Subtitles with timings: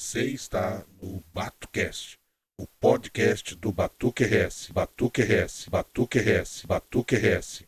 [0.00, 2.16] Você está no BatuCast,
[2.56, 7.64] o podcast do Batuque RS, Batuque RS, Batuque RS, Batuque RS.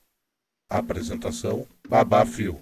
[0.70, 2.60] Apresentação: Babá Fio.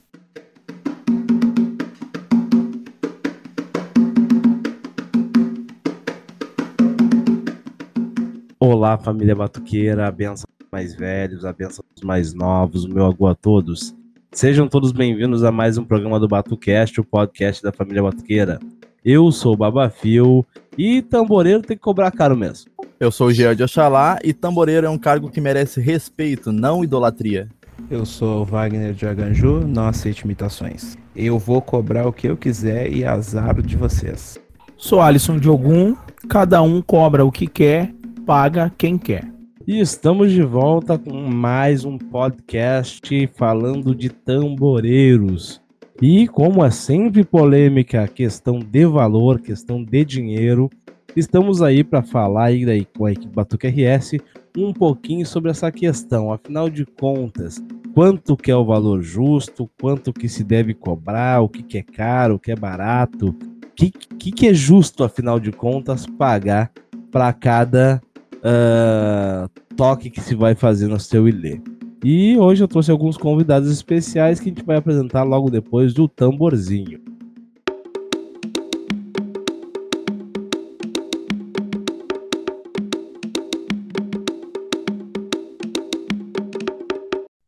[8.58, 13.04] Olá, família batuqueira, a benção dos mais velhos, a benção dos mais novos, o meu
[13.04, 13.94] agu a todos.
[14.32, 18.58] Sejam todos bem-vindos a mais um programa do BatuCast, o podcast da família batuqueira.
[19.04, 20.44] Eu sou o Babafio
[20.76, 22.70] e tamboreiro tem que cobrar caro mesmo.
[22.98, 26.82] Eu sou o Jean de Oxalá e tamboreiro é um cargo que merece respeito, não
[26.82, 27.48] idolatria.
[27.90, 30.96] Eu sou o Wagner de Aganju, não aceito imitações.
[31.14, 34.40] Eu vou cobrar o que eu quiser e azar de vocês.
[34.76, 35.96] Sou Alisson de Ogum,
[36.28, 37.92] cada um cobra o que quer
[38.28, 39.24] paga quem quer.
[39.66, 45.62] E estamos de volta com mais um podcast falando de tamboreiros.
[46.00, 50.70] E como é sempre polêmica, questão de valor, questão de dinheiro,
[51.16, 54.12] estamos aí para falar aí daí com a equipe Batuque RS
[54.56, 56.32] um pouquinho sobre essa questão.
[56.32, 57.60] Afinal de contas,
[57.94, 61.82] quanto que é o valor justo, quanto que se deve cobrar, o que, que é
[61.82, 66.70] caro, o que é barato, o que, que, que é justo, afinal de contas, pagar
[67.10, 68.00] para cada
[68.36, 71.60] uh, toque que se vai fazer no seu ilê.
[72.04, 76.06] E hoje eu trouxe alguns convidados especiais que a gente vai apresentar logo depois do
[76.06, 77.00] tamborzinho.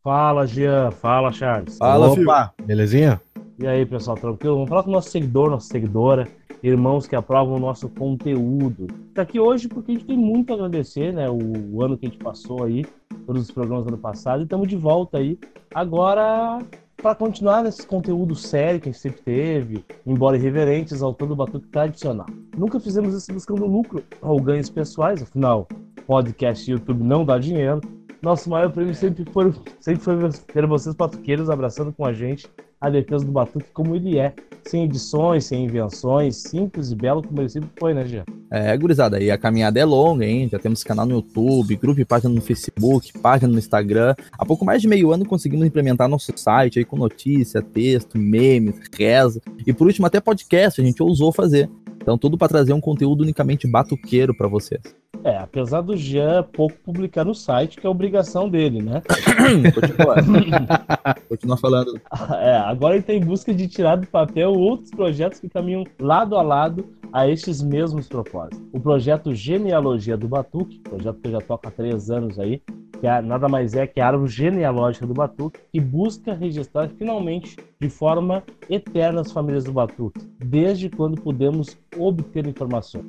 [0.02, 0.90] Fala, Jean.
[0.90, 1.78] Fala, Charles.
[1.78, 2.66] Fala, Opa, filho.
[2.66, 3.20] belezinha?
[3.56, 4.56] E aí, pessoal, tranquilo?
[4.56, 6.26] Vamos falar com o nosso seguidor, nossa seguidora,
[6.60, 8.88] irmãos que aprovam o nosso conteúdo.
[9.10, 11.30] Está aqui hoje porque a gente tem muito a agradecer, né?
[11.30, 11.38] O,
[11.76, 12.84] o, ano que a gente passou aí,
[13.30, 15.38] todos os programas do ano passado, e estamos de volta aí.
[15.72, 16.58] Agora,
[16.96, 21.68] para continuar nesse conteúdo sério que a gente sempre teve, embora irreverentes ao todo batuque
[21.68, 22.26] tradicional.
[22.56, 25.68] Nunca fizemos isso buscando lucro ou ganhos pessoais, afinal,
[26.08, 27.80] podcast e YouTube não dá dinheiro.
[28.22, 32.48] Nosso maior prêmio sempre foi, sempre foi ter vocês batuqueiros abraçando com a gente
[32.80, 34.32] a defesa do batuque como ele é,
[34.64, 38.24] sem edições, sem invenções, simples e belo como ele sempre foi, né, Gia?
[38.50, 40.48] É, gurizada, aí a caminhada é longa, hein?
[40.50, 44.14] Já temos canal no YouTube, grupo e página no Facebook, página no Instagram.
[44.32, 48.76] Há pouco mais de meio ano conseguimos implementar nosso site aí com notícia, texto, memes,
[48.92, 51.68] reza e por último até podcast a gente ousou fazer.
[52.00, 54.82] Então tudo para trazer um conteúdo unicamente batuqueiro para vocês.
[55.22, 59.02] É, apesar do Jean pouco publicar no site, que é obrigação dele, né?
[59.74, 60.16] Continua.
[61.28, 62.00] Continua falando.
[62.40, 66.36] É, agora ele está em busca de tirar do papel outros projetos que caminham lado
[66.36, 68.60] a lado a estes mesmos propósitos.
[68.72, 72.62] O projeto Genealogia do Batuque, projeto que eu já toco há três anos aí,
[73.00, 77.56] que é, nada mais é que a árvore genealógica do Batuque, que busca registrar finalmente
[77.80, 83.06] de forma eterna as famílias do Batuque, desde quando podemos obter informações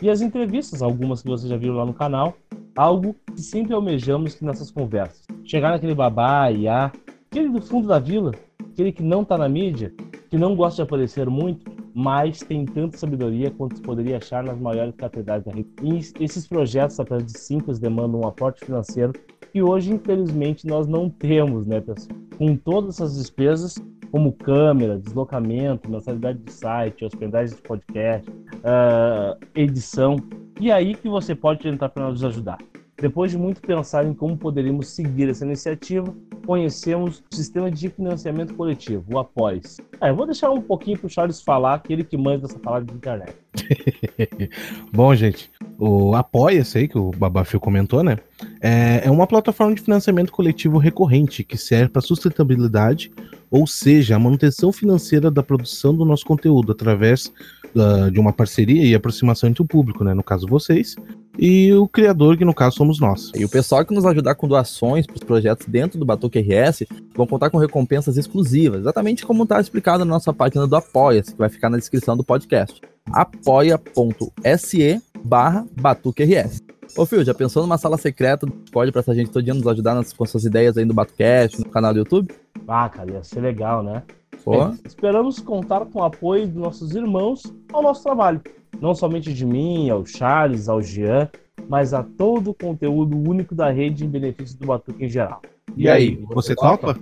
[0.00, 2.34] e as entrevistas, algumas que vocês já viram lá no canal,
[2.76, 5.26] algo que sempre almejamos que nessas conversas.
[5.44, 6.92] Chegar naquele babá, IA,
[7.30, 8.32] aquele do fundo da vila,
[8.72, 9.92] aquele que não está na mídia,
[10.28, 14.60] que não gosta de aparecer muito, mas tem tanta sabedoria quanto se poderia achar nas
[14.60, 15.70] maiores catedrais da rede.
[15.82, 19.14] E esses projetos, apesar de simples, demandam um aporte financeiro
[19.50, 22.18] que hoje, infelizmente, nós não temos, né, pessoal?
[22.36, 23.76] Com todas essas despesas,
[24.10, 30.16] como câmera, deslocamento, mensalidade de site, hospedagem de podcast, uh, edição.
[30.60, 32.58] E aí que você pode tentar para nos ajudar.
[32.98, 36.14] Depois de muito pensar em como poderíamos seguir essa iniciativa,
[36.46, 39.78] conhecemos o sistema de financiamento coletivo, o Após.
[40.00, 42.86] É, eu vou deixar um pouquinho para o Charles falar, aquele que manda essa palavra
[42.86, 43.34] de internet.
[44.92, 48.16] Bom, gente, o Apoia-se aí, que o Babafio comentou, né?
[48.62, 53.12] É, é uma plataforma de financiamento coletivo recorrente que serve para sustentabilidade,
[53.50, 57.32] ou seja, a manutenção financeira da produção do nosso conteúdo através
[57.74, 60.14] uh, de uma parceria e aproximação entre o público, né?
[60.14, 60.96] No caso, vocês,
[61.38, 63.30] e o criador, que no caso somos nós.
[63.34, 66.84] E o pessoal que nos ajudar com doações para os projetos dentro do Batuque RS
[67.14, 71.38] vão contar com recompensas exclusivas, exatamente como está explicado na nossa página do Apoia-se, que
[71.38, 72.80] vai ficar na descrição do podcast.
[73.12, 76.62] apoia.se barra Batuque RS.
[76.96, 79.66] Ô, Fio, já pensou numa sala secreta do Discord pra essa gente todo dia nos
[79.66, 82.32] ajudar nas, com suas ideias aí do BatuCast, no canal do YouTube?
[82.68, 84.02] Ah, cara, ia ser legal, né?
[84.48, 87.42] É, esperamos contar com o apoio dos nossos irmãos
[87.72, 88.40] ao nosso trabalho.
[88.80, 91.28] Não somente de mim, ao Charles, ao Jean,
[91.68, 95.40] mas a todo o conteúdo único da rede em benefício do Batuque em geral.
[95.76, 96.94] E, e aí, você, você topa?
[96.94, 97.00] topa?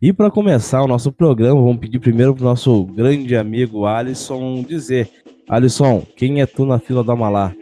[0.00, 4.62] E para começar o nosso programa, vamos pedir primeiro para o nosso grande amigo Alisson
[4.62, 5.10] dizer:
[5.48, 7.52] Alisson, quem é tu na fila da Malá?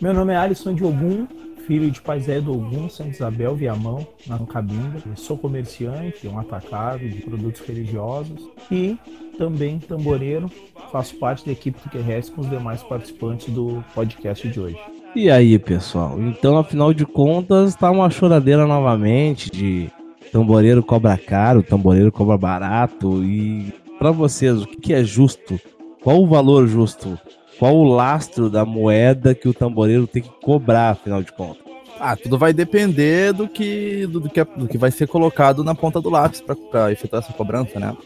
[0.00, 1.26] Meu nome é Alisson Diogum,
[1.66, 5.02] filho de Paisé do Ogum, Santa Isabel, Viamão, na Cabinda.
[5.16, 8.96] Sou comerciante, um atacado de produtos religiosos e
[9.36, 10.50] também tamboreiro.
[10.92, 14.78] Faço parte da equipe do QRS com os demais participantes do podcast de hoje.
[15.14, 16.20] E aí, pessoal?
[16.20, 19.90] Então, afinal de contas, tá uma choradeira novamente de
[20.30, 23.24] tamboreiro cobra caro, tamboreiro cobra barato.
[23.24, 25.58] E para vocês, o que é justo?
[26.02, 27.18] Qual o valor justo?
[27.58, 31.64] Qual o lastro da moeda que o tamboreiro tem que cobrar, afinal de contas?
[31.98, 35.74] Ah, tudo vai depender do que, do, do que, do que vai ser colocado na
[35.74, 37.96] ponta do lápis para efetuar essa cobrança, né?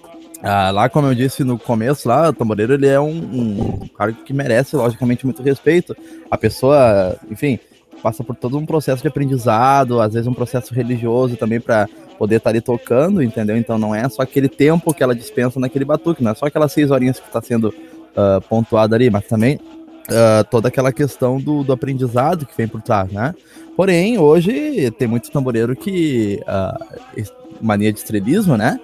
[0.42, 4.12] Ah, lá, como eu disse no começo, lá, o tamboreiro ele é um, um cara
[4.12, 5.94] que merece, logicamente, muito respeito.
[6.30, 7.58] A pessoa, enfim,
[8.00, 12.36] passa por todo um processo de aprendizado, às vezes um processo religioso também para poder
[12.36, 13.56] estar tá ali tocando, entendeu?
[13.56, 16.72] Então não é só aquele tempo que ela dispensa naquele batuque, não é só aquelas
[16.72, 17.74] seis horinhas que está sendo
[18.16, 22.82] uh, pontuada ali, mas também uh, toda aquela questão do, do, aprendizado que vem por
[22.82, 23.34] trás, né?
[23.76, 27.24] Porém, hoje tem muito tamboreiro que uh,
[27.60, 28.78] mania de estrelismo, né?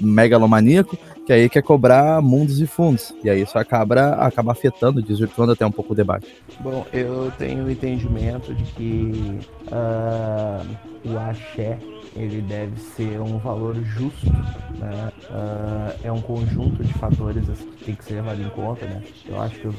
[0.00, 3.14] megalomaníaco, que aí quer cobrar mundos e fundos.
[3.22, 6.26] E aí isso acaba, acaba afetando, desvirtuando até um pouco o debate.
[6.58, 9.38] Bom, eu tenho o entendimento de que
[11.04, 11.78] o axé
[12.14, 14.30] ele deve ser um valor justo,
[14.78, 15.12] né?
[15.30, 19.02] Uh, é um conjunto de fatores que tem que ser levado em conta, né?
[19.26, 19.74] Eu acho que uh,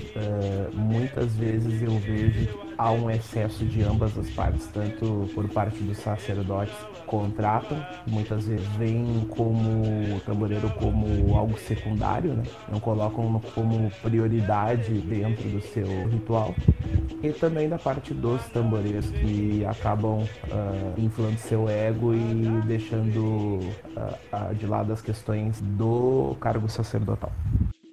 [0.73, 5.97] muitas vezes eu vejo há um excesso de ambas as partes, tanto por parte dos
[5.97, 6.75] sacerdotes
[7.05, 7.77] contratam,
[8.07, 12.43] muitas vezes veem como o tamboreiro como algo secundário, né?
[12.71, 16.55] não colocam como prioridade dentro do seu ritual.
[17.21, 20.27] E também da parte dos tamboreiros que acabam uh,
[20.97, 23.61] inflando seu ego e deixando uh,
[24.33, 27.31] uh, de lado as questões do cargo sacerdotal.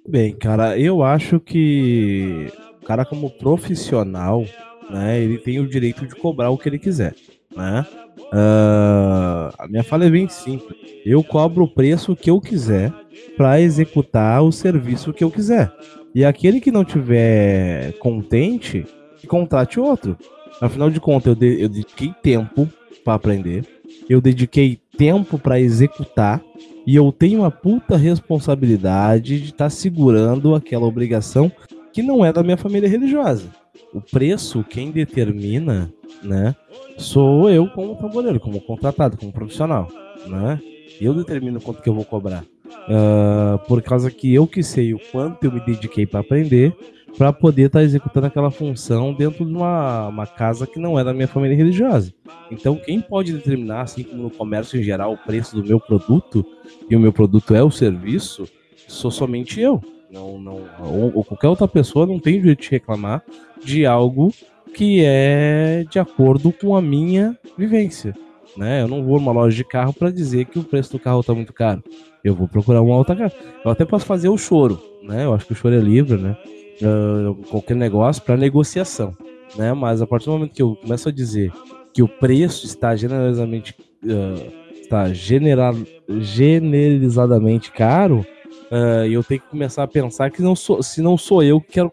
[0.07, 2.51] Bem, cara, eu acho que
[2.81, 4.43] o cara como profissional,
[4.91, 7.15] né, ele tem o direito de cobrar o que ele quiser,
[7.55, 7.85] né?
[8.33, 10.79] Uh, a minha fala é bem simples.
[11.05, 12.93] Eu cobro o preço que eu quiser
[13.35, 15.71] para executar o serviço que eu quiser.
[16.13, 18.85] E aquele que não tiver contente,
[19.27, 20.17] contrate outro.
[20.61, 22.69] Afinal de contas, eu, de, eu dediquei tempo
[23.03, 23.65] para aprender,
[24.09, 26.41] eu dediquei tempo para executar
[26.85, 31.51] e eu tenho uma puta responsabilidade de estar tá segurando aquela obrigação
[31.91, 33.49] que não é da minha família religiosa.
[33.93, 35.91] O preço, quem determina,
[36.23, 36.55] né,
[36.97, 39.89] sou eu como tamboreiro, como contratado, como profissional,
[40.27, 40.61] né?
[40.99, 42.43] Eu determino quanto que eu vou cobrar.
[42.87, 46.73] Uh, por causa que eu que sei o quanto eu me dediquei para aprender
[47.17, 51.03] para poder estar tá executando aquela função dentro de uma, uma casa que não é
[51.03, 52.13] da minha família religiosa.
[52.49, 56.45] Então, quem pode determinar, assim como no comércio em geral, o preço do meu produto,
[56.89, 58.47] e o meu produto é o serviço,
[58.87, 59.81] sou somente eu.
[60.11, 63.23] Não, não, ou, ou qualquer outra pessoa não tem direito de reclamar
[63.63, 64.33] de algo
[64.73, 68.13] que é de acordo com a minha vivência.
[68.57, 68.81] Né?
[68.81, 71.33] Eu não vou numa loja de carro para dizer que o preço do carro está
[71.33, 71.81] muito caro.
[72.23, 73.33] Eu vou procurar uma outra casa.
[73.63, 75.25] Eu até posso fazer o choro, né?
[75.25, 76.37] Eu acho que o choro é livre, né?
[76.81, 79.15] Uh, qualquer negócio para negociação,
[79.55, 79.73] né?
[79.73, 81.51] Mas a partir do momento que eu começo a dizer
[81.93, 84.61] que o preço está generalizamente uh,
[84.91, 85.73] está general,
[86.09, 88.25] generalizadamente caro,
[88.71, 91.73] uh, eu tenho que começar a pensar que não sou, se não sou eu que
[91.73, 91.91] quero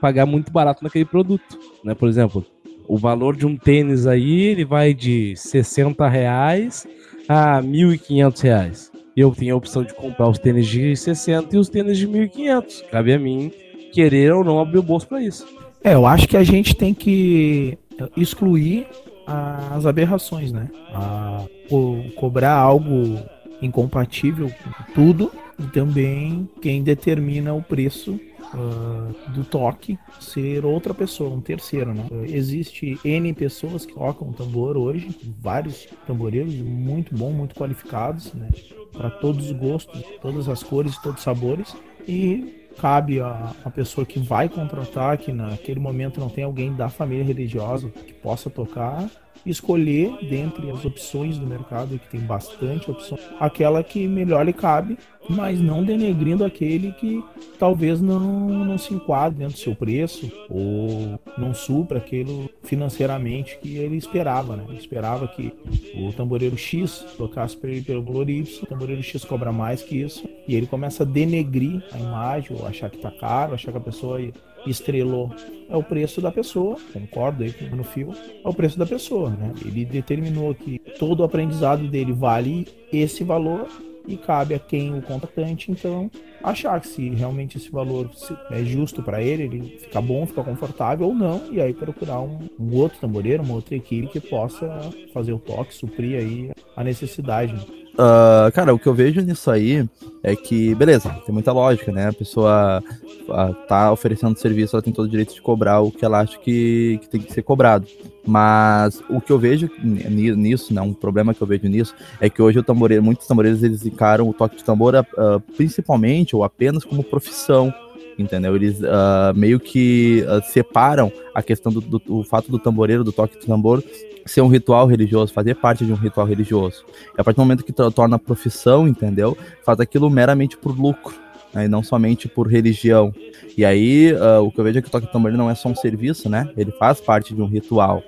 [0.00, 1.94] pagar muito barato naquele produto, né?
[1.94, 2.44] Por exemplo,
[2.86, 6.86] o valor de um tênis aí, ele vai de 60 reais
[7.28, 8.92] a 1.500 reais.
[9.16, 12.84] Eu tenho a opção de comprar os tênis de 60 e os tênis de 1.500.
[12.90, 13.50] Cabe a mim
[13.92, 15.46] querer ou não abrir o bolso para isso.
[15.82, 17.76] É, eu acho que a gente tem que
[18.16, 18.86] excluir
[19.26, 20.68] as aberrações, né?
[20.94, 23.18] A, co cobrar algo
[23.60, 28.20] incompatível com tudo e também quem determina o preço
[28.54, 32.06] uh, do toque ser outra pessoa, um terceiro, né?
[32.10, 35.08] Uh, existe N pessoas que tocam tambor hoje,
[35.40, 38.48] vários tamboreiros muito bons, muito qualificados, né?
[38.92, 41.76] Para todos os gostos, todas as cores, todos os sabores.
[42.06, 46.88] E cabe a, a pessoa que vai contratar, que naquele momento não tem alguém da
[46.88, 49.10] família religiosa que possa tocar,
[49.44, 54.98] escolher dentre as opções do mercado, que tem bastante opção, aquela que melhor lhe cabe,
[55.28, 57.22] mas não denegrindo aquele que
[57.58, 58.20] talvez não,
[58.64, 64.56] não se enquadre dentro do seu preço ou não supra aquilo financeiramente que ele esperava,
[64.56, 64.64] né?
[64.68, 65.52] Ele esperava que
[65.94, 70.54] o tamboreiro X tocasse pelo valor Y, o tamboreiro X cobra mais que isso, e
[70.54, 74.20] ele começa a denegrir a imagem, ou achar que tá caro, achar que a pessoa
[74.66, 75.30] estrelou
[75.68, 79.52] é o preço da pessoa, concordo aí no fio, é o preço da pessoa, né?
[79.64, 83.68] Ele determinou que todo o aprendizado dele vale esse valor
[84.08, 86.10] e cabe a quem o contratante, então,
[86.42, 88.10] achar que se realmente esse valor
[88.50, 92.48] é justo para ele, ele fica bom, fica confortável ou não, e aí procurar um,
[92.58, 94.80] um, outro tamboreiro, uma outra equipe que possa
[95.12, 97.54] fazer o toque, suprir aí a necessidade.
[97.98, 99.84] Uh, cara, o que eu vejo nisso aí
[100.22, 102.08] é que, beleza, tem muita lógica, né?
[102.08, 106.04] A pessoa uh, tá oferecendo serviço, ela tem todo o direito de cobrar o que
[106.04, 107.88] ela acha que, que tem que ser cobrado.
[108.28, 112.42] Mas o que eu vejo nisso, né, um problema que eu vejo nisso, é que
[112.42, 116.84] hoje o tamboreiro, muitos tamboreiros eles encaram o toque de tambor uh, principalmente ou apenas
[116.84, 117.72] como profissão
[118.18, 118.56] entendeu?
[118.56, 123.12] Eles uh, meio que uh, separam a questão do, do, do, fato do tamboreiro, do
[123.12, 123.80] toque de tambor,
[124.26, 126.84] ser um ritual religioso, fazer parte de um ritual religioso.
[127.16, 129.36] E a partir do momento que torna profissão, entendeu?
[129.64, 131.14] Faz aquilo meramente por lucro.
[131.54, 133.14] Né, e não somente por religião.
[133.56, 135.54] E aí, uh, o que eu vejo é que o toque de tambor não é
[135.54, 136.50] só um serviço, né?
[136.56, 138.02] Ele faz parte de um ritual.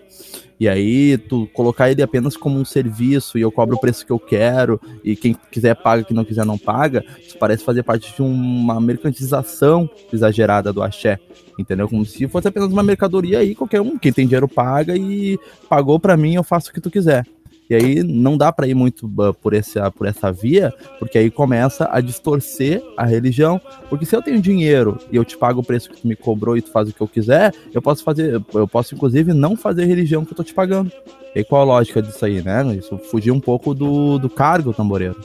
[0.60, 4.12] E aí, tu colocar ele apenas como um serviço e eu cobro o preço que
[4.12, 8.14] eu quero, e quem quiser paga, quem não quiser não paga, isso parece fazer parte
[8.14, 11.18] de uma mercantilização exagerada do axé,
[11.58, 11.88] entendeu?
[11.88, 15.98] Como se fosse apenas uma mercadoria aí, qualquer um, quem tem dinheiro paga e pagou
[15.98, 17.24] para mim, eu faço o que tu quiser.
[17.70, 21.30] E aí não dá para ir muito uh, por, essa, por essa via, porque aí
[21.30, 23.60] começa a distorcer a religião.
[23.88, 26.56] Porque se eu tenho dinheiro e eu te pago o preço que tu me cobrou
[26.56, 29.84] e tu faz o que eu quiser, eu posso fazer, eu posso inclusive não fazer
[29.84, 30.90] religião que eu tô te pagando.
[31.32, 32.74] E qual a lógica disso aí, né?
[32.74, 35.20] Isso fugir um pouco do, do cargo tamboreiro.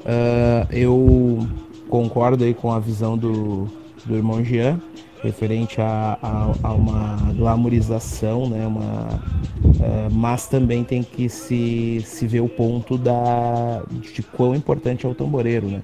[0.00, 1.48] Uh, eu
[1.88, 3.66] concordo aí com a visão do,
[4.04, 4.78] do irmão Jean
[5.26, 8.66] referente a, a, a uma glamorização, né?
[8.66, 9.20] Uma,
[9.64, 15.08] uh, mas também tem que se, se ver o ponto da, de quão importante é
[15.08, 15.82] o tamboreiro, né?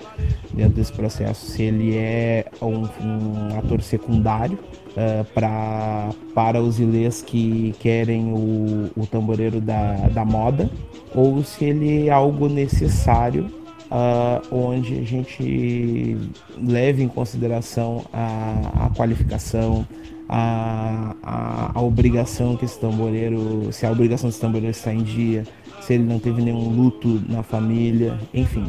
[0.53, 4.59] Dentro desse processo, se ele é um, um ator secundário
[4.91, 10.71] uh, pra, para os ilês que querem o, o tamboreiro da, da moda,
[11.15, 13.62] ou se ele é algo necessário
[13.93, 16.17] uh, onde a gente
[16.59, 19.87] leve em consideração a, a qualificação,
[20.29, 25.45] a, a, a, obrigação que esse tamboreiro, se a obrigação desse tamboreiro está em dia,
[25.83, 28.65] se ele não teve nenhum luto na família, enfim.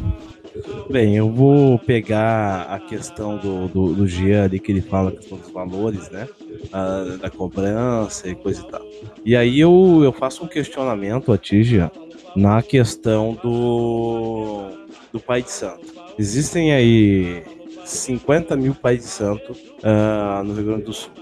[0.88, 5.12] Bem, eu vou pegar a questão do, do, do Jean ali, que ele fala a
[5.12, 6.28] questão dos valores, né?
[6.72, 8.82] A, da cobrança e coisa e tal.
[9.24, 11.90] E aí eu, eu faço um questionamento a ti, Jean,
[12.36, 14.83] na questão do
[15.14, 15.94] do Pai de Santo.
[16.18, 17.44] Existem aí
[17.84, 21.12] 50 mil pais de santo uh, no Rio Grande do Sul.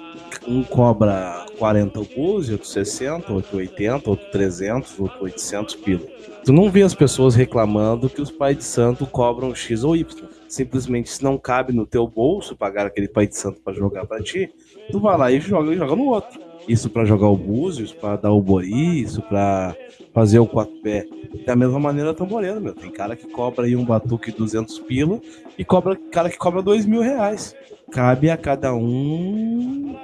[0.49, 6.06] Um cobra 40 o búzio, outro 60, outro 80, outro 300, outro 800 pila.
[6.42, 10.28] Tu não vê as pessoas reclamando que os pais de santo cobram X ou Y.
[10.49, 14.22] Simplesmente se não cabe no teu bolso pagar aquele pai de santo para jogar para
[14.22, 14.50] ti,
[14.90, 16.40] tu vai lá e joga e joga no outro.
[16.69, 19.75] Isso para jogar o búzio, isso para dar o bori, isso para
[20.12, 21.07] fazer o quatro pé.
[21.47, 22.75] Da mesma maneira tamboreiro, meu.
[22.75, 25.21] Tem cara que cobra aí um batuque 200 pila
[25.59, 27.54] e cobra cara que cobra 2 mil reais.
[27.90, 29.97] Cabe a cada um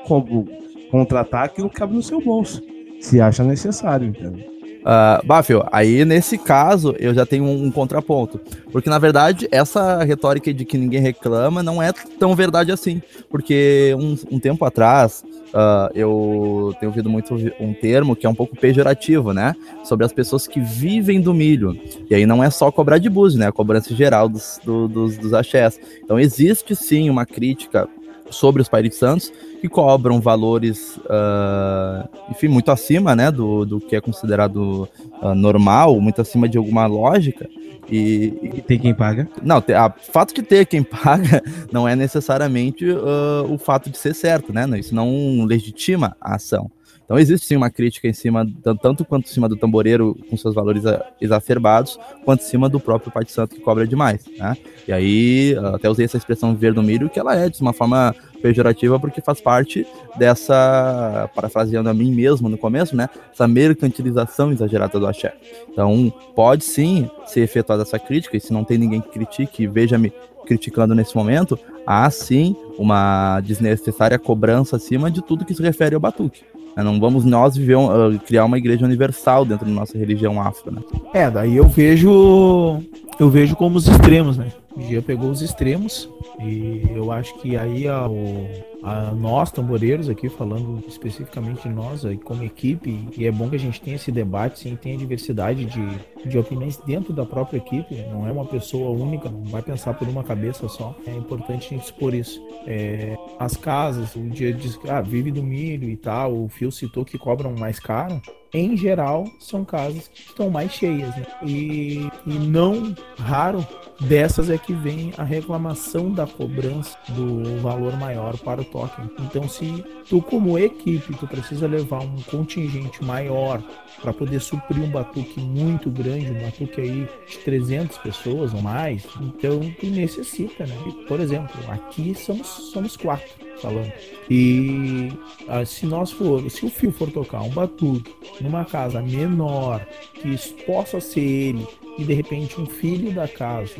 [0.90, 2.62] contratar aquilo que cabe no seu bolso,
[3.00, 4.57] se acha necessário, entendeu?
[4.78, 8.40] Uh, Bafio, aí nesse caso eu já tenho um, um, contraponto.
[8.70, 13.02] Porque na verdade essa retórica de que ninguém reclama não é tão verdade assim.
[13.28, 18.34] Porque um, um tempo atrás uh, eu tenho ouvido muito um termo que é um
[18.34, 19.54] pouco pejorativo, né?
[19.84, 21.78] Sobre as pessoas que vivem do milho.
[22.08, 23.48] E aí não é só cobrar de búzio, né?
[23.48, 25.78] A cobrança geral dos, do, dos, dos axés.
[26.02, 27.88] Então existe sim uma crítica
[28.30, 33.96] sobre os Pais Santos, que cobram valores, uh, enfim, muito acima, né, do, do que
[33.96, 34.88] é considerado
[35.22, 37.48] uh, normal, muito acima de alguma lógica.
[37.90, 39.26] E, e tem quem paga?
[39.42, 41.42] Não, o fato de ter quem paga
[41.72, 44.66] não é necessariamente uh, o fato de ser certo, né?
[44.78, 46.70] Isso não legitima a ação.
[47.08, 48.46] Então existe sim uma crítica em cima,
[48.82, 50.82] tanto quanto em cima do tamboreiro com seus valores
[51.18, 54.54] exacerbados, quanto em cima do próprio Pai de Santo que cobra demais, né?
[54.86, 58.14] E aí, até usei essa expressão ver do milho, que ela é de uma forma
[58.42, 59.86] pejorativa porque faz parte
[60.18, 63.08] dessa, parafraseando a mim mesmo no começo, né?
[63.32, 65.34] Essa mercantilização exagerada do axé.
[65.72, 70.12] Então, pode sim ser efetuada essa crítica, e se não tem ninguém que critique, veja-me
[70.46, 76.00] criticando nesse momento, há sim uma desnecessária cobrança acima de tudo que se refere ao
[76.02, 76.42] batuque.
[76.76, 76.82] Né?
[76.82, 80.80] Não vamos nós viver, uh, criar uma igreja universal dentro da nossa religião afro, né?
[81.12, 82.80] É, daí eu vejo
[83.18, 84.48] eu vejo como os extremos, né?
[84.76, 86.08] O Gia pegou os extremos
[86.40, 88.46] e eu acho que aí a, o,
[88.82, 93.56] a nós, tamboreiros, aqui falando especificamente de nós aí, como equipe, e é bom que
[93.56, 97.94] a gente tenha esse debate, sim, tenha diversidade de, de opiniões dentro da própria equipe,
[98.10, 100.94] não é uma pessoa única, não vai pensar por uma cabeça só.
[101.06, 102.40] É importante a gente expor isso.
[102.66, 107.04] É, as casas, o dia diz ah, vive do milho e tal, o Fio citou
[107.04, 108.20] que cobram mais caro,
[108.52, 111.14] em geral, são casas que estão mais cheias.
[111.16, 111.26] Né?
[111.44, 113.66] E, e não raro
[114.00, 119.10] dessas é que vem a reclamação da cobrança do valor maior para o token.
[119.20, 123.62] Então, se tu como equipe tu precisa levar um contingente maior
[124.00, 129.04] para poder suprir um batuque muito grande, um batuque aí de 300 pessoas ou mais,
[129.20, 130.76] então tu necessita, né?
[131.06, 133.92] Por exemplo, aqui somos somos quatro falando.
[134.30, 135.10] E
[135.48, 139.84] ah, se nós for, se o fio for tocar um batuque numa casa menor,
[140.14, 141.66] que possa ser ele
[141.98, 143.74] e de repente um filho da casa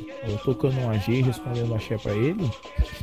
[0.44, 2.50] tocando um AG respondendo axé para ele,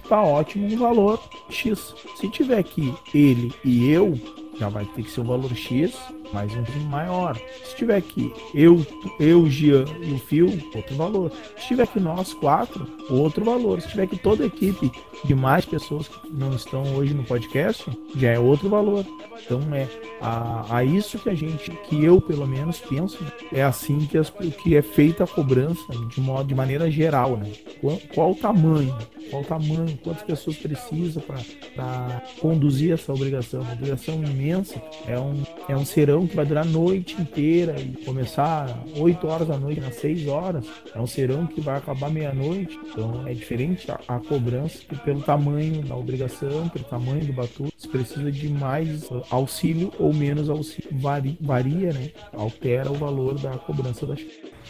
[0.09, 1.95] tá ótimo um valor X.
[2.17, 4.19] Se tiver aqui ele e eu,
[4.59, 5.93] já vai ter que ser um valor X
[6.33, 7.39] mais um maior.
[7.63, 8.85] Se tiver aqui eu,
[9.19, 11.31] eu, Gian e o Fio, outro valor.
[11.57, 13.81] Se tiver aqui nós quatro, outro valor.
[13.81, 14.91] Se tiver aqui toda a equipe
[15.23, 17.85] de mais pessoas que não estão hoje no podcast,
[18.15, 19.05] já é outro valor.
[19.43, 19.87] Então é
[20.21, 23.19] a, a isso que a gente, que eu pelo menos penso,
[23.51, 27.51] é assim que, as, que é feita a cobrança de modo de maneira geral, né?
[27.81, 28.95] Qual, qual o tamanho?
[29.29, 29.97] Qual o tamanho?
[30.03, 33.61] Quantas pessoas precisa para conduzir essa obrigação?
[33.61, 34.81] Uma obrigação imensa.
[35.07, 39.47] É um, é um serão que vai durar a noite inteira e começar 8 horas
[39.47, 40.65] da noite, às 6 horas.
[40.93, 42.79] É um serão que vai acabar meia-noite.
[42.95, 47.73] Então é diferente a, a, cobrança que pelo tamanho da obrigação, pelo tamanho do batuque,
[47.77, 50.89] se precisa de mais auxílio ou menos auxílio.
[50.93, 52.09] Varia, varia né?
[52.31, 54.15] Altera o valor da cobrança da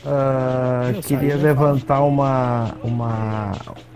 [0.04, 3.54] Uh, queria levantar uma, uma,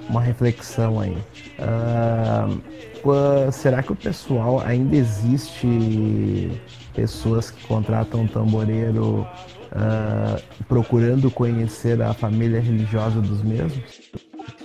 [0.10, 1.16] uma reflexão aí.
[1.60, 6.52] Uh, será que o pessoal ainda existe
[6.96, 9.28] pessoas que contratam tamboreiro
[9.72, 13.84] uh, procurando conhecer a família religiosa dos mesmos?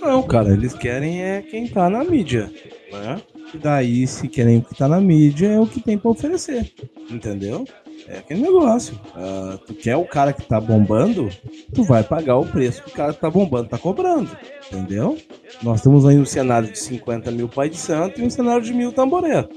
[0.01, 2.51] Não, cara, eles querem é quem tá na mídia,
[2.91, 3.21] né?
[3.53, 6.71] E daí, se querem o que tá na mídia, é o que tem para oferecer,
[7.09, 7.65] entendeu?
[8.07, 8.99] É aquele negócio.
[9.15, 11.29] Uh, tu quer o cara que tá bombando,
[11.73, 14.29] tu vai pagar o preço que o cara que tá bombando tá cobrando.
[14.71, 15.17] Entendeu?
[15.63, 18.73] Nós temos aí um cenário de 50 mil pai de santo e um cenário de
[18.73, 19.49] mil tamboreiro.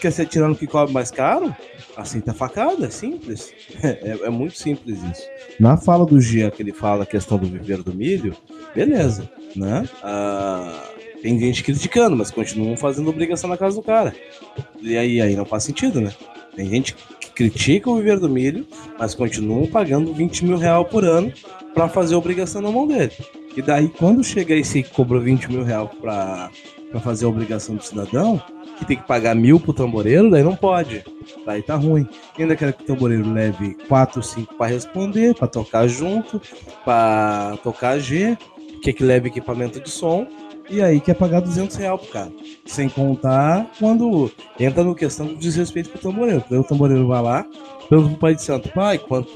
[0.00, 1.54] Quer ser tirando que cobre mais caro?
[1.96, 3.52] Aceita a facada, é simples.
[3.82, 5.28] É, é, muito simples isso.
[5.60, 8.34] Na fala do Gia, que ele fala a questão do viver do milho,
[8.74, 9.86] beleza, né?
[10.02, 10.82] Ah,
[11.20, 14.14] tem gente criticando, mas continuam fazendo obrigação na casa do cara.
[14.80, 16.12] E aí, aí não faz sentido, né?
[16.56, 18.66] Tem gente que critica o viver do milho,
[18.98, 21.32] mas continuam pagando 20 mil reais por ano
[21.74, 23.12] para fazer obrigação na mão dele.
[23.56, 26.50] E daí, quando chega esse que cobrou 20 mil reais para
[27.00, 28.42] fazer a obrigação do cidadão,
[28.78, 31.04] que tem que pagar mil pro tamboreiro, daí não pode.
[31.46, 32.06] Daí tá ruim.
[32.38, 36.40] Ainda quero que o tamboreiro leve 4, 5 para responder, para tocar junto,
[36.84, 38.36] para tocar G,
[38.82, 40.26] que que leve equipamento de som
[40.68, 42.32] e aí quer pagar 200 reais pro cara.
[42.64, 46.44] Sem contar quando entra no questão do desrespeito pro tamboreiro.
[46.48, 47.46] Daí o tamboreiro vai lá,
[47.88, 49.30] pergunta pro pai de santo, pai, quanto.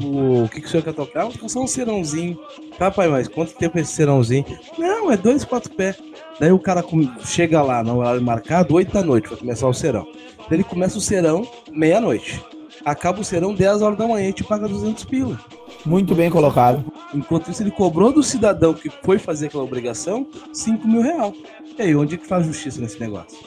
[0.44, 1.24] O que, que o senhor quer tocar?
[1.24, 2.38] Vou tocar só um serãozinho.
[2.78, 4.44] Tá, pai, mas quanto tempo é esse serãozinho?
[4.78, 5.96] Não, é dois, quatro pés.
[6.40, 6.84] Daí o cara
[7.24, 10.06] chega lá no horário marcado, 8 da noite, vai começar o serão.
[10.38, 12.42] Daí ele começa o serão meia-noite.
[12.84, 15.38] Acaba o serão 10 horas da manhã e te paga 200 pila.
[15.84, 16.84] Muito bem colocado.
[17.14, 21.34] Enquanto isso, ele cobrou do cidadão que foi fazer aquela obrigação 5 mil reais.
[21.78, 23.38] E aí, onde é que faz justiça nesse negócio?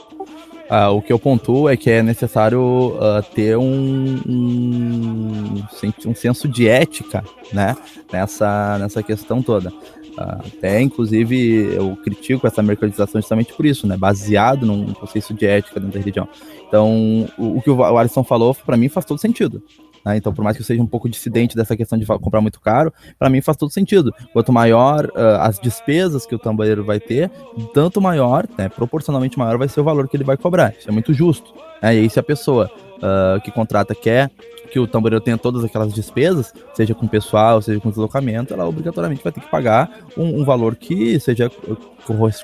[0.69, 5.63] Ah, o que eu pontuo é que é necessário uh, ter um, um,
[6.05, 7.75] um, senso de ética né,
[8.09, 9.73] nessa, nessa questão toda.
[10.17, 13.97] Até, inclusive, eu critico essa mercantilização justamente por isso, né?
[13.97, 16.27] Baseado num conceito de ética dentro da religião.
[16.67, 19.61] Então, o, o que o Alisson falou, para mim, faz todo sentido.
[20.05, 20.17] Né?
[20.17, 22.93] Então, por mais que eu seja um pouco dissidente dessa questão de comprar muito caro,
[23.17, 24.13] para mim faz todo sentido.
[24.33, 27.29] Quanto maior uh, as despesas que o tamboreiro vai ter,
[27.73, 30.73] tanto maior, né, proporcionalmente maior vai ser o valor que ele vai cobrar.
[30.77, 31.53] Isso é muito justo.
[31.81, 31.95] Né?
[31.95, 34.31] E aí, se a pessoa uh, que contrata quer
[34.71, 39.21] que o tamboreiro tenha todas aquelas despesas, seja com pessoal, seja com deslocamento, ela obrigatoriamente
[39.21, 41.51] vai ter que pagar um, um valor que seja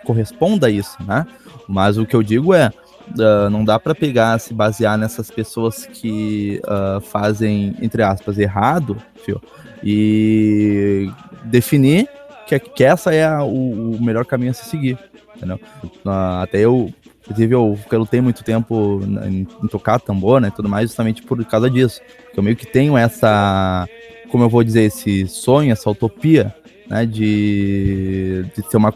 [0.03, 1.25] corresponda a isso, né?
[1.69, 2.71] Mas o que eu digo é,
[3.11, 8.97] Uh, não dá para pegar, se basear nessas pessoas que uh, fazem, entre aspas, errado,
[9.23, 9.41] fio,
[9.83, 11.09] e
[11.45, 12.09] definir
[12.47, 14.97] que, que essa é a, o, o, melhor caminho a se seguir,
[15.35, 15.59] entendeu?
[15.83, 16.91] Uh, até eu,
[17.23, 21.69] inclusive, eu, lutei muito tempo em, em, tocar tambor, né, tudo mais, justamente por causa
[21.69, 23.87] disso, porque eu meio que tenho essa,
[24.31, 26.55] como eu vou dizer, esse sonho, essa utopia,
[26.89, 28.93] né, de, de ser uma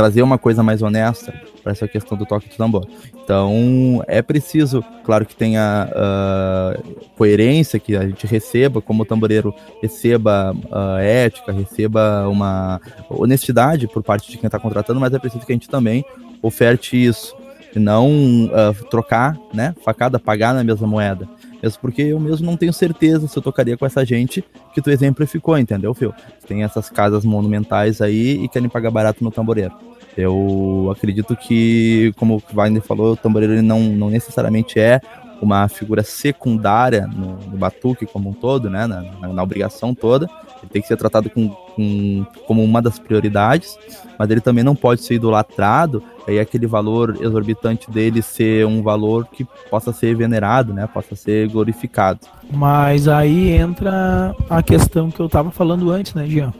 [0.00, 1.30] trazer uma coisa mais honesta
[1.62, 2.86] para essa questão do toque de tambor.
[3.22, 6.82] Então, é preciso, claro que tenha uh,
[7.18, 14.30] coerência, que a gente receba, como tamboreiro, receba uh, ética, receba uma honestidade por parte
[14.30, 16.02] de quem está contratando, mas é preciso que a gente também
[16.40, 17.36] oferte isso.
[17.76, 18.08] e não
[18.46, 21.28] uh, trocar, né, facada, pagar na mesma moeda.
[21.62, 24.88] Mesmo porque eu mesmo não tenho certeza se eu tocaria com essa gente que tu
[24.90, 26.14] exemplificou, entendeu, Phil?
[26.48, 29.89] Tem essas casas monumentais aí e querem pagar barato no tamboreiro.
[30.16, 35.00] Eu acredito que, como o Wagner falou, o tamboreiro ele não, não necessariamente é
[35.40, 40.28] uma figura secundária no, no batuque como um todo, né, na, na, na obrigação toda.
[40.62, 43.78] Ele tem que ser tratado com, com, como uma das prioridades,
[44.18, 49.26] mas ele também não pode ser idolatrado, e aquele valor exorbitante dele ser um valor
[49.26, 52.20] que possa ser venerado, né, possa ser glorificado.
[52.52, 56.52] Mas aí entra a questão que eu estava falando antes, né, Jean?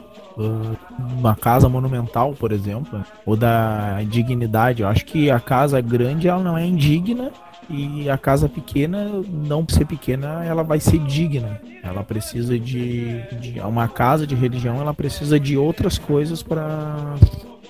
[0.99, 4.81] Uma casa monumental, por exemplo, ou da dignidade.
[4.81, 7.31] Eu acho que a casa grande ela não é indigna
[7.69, 11.61] e a casa pequena, não ser pequena, ela vai ser digna.
[11.83, 17.15] Ela precisa de, de uma casa de religião, ela precisa de outras coisas para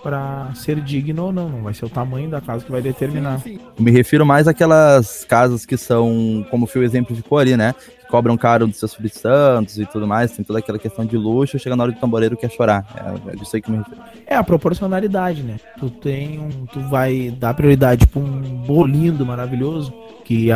[0.02, 1.48] para ser digno ou não.
[1.48, 3.40] Não vai ser o tamanho da casa que vai determinar.
[3.46, 7.76] Eu me refiro mais àquelas casas que são, como foi o exemplo de ali, né?
[8.12, 11.58] Cobram caro dos seus filhos santos e tudo mais, tem toda aquela questão de luxo,
[11.58, 12.86] chega na hora do tamboreiro quer chorar.
[12.93, 14.02] É, é aí que me refiro.
[14.28, 15.58] É a proporcionalidade, né?
[15.80, 16.65] Tu tem um.
[16.65, 19.93] Tu vai dar prioridade pra um bolo lindo, maravilhoso,
[20.26, 20.50] que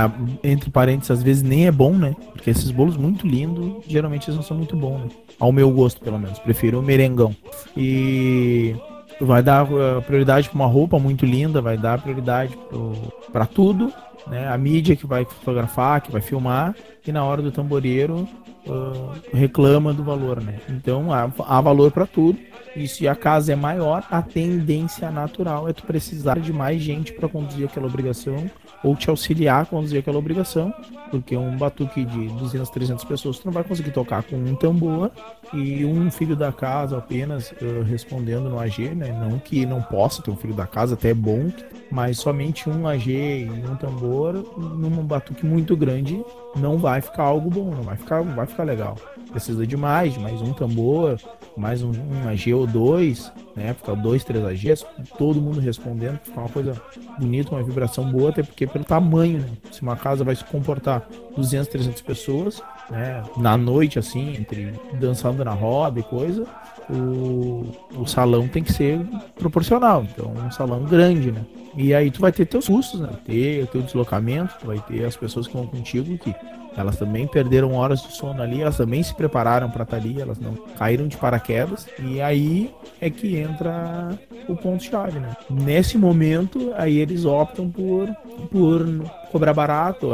[0.44, 2.14] entre parênteses às vezes nem é bom, né?
[2.34, 5.10] Porque esses bolos muito lindos, geralmente eles não são muito bons, né?
[5.40, 6.38] Ao meu gosto, pelo menos.
[6.40, 7.34] Prefiro o merengão.
[7.78, 8.76] E
[9.22, 12.58] vai dar uh, prioridade para uma roupa muito linda, vai dar prioridade
[13.32, 13.94] para tudo,
[14.28, 14.48] né?
[14.50, 18.28] A mídia que vai fotografar, que vai filmar, e na hora do tamboreiro
[18.66, 20.60] uh, reclama do valor, né?
[20.70, 22.38] Então há, há valor para tudo.
[22.76, 27.14] E se a casa é maior, a tendência natural é tu precisar de mais gente
[27.14, 28.50] para conduzir aquela obrigação
[28.84, 30.74] ou te auxiliar a conduzir aquela obrigação,
[31.10, 35.10] porque um batuque de 200, 300 pessoas tu não vai conseguir tocar com um tambor
[35.54, 39.12] e um filho da casa apenas uh, respondendo no AG, né?
[39.12, 41.52] Não que não possa ter um filho da casa, até é bom,
[41.90, 46.24] mas somente um AG e um tambor num batuque muito grande
[46.56, 48.96] não vai ficar algo bom, não vai ficar, não vai ficar legal.
[49.32, 51.20] Precisa de mais, mais um tambor,
[51.58, 53.74] mais um, um AG ou dois, né?
[53.74, 54.86] Ficar dois, três AGs,
[55.18, 56.82] todo mundo respondendo, ficar uma coisa
[57.18, 59.50] bonita, uma vibração boa, até porque pelo tamanho, né?
[59.72, 63.24] Se uma casa vai se comportar 200, 300 pessoas, né?
[63.38, 66.46] Na noite, assim, entre dançando na roda e coisa,
[66.90, 67.66] o,
[67.96, 69.00] o salão tem que ser
[69.36, 70.04] proporcional.
[70.04, 71.42] Então, um salão grande, né?
[71.78, 73.10] E aí tu vai ter teus custos, né?
[73.26, 76.34] Ter o teu deslocamento, tu vai ter as pessoas que vão contigo que
[76.78, 80.22] elas também perderam horas de sono ali, elas também se prepararam para estar tá ali,
[80.22, 81.88] elas não caíram de paraquedas.
[82.00, 85.36] E aí é que entra o ponto chave, né?
[85.50, 88.10] Nesse momento, aí eles optam por
[88.52, 88.86] por
[89.32, 90.10] cobrar barato,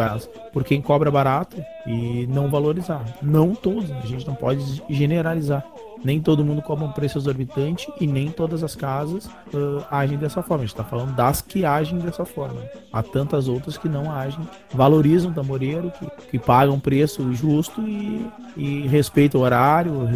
[0.54, 3.04] por quem cobra barato e não valorizar.
[3.22, 5.66] Não todos, a gente não pode generalizar
[6.04, 10.42] nem todo mundo cobra um preço exorbitante e nem todas as casas uh, agem dessa
[10.42, 10.64] forma.
[10.64, 12.62] A gente está falando das que agem dessa forma.
[12.92, 18.28] Há tantas outras que não agem, valorizam o tamboreiro, que, que pagam preço justo e,
[18.58, 20.10] e respeitam o horário,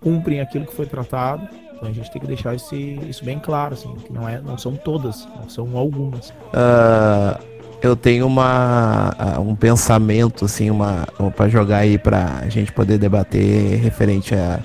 [0.00, 1.48] cumprem aquilo que foi tratado.
[1.74, 2.76] Então a gente tem que deixar esse,
[3.08, 6.28] isso bem claro, assim, que não, é, não são todas, não são algumas.
[6.28, 7.42] Uh,
[7.82, 13.80] eu tenho uma, um pensamento, assim, uma, para jogar aí para a gente poder debater
[13.80, 14.60] referente a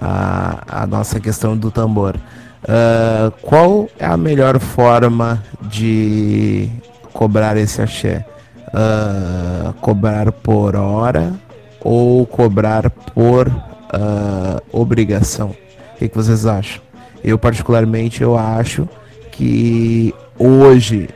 [0.00, 2.16] a, a nossa questão do tambor.
[2.62, 6.70] Uh, qual é a melhor forma de
[7.12, 8.24] cobrar esse axé?
[8.72, 11.32] Uh, cobrar por hora
[11.80, 15.50] ou cobrar por uh, obrigação?
[15.94, 16.80] O que, que, vocês acham?
[17.22, 18.88] Eu particularmente eu acho
[19.32, 21.08] que hoje,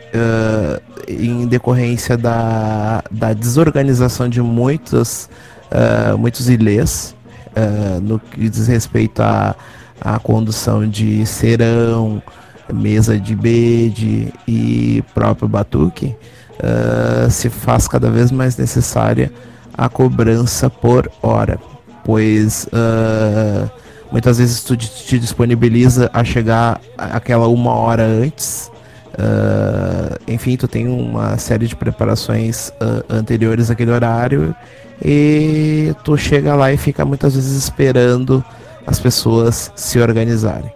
[1.08, 5.28] em decorrência da, da desorganização de muitos,
[6.18, 7.14] muitos ilês,
[7.54, 9.54] uh, no que diz respeito à,
[10.00, 12.22] à condução de serão,
[12.72, 16.14] mesa de bede e próprio batuque,
[16.64, 19.30] uh, se faz cada vez mais necessária
[19.76, 21.58] a cobrança por hora,
[22.04, 23.70] pois uh,
[24.10, 28.70] muitas vezes tu te disponibiliza a chegar aquela uma hora antes.
[29.14, 32.72] Uh, enfim, tu tem uma série de preparações
[33.08, 34.54] anteriores àquele horário
[35.04, 38.44] e tu chega lá e fica muitas vezes esperando
[38.84, 40.73] as pessoas se organizarem.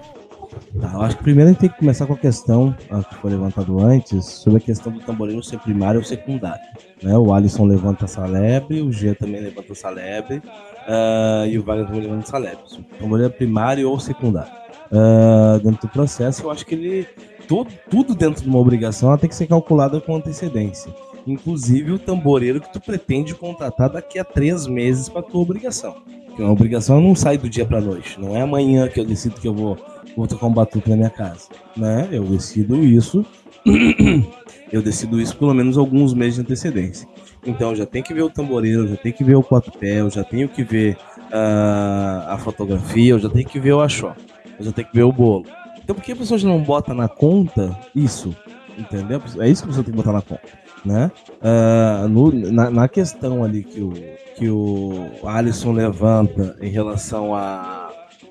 [0.81, 3.31] Tá, eu acho que primeiro a gente tem que começar com a questão que foi
[3.31, 6.65] levantado antes, sobre a questão do tamborino ser primário ou secundário.
[7.03, 7.17] Né?
[7.19, 11.87] O Alisson levanta essa lebre, o G também levanta essa lebre, uh, e o Wagner
[11.87, 12.65] também levanta essa lebre.
[12.79, 14.53] O tamborino é primário ou secundário.
[14.91, 17.07] Uh, dentro do processo, eu acho que ele.
[17.47, 20.93] Tudo, tudo dentro de uma obrigação tem que ser calculado com antecedência
[21.27, 25.97] inclusive o tamboreiro que tu pretende contratar daqui a três meses para tua obrigação.
[26.27, 28.19] Porque uma obrigação não sai do dia para noite.
[28.21, 29.77] Não é amanhã que eu decido que eu vou,
[30.19, 31.49] vou tocar um batuque na minha casa.
[31.77, 32.09] Né?
[32.11, 33.25] Eu decido isso
[34.71, 37.09] Eu decido isso pelo menos alguns meses de antecedência.
[37.47, 40.11] Então já tem que ver o tamboreiro, já tem que ver o quatro pé, eu
[40.11, 40.99] já tenho que ver
[41.33, 44.15] uh, a fotografia, eu já tenho que ver o achó,
[44.59, 45.47] eu já tenho que ver o bolo.
[45.83, 48.37] Então por que a pessoa não bota na conta isso?
[48.77, 49.23] Entendeu?
[49.39, 50.49] É isso que você tem que botar na conta.
[50.85, 51.11] Né?
[51.43, 53.93] Uh, no, na, na, questão ali que o,
[54.37, 57.88] que o Alisson levanta em relação a,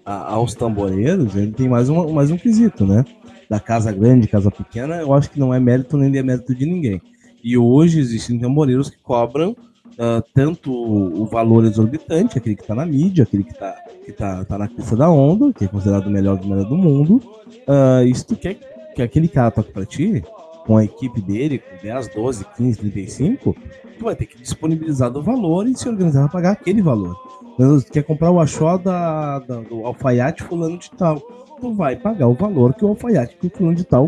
[0.07, 3.03] a, aos tamboreiros, ele tem mais um, mais um quesito, né?
[3.49, 7.01] Da casa grande, casa pequena, eu acho que não é mérito nem demérito de ninguém.
[7.43, 12.85] E hoje existem tamboreiros que cobram uh, tanto o valor exorbitante, aquele que está na
[12.85, 16.09] mídia, aquele que está que tá, tá na crista da onda, que é considerado o
[16.09, 17.21] melhor do melhor do mundo.
[17.67, 18.57] Uh, e se tu quer
[18.95, 20.23] que aquele cara toque para ti,
[20.67, 23.55] com a equipe dele, com 10, 12, 15, 35,
[23.97, 27.15] tu vai ter que disponibilizar do valor e se organizar para pagar aquele valor.
[27.53, 31.19] Então, tu quer comprar o achó da, da, do alfaiate fulano de tal,
[31.59, 34.07] tu vai pagar o valor que o alfaiate que o fulano de tal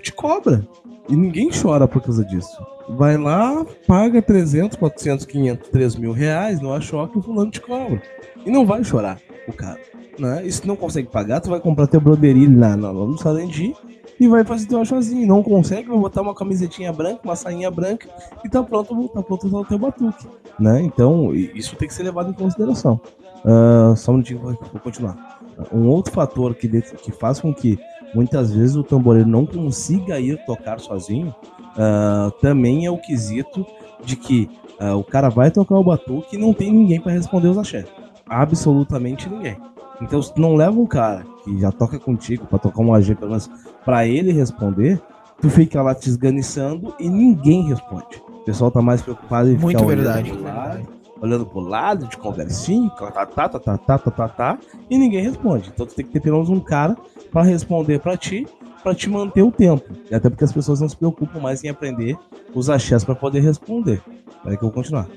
[0.00, 0.68] te cobra.
[1.08, 2.64] E ninguém chora por causa disso.
[2.90, 7.60] Vai lá, paga 300, 400, 500, 3 mil reais no achó que o fulano te
[7.60, 8.00] cobra.
[8.44, 9.80] E não vai chorar o cara.
[10.18, 10.46] Né?
[10.46, 13.74] E se não consegue pagar, tu vai comprar teu broderilho lá no, Sarendi
[14.18, 15.26] e vai fazer teu achózinho.
[15.26, 18.08] Não consegue, vai botar uma camisetinha branca, uma sainha branca
[18.44, 20.26] e tá pronto, tá pronto o teu batuque.
[20.58, 20.82] Né?
[20.82, 23.00] Então, isso tem que ser levado em consideração.
[23.44, 25.40] Uh, só um minutinho, vou, vou continuar.
[25.72, 27.78] Um outro fator que, que faz com que
[28.14, 31.34] muitas vezes o tamboreiro não consiga ir tocar sozinho
[31.76, 33.66] uh, também é o quesito
[34.04, 34.48] de que
[34.80, 37.84] uh, o cara vai tocar o batuque e não tem ninguém para responder os axé.
[38.26, 39.56] Absolutamente ninguém.
[40.00, 43.14] Então, se tu não leva um cara que já toca contigo para tocar um AG,
[43.14, 43.50] pelo menos
[43.84, 45.00] para ele responder,
[45.40, 48.22] tu fica lá te esganiçando e ninguém responde.
[48.40, 50.30] O pessoal tá mais preocupado em Muito ficar verdade.
[50.30, 50.88] olhando pro lado,
[51.20, 54.58] olhando pro lado, de conversinho, tá, tá, tá, tá, tá, tá, tá, tá,
[54.90, 55.70] e ninguém responde.
[55.72, 56.96] Então tu tem que ter pelo menos um cara
[57.30, 58.46] para responder para ti,
[58.82, 59.84] para te manter o tempo.
[60.10, 62.16] E até porque as pessoas não se preocupam mais em aprender
[62.54, 64.02] os axés para poder responder.
[64.44, 65.08] Aí que eu vou continuar.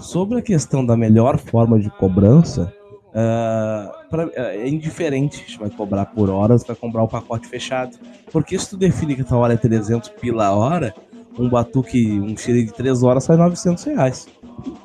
[0.00, 2.72] Sobre a questão da melhor forma de cobrança,
[3.10, 7.48] Uh, pra, uh, é indiferente se vai cobrar por hora ou vai cobrar o pacote
[7.48, 7.96] fechado.
[8.30, 10.94] Porque se tu define que a tua hora é 300 pila hora,
[11.38, 14.28] um batuque, um xerife de 3 horas sai 900 reais.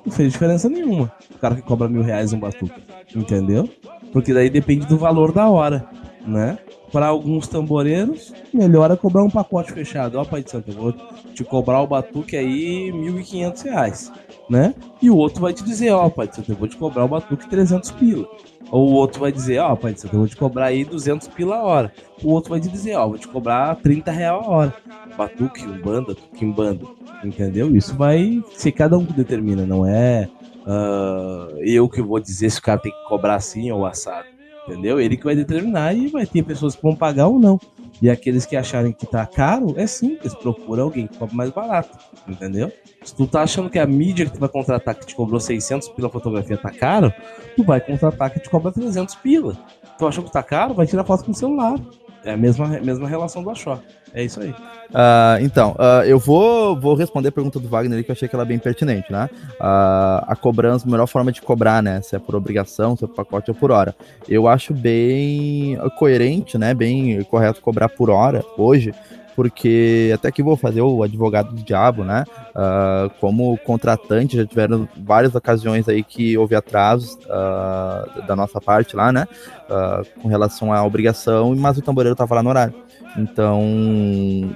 [0.06, 1.12] Não fez diferença nenhuma.
[1.34, 2.82] O cara que cobra mil reais um batuque.
[3.16, 3.70] Entendeu?
[4.12, 5.88] Porque daí depende do valor da hora,
[6.26, 6.58] né?
[6.92, 10.18] Para alguns tamboreiros, melhor é cobrar um pacote fechado.
[10.18, 10.94] Ó, Pai de Santo, eu vou
[11.34, 14.12] te cobrar o batuque aí 1.500 reais
[14.50, 14.74] né?
[15.02, 17.06] E o outro vai te dizer, ó, oh, pai de santo, eu vou te cobrar
[17.06, 18.28] o batuque 300 pila.
[18.72, 20.84] Ou o outro vai dizer, ó, oh, pai de santo, eu vou te cobrar aí
[20.84, 21.94] 200 pila a hora.
[22.24, 24.74] O outro vai te dizer, ó, oh, vou te cobrar 30 real a hora.
[25.18, 26.16] Batuque, umbanda,
[26.56, 26.86] banda
[27.24, 27.76] entendeu?
[27.76, 30.30] Isso vai ser cada um que determina, não é
[30.66, 34.28] uh, eu que vou dizer se o cara tem que cobrar assim ou assado,
[34.68, 35.00] entendeu?
[35.00, 37.60] Ele que vai determinar e vai ter pessoas que vão pagar ou não.
[38.02, 41.98] E aqueles que acharem que tá caro, é simples, procura alguém que cobra mais barato,
[42.28, 42.72] entendeu?
[43.04, 45.90] Se tu tá achando que a mídia que tu vai contratar que te cobrou 600
[45.90, 47.14] pila fotografia tá caro,
[47.56, 49.58] tu vai contratar que te cobra 300 pila.
[49.98, 51.80] Tu achou que tá caro, vai tirar foto com o celular.
[52.26, 53.80] É a mesma, mesma relação do Achó.
[54.12, 54.50] É isso aí.
[54.50, 58.36] Uh, então, uh, eu vou, vou responder a pergunta do Wagner que eu achei que
[58.36, 59.30] ela é bem pertinente, né?
[59.60, 62.02] Uh, a cobrança, a melhor forma de cobrar, né?
[62.02, 63.96] Se é por obrigação, se é por pacote ou por hora.
[64.28, 66.74] Eu acho bem coerente, né?
[66.74, 68.92] Bem correto cobrar por hora hoje,
[69.36, 72.24] porque até que vou fazer o advogado do diabo, né?
[72.52, 78.96] Uh, como contratante, já tiveram várias ocasiões aí que houve atrasos uh, da nossa parte
[78.96, 79.28] lá, né?
[79.70, 82.74] Uh, com relação à obrigação, mas o tamboreiro estava lá no horário.
[83.18, 83.62] Então,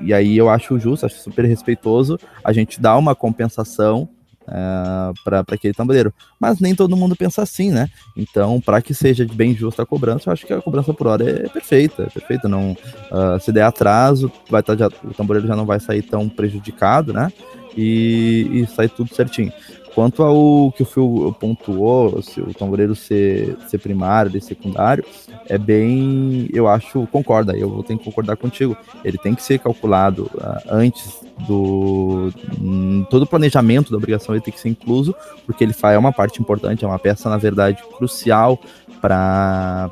[0.03, 4.09] e aí eu acho justo, acho super respeitoso a gente dar uma compensação
[4.49, 6.13] uh, para aquele tamboreiro.
[6.39, 7.89] Mas nem todo mundo pensa assim, né?
[8.15, 11.29] Então, para que seja bem justa a cobrança, eu acho que a cobrança por hora
[11.29, 12.47] é perfeita, é perfeita.
[12.47, 16.27] Não, uh, se der atraso, vai tá, já, o tamboreiro já não vai sair tão
[16.27, 17.31] prejudicado, né?
[17.77, 19.53] E, e sai tudo certinho.
[19.99, 25.03] Quanto ao que o Phil pontuou, se o tamboreiro ser, ser primário, de secundário,
[25.45, 28.77] é bem, eu acho, concorda, eu vou ter que concordar contigo.
[29.03, 32.31] Ele tem que ser calculado uh, antes do
[32.61, 35.13] um, todo o planejamento da obrigação ele tem que ser incluso,
[35.45, 38.57] porque ele faz é uma parte importante, é uma peça na verdade crucial
[39.01, 39.89] para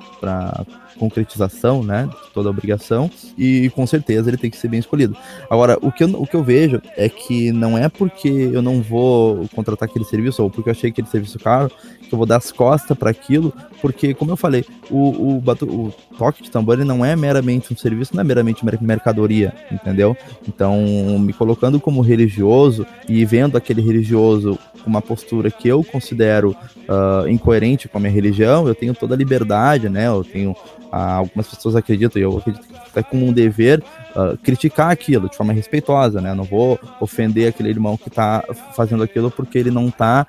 [0.99, 5.15] concretização, né, toda a obrigação, e com certeza ele tem que ser bem escolhido.
[5.49, 8.81] Agora, o que eu, o que eu vejo é que não é porque eu não
[8.81, 11.71] vou contratar aquele serviço, ou porque eu achei aquele serviço caro,
[12.07, 15.93] que eu vou dar as costas para aquilo, porque, como eu falei, o, o, o
[16.17, 20.15] toque de tambor ele não é meramente um serviço, não é meramente mercadoria, entendeu?
[20.47, 20.77] Então,
[21.19, 26.55] me colocando como religioso e vendo aquele religioso com uma postura que eu considero
[26.88, 30.07] uh, incoerente com a minha religião, eu tenho toda a liberdade, né?
[30.07, 30.55] Eu tenho
[30.91, 33.84] uh, algumas pessoas acreditam, e eu acredito que é como um dever
[34.15, 36.34] uh, criticar aquilo de forma respeitosa, né?
[36.34, 38.43] Não vou ofender aquele irmão que está
[38.76, 40.26] fazendo aquilo porque ele não está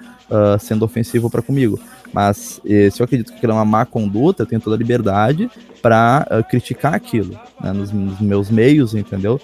[0.61, 1.81] sendo ofensivo para comigo.
[2.13, 4.79] Mas eh, se eu acredito que aquilo é uma má conduta, eu tenho toda a
[4.79, 5.51] liberdade
[5.83, 9.41] para uh, criticar aquilo né, nos, nos, meus meios, entendeu?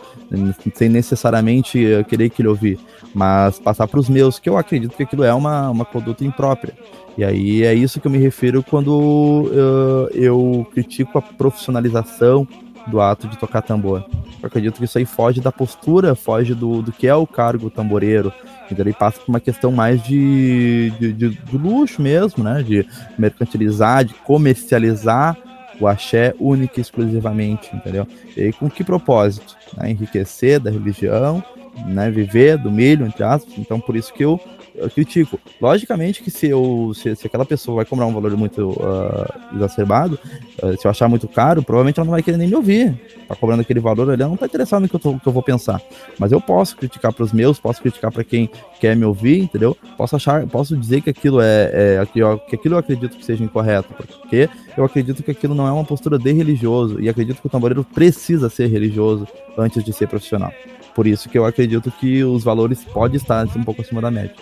[0.75, 2.79] Sem necessariamente uh, querer que ele ouvir,
[3.15, 6.75] mas passar para os meus, que eu acredito que aquilo é uma, uma conduta imprópria.
[7.17, 12.47] E aí é isso que eu me refiro quando uh, eu critico a profissionalização
[12.87, 14.05] do ato de tocar tambor.
[14.43, 17.71] Eu acredito que isso aí foge da postura, foge do, do que é o cargo
[17.71, 18.33] tamboreiro,
[18.71, 22.63] então ele passa por uma questão mais de, de, de, de luxo mesmo, né?
[22.63, 22.87] De
[23.19, 25.37] mercantilizar, de comercializar
[25.81, 28.07] o axé única e exclusivamente, entendeu?
[28.37, 29.57] E com que propósito?
[29.77, 29.91] Né?
[29.91, 31.43] Enriquecer da religião,
[31.87, 32.11] né?
[32.11, 33.55] Viver do milho, entre aspas.
[33.59, 34.41] Então, por isso que eu
[34.75, 35.39] eu critico.
[35.61, 40.19] Logicamente que se, eu, se, se, aquela pessoa vai cobrar um valor muito uh, exacerbado,
[40.63, 42.95] uh, se eu achar muito caro, provavelmente ela não vai querer nem me ouvir.
[43.29, 45.33] Tá cobrando aquele valor ali, ela não tá interessada no que eu, tô, que eu
[45.33, 45.81] vou pensar.
[46.19, 49.77] Mas eu posso criticar para os meus, posso criticar para quem quer me ouvir, entendeu?
[49.97, 53.45] Posso achar, posso dizer que aquilo é, é eu, que aquilo eu acredito que seja
[53.45, 57.47] incorreto, porque eu acredito que aquilo não é uma postura de religioso e acredito que
[57.47, 60.53] o tamboreiro precisa ser religioso antes de ser profissional.
[60.95, 64.35] Por isso que eu acredito que os valores podem estar um pouco acima da média.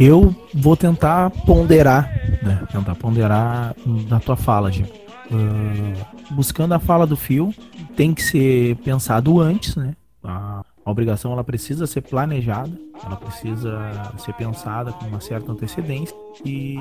[0.00, 2.10] Eu vou tentar ponderar,
[2.42, 2.66] né?
[2.72, 3.76] Tentar ponderar
[4.08, 4.86] na tua fala, Gil.
[5.30, 7.54] Uh, buscando a fala do fio,
[7.94, 9.94] tem que ser pensado antes, né?
[10.24, 12.72] A, a obrigação ela precisa ser planejada,
[13.04, 16.16] ela precisa ser pensada com uma certa antecedência.
[16.44, 16.76] E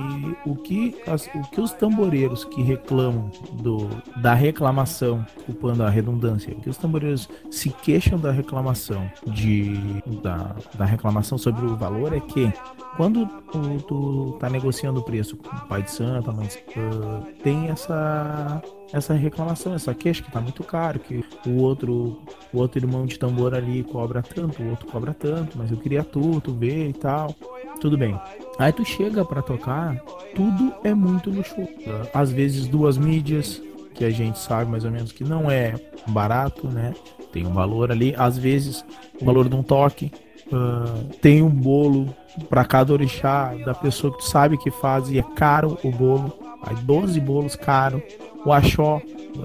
[0.45, 6.53] o que, as, o que os tamboreiros que reclamam do, da reclamação, culpando a redundância,
[6.55, 9.75] que os tamboreiros se queixam da reclamação de,
[10.21, 12.51] da, da reclamação sobre o valor é que
[12.95, 16.53] quando tu, tu tá negociando o preço com o pai de santo, a mãe de
[16.53, 22.19] santo, tem essa essa reclamação, essa queixa que tá muito caro, que o outro,
[22.51, 26.03] o outro irmão de tambor ali cobra tanto, o outro cobra tanto, mas eu queria
[26.11, 27.35] tu, tu vê e tal.
[27.79, 28.19] Tudo bem.
[28.57, 29.95] Aí tu chega para tocar,
[30.35, 31.69] tudo é muito luxuoso.
[32.13, 33.61] Às vezes duas mídias,
[33.99, 35.75] que a gente sabe mais ou menos que não é
[36.07, 36.93] barato, né?
[37.33, 38.15] Tem um valor ali.
[38.17, 38.83] Às vezes
[39.21, 40.11] o valor de um toque.
[40.47, 42.07] Uh, tem um bolo
[42.49, 46.33] para cada orixá da pessoa que tu sabe que faz e é caro o bolo.
[46.63, 48.01] Aí 12 bolos caro.
[48.45, 49.01] O Axó,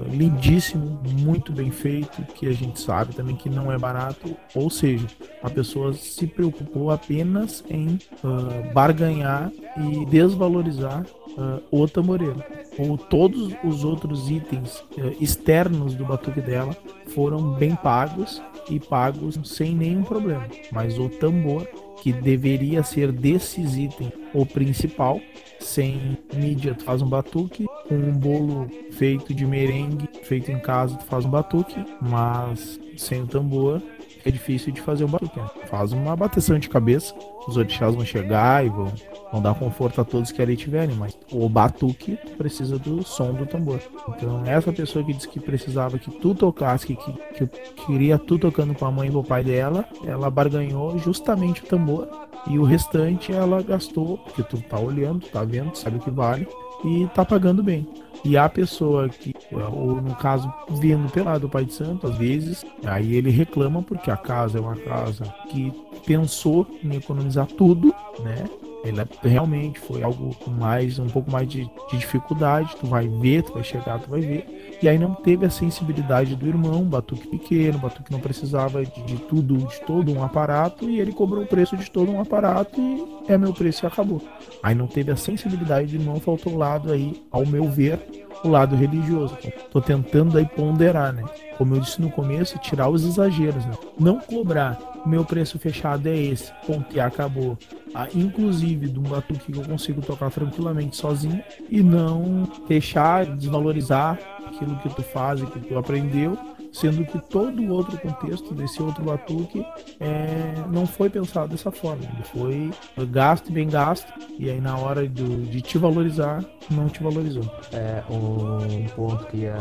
[0.09, 4.35] lindíssimo, muito bem feito, que a gente sabe também que não é barato.
[4.53, 5.07] Ou seja,
[5.43, 11.05] a pessoa se preocupou apenas em uh, barganhar e desvalorizar
[11.37, 12.41] uh, o tamboreiro.
[12.77, 16.75] Ou todos os outros itens uh, externos do batuque dela
[17.07, 20.47] foram bem pagos e pagos sem nenhum problema.
[20.71, 21.67] Mas o tambor
[22.05, 25.19] que deveria ser desses itens o principal.
[25.59, 27.65] Sem mídia, tu faz um batuque.
[27.87, 31.83] Com um bolo feito de merengue, feito em casa, tu faz um batuque.
[31.99, 33.81] Mas sem o tambor,
[34.23, 35.39] é difícil de fazer um batuque.
[35.39, 35.49] Né?
[35.65, 37.11] Faz uma bateção de cabeça,
[37.47, 38.93] os orixás vão chegar e vão,
[39.35, 43.45] vão dar conforto a todos que ali tiverem, mas o batuque precisa do som do
[43.45, 43.81] tambor.
[44.09, 47.47] Então, essa pessoa que disse que precisava que tu tocasse, que, que, que
[47.85, 52.07] queria tu tocando com a mãe e o pai dela, ela barganhou justamente o tambor
[52.47, 56.47] e o restante ela gastou, porque tu tá olhando, tá vendo, sabe o que vale
[56.85, 57.87] e tá pagando bem.
[58.23, 62.65] E a pessoa que, ou no caso, vindo pela do Pai de Santo, às vezes,
[62.83, 65.71] aí ele reclama porque a casa é uma casa que
[66.05, 67.93] pensou em economizar tudo,
[68.23, 68.45] né?
[68.85, 72.75] Ele realmente foi algo mais, um pouco mais de, de, dificuldade.
[72.79, 74.64] Tu vai ver, tu vai chegar, tu vai ver.
[74.81, 79.17] E aí não teve a sensibilidade do irmão, batuque pequeno, batuque não precisava de, de,
[79.17, 83.31] tudo, de todo um aparato, e ele cobrou o preço de todo um aparato e
[83.31, 84.21] é meu preço e acabou.
[84.61, 87.99] Aí não teve a sensibilidade do irmão, faltou o lado aí, ao meu ver,
[88.43, 89.37] o lado religioso.
[89.71, 91.23] Tô tentando aí ponderar, né?
[91.57, 93.73] Como eu disse no começo, tirar os exageros, né?
[93.99, 94.77] Não cobrar.
[95.05, 97.57] Meu preço fechado é esse, ponto e acabou.
[97.93, 104.19] Ah, inclusive de um batuque que eu consigo tocar tranquilamente sozinho e não deixar desvalorizar
[104.55, 106.37] aquilo que tu faz e que tu aprendeu
[106.75, 109.65] sendo que todo o outro contexto desse outro batuque
[109.99, 112.03] é, não foi pensado dessa forma.
[112.03, 116.89] Ele foi gasto e bem gasto, e aí na hora do, de te valorizar, não
[116.89, 117.43] te valorizou.
[117.71, 119.55] É, um ponto que ia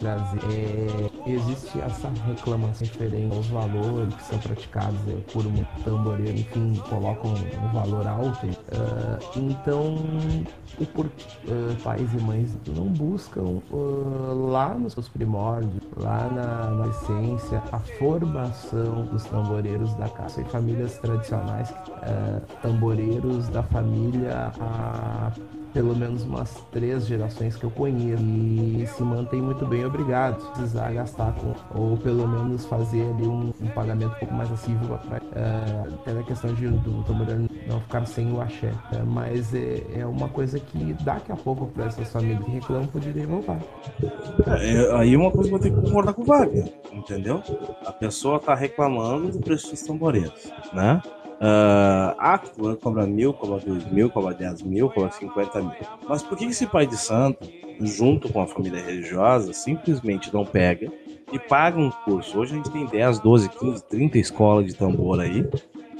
[0.00, 6.38] trazer é, existe essa reclamação diferente aos valores que são praticados é, por um tamboreiro,
[6.38, 8.46] enfim, colocam um valor alto.
[8.46, 9.96] Uh, então,
[10.80, 11.10] o por, uh,
[11.82, 17.78] pais e mães não buscam uh, lá nos seus primórdios, lá na na, essência a
[17.78, 20.40] formação dos tamboreiros da casa.
[20.40, 25.30] Em famílias tradicionais, uh, tamboreiros da família há
[25.78, 30.44] pelo menos umas três gerações que eu conheço e se mantém muito bem, obrigado.
[30.50, 34.98] Precisar gastar com, ou pelo menos fazer ali um, um pagamento um pouco mais acessível
[34.98, 38.72] para uh, até a questão de do tamboreiro não ficar sem o axé.
[38.92, 42.88] Uh, mas é, é uma coisa que daqui a pouco para essas famílias que reclamam
[42.88, 43.60] poderia voltar.
[44.60, 47.40] É, aí uma coisa que eu tenho que concordar com o Wagner, entendeu?
[47.86, 51.00] A pessoa tá reclamando do preço dos tamboreiros, né?
[51.38, 52.40] Uh, ah,
[52.82, 55.70] cobra mil, cobra dois mil, cobra dez mil, cobra cinquenta mil.
[56.08, 57.48] Mas por que esse pai de santo,
[57.80, 60.92] junto com a família religiosa, simplesmente não pega
[61.32, 62.40] e paga um curso?
[62.40, 65.48] Hoje a gente tem 10, 12, 15, 30 escolas de tambor aí,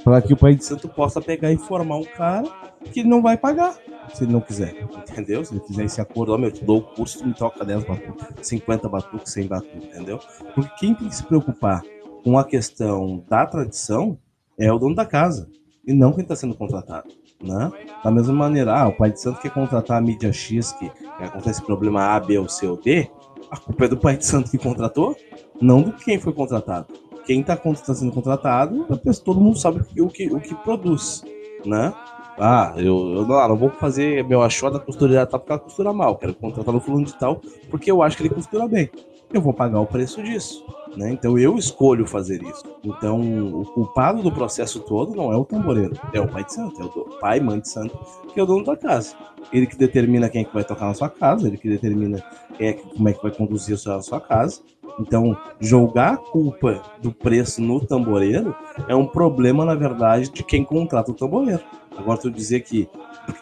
[0.03, 2.47] para que o pai de santo possa pegar e formar um cara
[2.91, 3.77] que não vai pagar,
[4.13, 4.75] se ele não quiser,
[5.09, 5.45] entendeu?
[5.45, 7.63] Se ele fizer esse acordo, ó, meu, eu te dou o curso, tu me toca
[7.63, 10.19] 10 batuques, 50 batuques, 100 batuques, entendeu?
[10.53, 11.81] Porque quem tem que se preocupar
[12.25, 14.17] com a questão da tradição
[14.59, 15.49] é o dono da casa
[15.85, 17.07] e não quem está sendo contratado.
[17.41, 17.71] Né?
[18.03, 21.63] Da mesma maneira, ah, o pai de santo quer contratar a mídia X, que, acontece
[21.63, 23.09] problema A, B ou C ou D,
[23.49, 25.15] a culpa é do pai de santo que contratou,
[25.61, 26.87] não do quem foi contratado.
[27.25, 28.85] Quem está tá sendo contratado,
[29.23, 31.23] todo mundo sabe o que, o que produz,
[31.65, 31.93] né?
[32.39, 35.91] Ah, eu, eu não, não, vou fazer meu achó da costureira tal porque ela costura
[35.93, 36.17] mal.
[36.17, 38.89] Quero contratar no fulano de tal porque eu acho que ele costura bem.
[39.31, 40.65] Eu vou pagar o preço disso.
[40.97, 41.11] Né?
[41.11, 42.63] Então eu escolho fazer isso.
[42.83, 43.21] Então
[43.61, 46.85] o culpado do processo todo não é o tamboreiro, é o pai de santo, é
[46.85, 47.97] o pai, mãe de santo,
[48.33, 49.15] que é o dono da casa.
[49.53, 52.23] Ele que determina quem é que vai tocar na sua casa, ele que determina
[52.59, 54.61] é, como é que vai conduzir a sua casa.
[54.99, 58.53] Então, jogar a culpa do preço no tamboreiro
[58.87, 61.63] é um problema, na verdade, de quem contrata o tamboreiro.
[61.97, 62.89] Agora, tu dizer que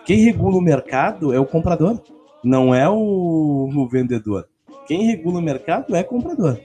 [0.06, 2.00] quem regula o mercado é o comprador,
[2.44, 4.48] não é o, o vendedor.
[4.88, 6.58] Quem regula o mercado é comprador.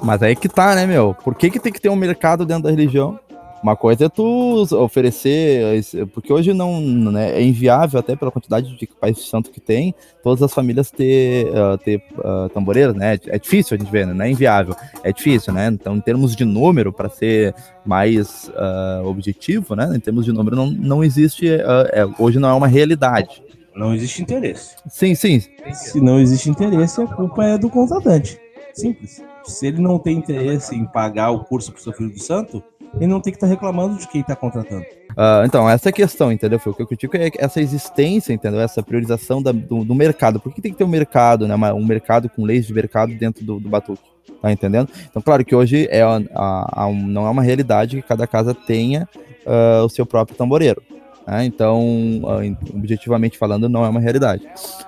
[0.00, 1.14] Mas aí que tá, né, meu?
[1.22, 3.18] Por que, que tem que ter um mercado dentro da religião?
[3.62, 8.86] Uma coisa é tu oferecer, porque hoje não né, é inviável, até pela quantidade de
[8.88, 13.20] pais santo que tem, todas as famílias ter, uh, ter uh, né?
[13.28, 14.14] É difícil a gente ver, né?
[14.14, 14.74] não é inviável,
[15.04, 15.68] é difícil, né?
[15.68, 17.54] Então, em termos de número, para ser
[17.86, 19.92] mais uh, objetivo, né?
[19.94, 23.40] Em termos de número, não, não existe, é, hoje não é uma realidade.
[23.74, 24.76] Não existe interesse.
[24.88, 25.42] Sim, sim.
[25.72, 28.38] Se não existe interesse, a culpa é do contratante.
[28.74, 32.18] Simples se ele não tem interesse em pagar o curso para o seu filho do
[32.18, 32.62] santo,
[32.96, 34.82] ele não tem que estar tá reclamando de quem está contratando.
[34.82, 36.60] Uh, então, essa é a questão, entendeu?
[36.64, 38.60] O que eu critico é essa existência, entendeu?
[38.60, 40.38] Essa priorização da, do, do, mercado.
[40.38, 41.54] Por que tem que ter um mercado, né?
[41.72, 44.02] Um mercado com leis de mercado dentro do, do batuque?
[44.40, 44.90] Tá entendendo?
[45.08, 48.54] Então, claro que hoje é a, a, a, não é uma realidade que cada casa
[48.54, 49.08] tenha
[49.46, 50.82] uh, o seu próprio tamboreiro.
[51.26, 51.44] Né?
[51.44, 51.80] Então,
[52.22, 54.46] uh, objetivamente falando, não é uma realidade.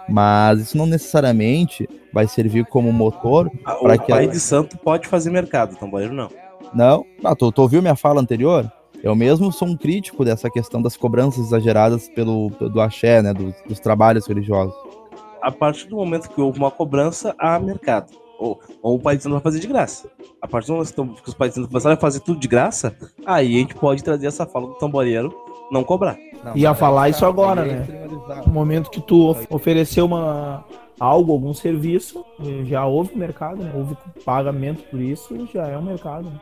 [0.08, 4.12] Mas isso não necessariamente vai servir como motor ah, para que.
[4.12, 6.28] O pai de santo pode fazer mercado, tamboreiro não.
[6.74, 8.70] Não, ah, tu, tu ouviu minha fala anterior?
[9.02, 13.54] Eu mesmo sou um crítico dessa questão das cobranças exageradas pelo, do axé, né, dos,
[13.68, 14.74] dos trabalhos religiosos.
[15.42, 18.12] A partir do momento que houve uma cobrança, há mercado.
[18.38, 20.10] Ou, ou o pai de santo vai fazer de graça.
[20.40, 22.96] A partir do momento que os pais de santo começarem a fazer tudo de graça,
[23.26, 25.34] aí a gente pode trazer essa fala do tamboreiro
[25.70, 26.16] não cobrar.
[26.44, 27.86] Não, Ia falar isso agora, né?
[28.46, 30.64] No momento que tu ofereceu uma,
[30.98, 32.24] algo, algum serviço,
[32.64, 33.72] já houve mercado, né?
[33.74, 36.24] houve pagamento por isso, já é um mercado.
[36.24, 36.40] Né?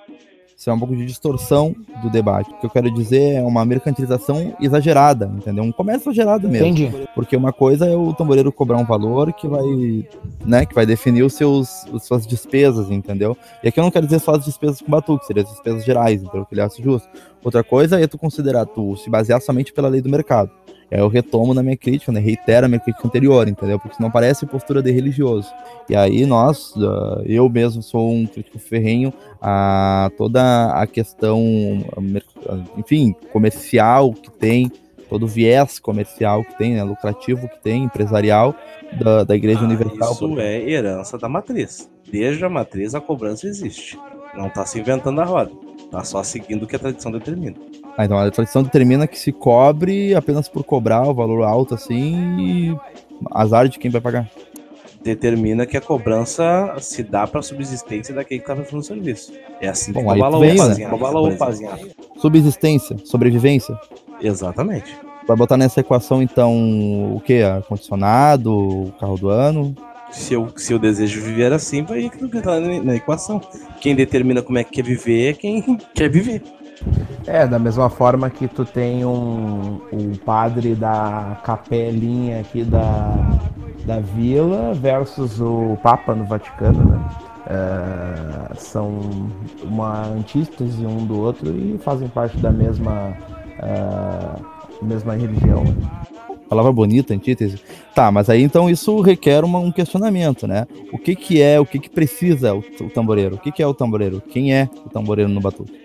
[0.62, 2.48] Isso é um pouco de distorção do debate.
[2.52, 5.64] O que eu quero dizer é uma mercantilização exagerada, entendeu?
[5.64, 6.68] Um comércio exagerado mesmo.
[6.68, 7.08] Entendi.
[7.16, 9.64] Porque uma coisa é o tamboreiro cobrar um valor que vai,
[10.46, 13.36] né, que vai definir os seus, as suas despesas, entendeu?
[13.60, 16.22] E aqui eu não quero dizer só as despesas com batuque, seria as despesas gerais,
[16.22, 16.46] entendeu?
[16.46, 17.08] Que ele acha justo.
[17.42, 20.48] Outra coisa é tu considerar, tu se basear somente pela lei do mercado.
[20.92, 22.20] Aí eu retomo na minha crítica, né?
[22.20, 23.78] Reitero a minha crítica anterior, entendeu?
[23.78, 25.50] Porque senão parece postura de religioso.
[25.88, 31.40] E aí nós, uh, eu mesmo sou um crítico ferrenho a toda a questão,
[32.76, 34.70] enfim, comercial que tem,
[35.08, 36.82] todo o viés comercial que tem, né?
[36.82, 38.54] Lucrativo que tem, empresarial
[39.00, 40.12] da, da Igreja ah, Universal.
[40.12, 41.90] Isso é herança da matriz.
[42.10, 43.98] Desde a matriz a cobrança existe.
[44.34, 45.52] Não está se inventando a roda.
[45.78, 47.56] Está só seguindo o que a tradição determina.
[47.96, 52.38] Ah, então a tradição determina que se cobre apenas por cobrar o valor alto assim
[52.40, 52.76] e
[53.30, 54.30] azar de quem vai pagar.
[55.02, 59.32] Determina que a cobrança se dá para subsistência daquele que está fazendo o serviço.
[59.60, 61.72] É assim Bom, que cobala ou fazinha.
[61.72, 61.90] Né?
[62.16, 63.78] Subsistência, sobrevivência.
[64.20, 64.96] Exatamente.
[65.26, 67.42] Vai botar nessa equação então o que?
[67.42, 69.74] Ar-condicionado, o carro do ano?
[70.10, 73.40] Se eu, se eu desejo viver assim, vai entrar na, na equação.
[73.80, 75.62] Quem determina como é que quer viver é quem
[75.94, 76.42] quer viver.
[77.26, 83.14] É, da mesma forma que tu tem um, um padre da capelinha aqui da,
[83.84, 87.08] da vila versus o Papa no Vaticano, né?
[87.44, 89.00] É, são
[89.64, 93.16] uma antítese um do outro e fazem parte da mesma,
[93.58, 95.64] uh, mesma religião.
[96.48, 97.60] Palavra bonita, antítese.
[97.94, 100.66] Tá, mas aí então isso requer uma, um questionamento, né?
[100.92, 103.36] O que que é, o que que precisa o, o tamboreiro?
[103.36, 104.20] O que que é o tamboreiro?
[104.20, 105.81] Quem é o tamboreiro no batuque?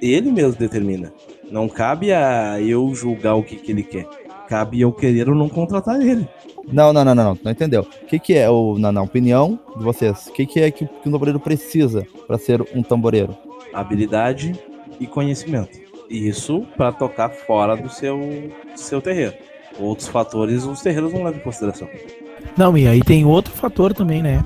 [0.00, 1.12] Ele mesmo determina.
[1.50, 4.06] Não cabe a eu julgar o que, que ele quer.
[4.48, 6.28] Cabe eu querer ou não contratar ele.
[6.72, 7.82] Não, não, não, não, não, não entendeu.
[7.82, 10.86] O que, que é, o, na, na opinião de vocês, o que, que é que,
[10.86, 13.36] que um tamboreiro precisa para ser um tamboreiro?
[13.72, 14.54] Habilidade
[14.98, 15.78] e conhecimento.
[16.08, 18.18] Isso para tocar fora do seu,
[18.76, 19.34] seu terreiro.
[19.78, 21.88] Outros fatores os terreiros não levam em consideração.
[22.56, 24.42] Não, e aí tem outro fator também, né?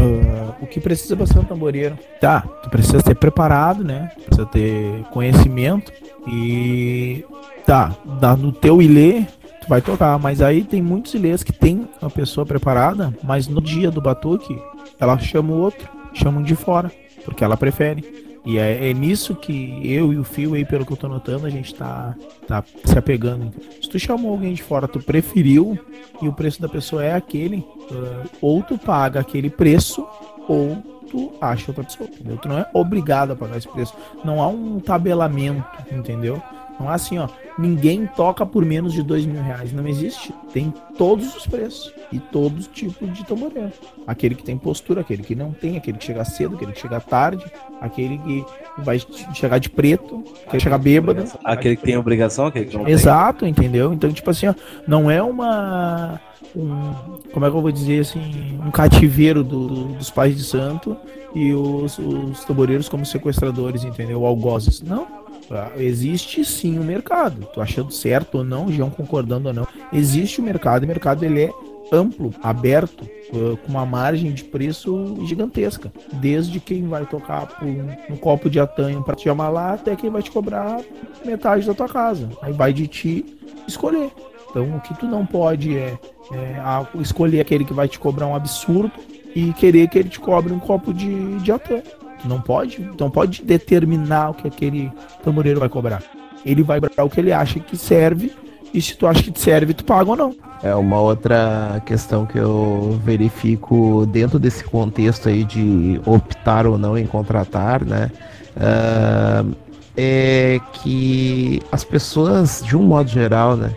[0.00, 1.98] Uh, o que precisa bastante um tamboreiro?
[2.20, 4.10] Tá, tu precisa ser preparado, né?
[4.24, 5.92] Precisa ter conhecimento
[6.26, 7.24] e
[7.66, 7.94] tá,
[8.38, 9.24] no teu ilê
[9.60, 13.60] tu vai tocar, mas aí tem muitos ilês que tem uma pessoa preparada, mas no
[13.60, 14.58] dia do batuque
[14.98, 16.90] ela chama o outro, chamam de fora,
[17.24, 18.29] porque ela prefere.
[18.44, 21.46] E é, é, nisso que eu e o Fio aí, pelo que eu tô notando,
[21.46, 22.16] a gente tá,
[22.46, 23.52] tá se apegando.
[23.82, 25.78] Se tu chamou alguém de fora, tu preferiu
[26.22, 30.06] e o preço da pessoa é aquele, uh, ou tu paga aquele preço,
[30.48, 32.38] ou tu acha outra pessoa, entendeu?
[32.38, 33.94] Tu não é obrigado a pagar esse preço.
[34.24, 36.42] Não há um tabelamento, entendeu?
[36.80, 37.28] Não é assim, ó.
[37.58, 39.70] Ninguém toca por menos de dois mil reais.
[39.70, 40.32] Não existe.
[40.50, 43.70] Tem todos os preços e todos os tipos de tamboreiro.
[44.06, 46.98] Aquele que tem postura, aquele que não tem, aquele que chega cedo, aquele que chega
[46.98, 47.44] tarde,
[47.78, 48.44] aquele que
[48.78, 48.98] vai
[49.34, 51.24] chegar de preto, aquele que chega bêbado.
[51.44, 52.94] Aquele que tem obrigação, aquele que não tem.
[52.94, 53.92] Exato, entendeu?
[53.92, 54.54] Então, tipo assim, ó,
[54.86, 56.18] não é uma.
[56.56, 56.94] Um,
[57.30, 58.58] como é que eu vou dizer assim?
[58.64, 60.96] Um cativeiro do, do, dos pais de santo
[61.34, 64.24] e os, os tamboreiros como sequestradores, entendeu?
[64.24, 64.80] Algozes.
[64.80, 65.19] Não
[65.50, 65.72] Tá?
[65.76, 67.44] Existe sim o um mercado.
[67.52, 69.66] Tu achando certo ou não, João concordando ou não.
[69.92, 71.50] Existe o mercado, e o mercado ele é
[71.92, 75.92] amplo, aberto, com uma margem de preço gigantesca.
[76.12, 79.96] Desde quem vai tocar por um, um copo de atanho para te chamar lá, até
[79.96, 80.80] quem vai te cobrar
[81.24, 82.28] metade da tua casa.
[82.42, 83.36] Aí vai de ti
[83.66, 84.12] escolher.
[84.48, 85.98] Então o que tu não pode é,
[86.32, 88.92] é a, escolher aquele que vai te cobrar um absurdo
[89.34, 91.82] e querer que ele te cobre um copo de, de atanho.
[92.24, 94.92] Não pode, não pode determinar o que aquele
[95.22, 96.02] tamboreiro vai cobrar.
[96.44, 98.32] Ele vai cobrar o que ele acha que serve
[98.72, 100.34] e se tu acha que te serve, tu paga ou não.
[100.62, 106.96] É uma outra questão que eu verifico dentro desse contexto aí de optar ou não
[106.96, 108.10] em contratar, né?
[108.56, 109.54] Uh,
[109.96, 113.72] é que as pessoas, de um modo geral, né?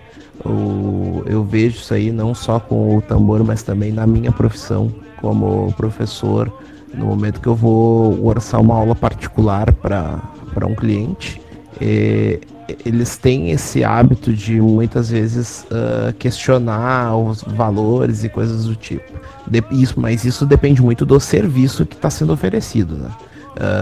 [0.46, 4.94] O, eu vejo isso aí não só com o tambor, mas também na minha profissão
[5.22, 6.52] como professor
[6.94, 11.42] no momento que eu vou orçar uma aula particular para um cliente,
[11.82, 12.40] é,
[12.86, 19.12] eles têm esse hábito de muitas vezes uh, questionar os valores e coisas do tipo.
[19.48, 22.96] De, isso, mas isso depende muito do serviço que está sendo oferecido.
[22.96, 23.10] Né?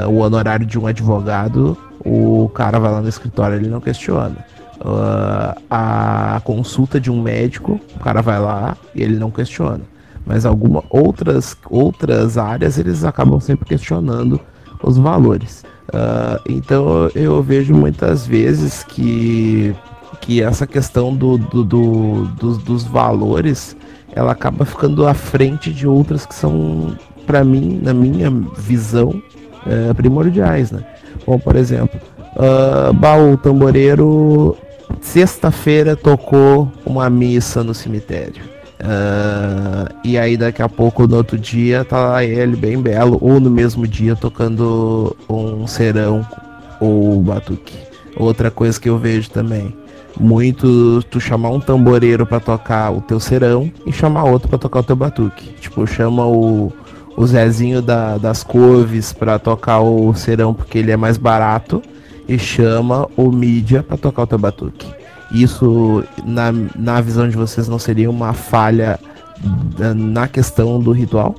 [0.06, 4.38] Uh, o honorário de um advogado, o cara vai lá no escritório, ele não questiona.
[4.80, 9.82] Uh, a consulta de um médico, o cara vai lá e ele não questiona
[10.26, 14.40] mas algumas outras, outras áreas eles acabam sempre questionando
[14.84, 15.64] os valores.
[15.90, 19.76] Uh, então eu vejo muitas vezes que,
[20.22, 23.76] que essa questão do, do, do dos, dos valores
[24.14, 26.96] ela acaba ficando à frente de outras que são,
[27.26, 29.22] para mim, na minha visão,
[29.66, 30.72] é, primordiais.
[30.72, 30.84] Né?
[31.26, 32.00] Bom, por exemplo,
[32.36, 34.58] uh, Baú Tamboreiro,
[35.00, 38.44] sexta-feira tocou uma missa no cemitério.
[38.82, 43.50] Uh, e aí daqui a pouco no outro dia tá ele bem belo, ou no
[43.50, 46.26] mesmo dia tocando um serão
[46.80, 47.78] ou batuque.
[48.18, 49.74] Outra coisa que eu vejo também,
[50.20, 54.80] muito tu chamar um tamboreiro para tocar o teu serão e chamar outro para tocar
[54.80, 55.54] o teu batuque.
[55.60, 56.74] Tipo, chama o,
[57.16, 61.84] o Zezinho da, das Couves para tocar o serão porque ele é mais barato
[62.28, 65.01] e chama o mídia para tocar o teu batuque.
[65.34, 69.00] Isso, na, na visão de vocês, não seria uma falha
[69.96, 71.36] na questão do ritual?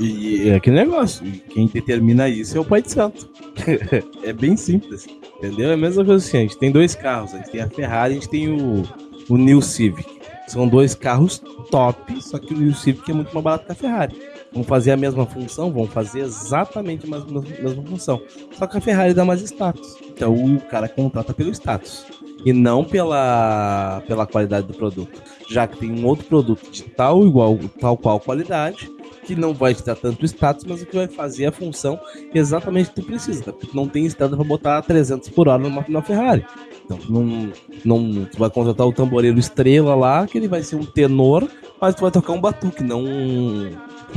[0.00, 3.28] E é aquele negócio, quem determina isso é o Pai de Santo.
[4.22, 5.06] é bem simples,
[5.36, 5.70] entendeu?
[5.70, 8.12] É a mesma coisa assim, a gente tem dois carros, a gente tem a Ferrari,
[8.12, 8.84] a gente tem o,
[9.28, 10.18] o New Civic.
[10.46, 13.74] São dois carros top, só que o New Civic é muito mais barato que a
[13.74, 14.16] Ferrari.
[14.52, 18.22] Vão fazer a mesma função, vão fazer exatamente a mesma, mesma função.
[18.52, 19.96] Só que a Ferrari dá mais status.
[20.08, 22.06] Então o cara contrata pelo status
[22.44, 25.20] e não pela, pela qualidade do produto.
[25.48, 28.90] Já que tem um outro produto de tal igual, tal qual qualidade,
[29.24, 31.98] que não vai te dar tanto status, mas o que vai fazer a função
[32.34, 33.52] exatamente que tu precisa, tá?
[33.52, 36.44] porque tu não tem status para botar 300 por hora numa, numa Ferrari.
[36.84, 37.52] Então, não,
[37.84, 41.46] não, tu vai contratar o tamboreiro estrela lá, que ele vai ser um tenor,
[41.78, 43.70] mas tu vai tocar um batuque, não um,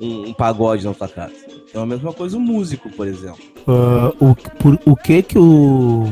[0.00, 1.34] um, um pagode na tua casa.
[1.68, 3.38] Então é a mesma coisa o músico, por exemplo.
[3.68, 6.06] Ah, o, por, o que que o,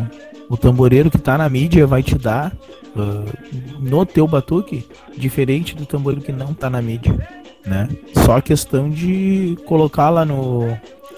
[0.48, 2.52] o tamboreiro que tá na mídia vai te dar
[2.96, 3.24] ah,
[3.78, 4.86] no teu batuque,
[5.16, 7.14] diferente do tamboreiro que não tá na mídia,
[7.64, 7.88] né?
[8.24, 10.66] Só questão de colocar lá no,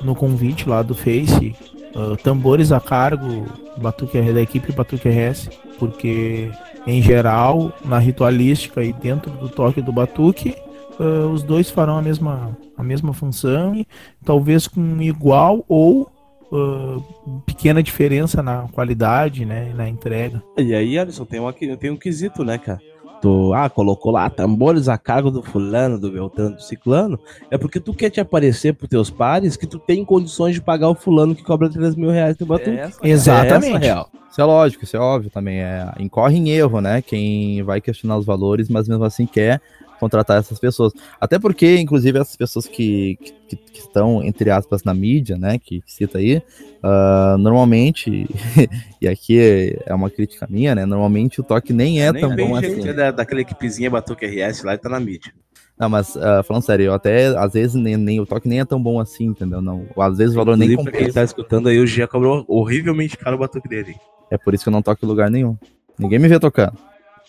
[0.03, 1.55] no convite lá do Face,
[1.95, 6.51] ah, tambores a cargo batuque, da equipe Batuque RS, porque
[6.87, 10.55] em geral, na ritualística e dentro do toque do batuque,
[10.99, 13.87] ah, os dois farão a mesma, a mesma função, e
[14.25, 16.11] talvez com igual ou
[16.53, 16.99] ah,
[17.45, 20.43] pequena diferença na qualidade, né, e na entrega.
[20.57, 22.81] E aí, Alisson, tem, uma, tem um quesito, né, cara?
[23.21, 27.19] Tu, ah, colocou lá tambores a cargo do fulano, do Beltrano, do ciclano,
[27.51, 30.89] é porque tu quer te aparecer pros teus pares que tu tem condições de pagar
[30.89, 32.79] o fulano que cobra 3 mil reais no batuque.
[33.03, 33.75] Exatamente.
[33.75, 34.11] Essa é real.
[34.31, 35.61] Isso é lógico, isso é óbvio também.
[35.61, 37.03] É, incorre em erro, né?
[37.03, 39.61] Quem vai questionar os valores, mas mesmo assim quer
[39.99, 40.93] contratar essas pessoas.
[41.21, 43.19] Até porque, inclusive, essas pessoas que,
[43.49, 45.59] que, que estão, entre aspas, na mídia, né?
[45.59, 46.43] Que, que cita aí,
[46.83, 48.27] ah, normalmente,
[49.01, 50.87] e aqui é uma crítica minha, né?
[50.87, 52.89] Normalmente o toque nem é Nem tão bom assim.
[52.89, 55.33] é da, daquela equipezinha Batuque RS lá e tá na mídia.
[55.79, 58.65] Não, mas ah, falando sério, eu até às vezes nem, nem o toque nem é
[58.65, 59.63] tão bom assim, entendeu?
[59.63, 61.21] Não, às vezes o valor nem Inclusive, quem compensa.
[61.21, 63.95] tá escutando aí, o Gia cobrou horrivelmente caro o batuque dele.
[64.31, 65.57] É por isso que eu não toco em lugar nenhum.
[65.99, 66.77] Ninguém me vê tocando.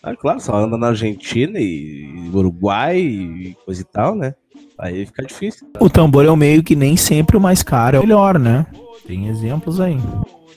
[0.02, 4.34] Ah, claro, só anda na Argentina e Uruguai e coisa e tal, né?
[4.78, 5.68] Aí fica difícil.
[5.80, 8.66] O tambor é o meio que nem sempre o mais caro é o melhor, né?
[9.06, 9.97] Tem exemplos aí.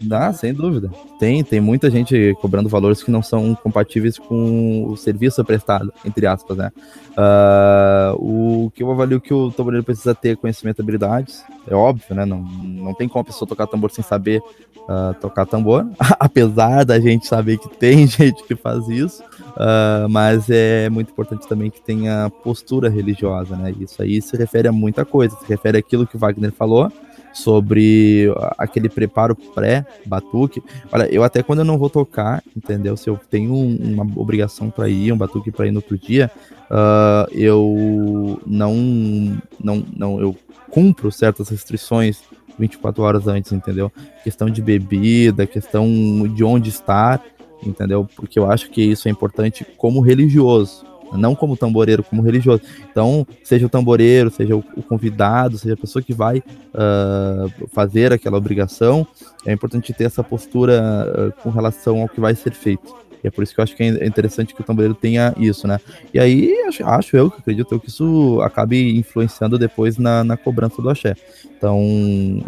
[0.00, 0.90] Dá, sem dúvida.
[1.18, 6.26] Tem, tem muita gente cobrando valores que não são compatíveis com o serviço prestado, entre
[6.26, 6.70] aspas, né?
[7.16, 12.14] Ah, o que eu avalio que o tamboreiro precisa ter conhecimento e habilidades, é óbvio,
[12.14, 12.24] né?
[12.24, 14.42] Não, não tem como a pessoa tocar tambor sem saber
[14.88, 15.86] ah, tocar tambor,
[16.18, 19.22] apesar da gente saber que tem gente que faz isso,
[19.56, 23.74] ah, mas é muito importante também que tenha postura religiosa, né?
[23.80, 26.90] Isso aí se refere a muita coisa, se refere àquilo que Wagner falou,
[27.32, 30.62] sobre aquele preparo pré-batuque.
[30.92, 32.96] Olha, eu até quando eu não vou tocar, entendeu?
[32.96, 36.30] Se eu tenho um- uma obrigação para ir, um batuque para ir no outro dia,
[36.70, 38.74] ah, eu não,
[39.62, 40.36] não, não, eu
[40.70, 42.20] cumpro certas restrições
[42.58, 43.90] 24 horas antes, entendeu?
[44.22, 45.86] Questão de bebida, questão
[46.34, 47.22] de onde estar,
[47.64, 48.08] entendeu?
[48.16, 50.84] Porque eu acho que isso é importante como religioso.
[51.12, 52.62] Não como tamboreiro, como religioso.
[52.90, 56.42] Então, seja o tamboreiro, seja o, convidado, seja a pessoa que vai
[56.72, 59.06] ah, fazer aquela obrigação,
[59.44, 63.01] é importante ter essa postura ah, com relação ao que vai ser feito.
[63.22, 65.66] E é por isso que eu acho que é interessante que o tamboreiro tenha isso,
[65.66, 65.78] né?
[66.12, 70.36] E aí, acho, acho eu, que acredito eu, que isso acabe influenciando depois na, na
[70.36, 71.14] cobrança do axé.
[71.56, 71.78] Então,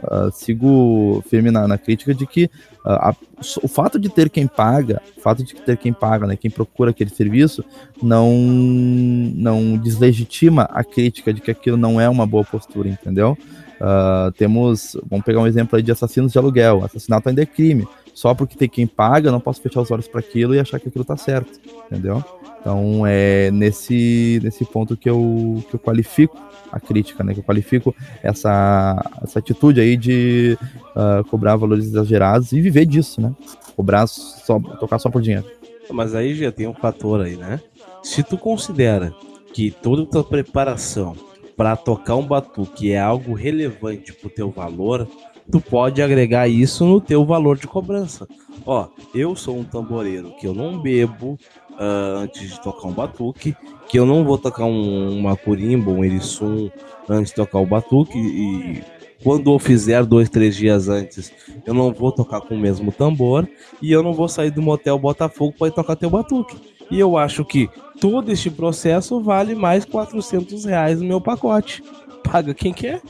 [0.03, 2.51] ah, sigo firme na, na crítica de que
[2.85, 3.17] ah, a-
[3.63, 6.91] o fato de ter quem paga, o fato de ter quem paga, né, quem procura
[6.91, 7.65] aquele serviço,
[8.03, 13.37] não, não deslegitima a crítica de que aquilo não é uma boa postura, entendeu?
[13.81, 16.85] Ah, temos, vamos pegar um exemplo aí de assassinos de aluguel.
[16.85, 17.87] Assassinato ainda é crime.
[18.15, 20.79] Só porque tem quem paga, eu não posso fechar os olhos para aquilo e achar
[20.79, 21.61] que aquilo tá certo,
[21.91, 22.25] entendeu?
[22.61, 26.41] Então é nesse, nesse ponto que eu, que eu qualifico
[26.73, 27.35] a crítica, né?
[27.35, 30.57] Que eu qualifico essa, essa atitude aí de
[30.97, 33.35] ah, cobrar valores exagerados e viver disso, né?
[33.77, 35.45] Cobrar só, tocar só por dinheiro.
[35.91, 37.61] Mas aí já tem um fator aí, né?
[38.03, 39.13] Se tu considera
[39.53, 41.15] que toda a tua preparação
[41.57, 45.07] para tocar um batuque é algo relevante pro teu valor,
[45.51, 48.27] tu pode agregar isso no teu valor de cobrança.
[48.67, 51.39] Ó, eu sou um tamboreiro que eu não bebo
[51.79, 53.57] ah, antes de tocar um batuque,
[53.89, 56.71] que eu não vou tocar um, uma corimba, um eriçum
[57.09, 58.83] antes de tocar o batuque e
[59.23, 61.33] quando eu fizer dois, três dias antes,
[61.67, 63.49] eu não vou tocar com o mesmo tambor
[63.81, 66.57] e eu não vou sair do motel Botafogo para ir tocar teu batuque.
[66.91, 71.83] E eu acho que todo este processo vale mais 400 reais no meu pacote.
[72.23, 73.01] Paga quem quer.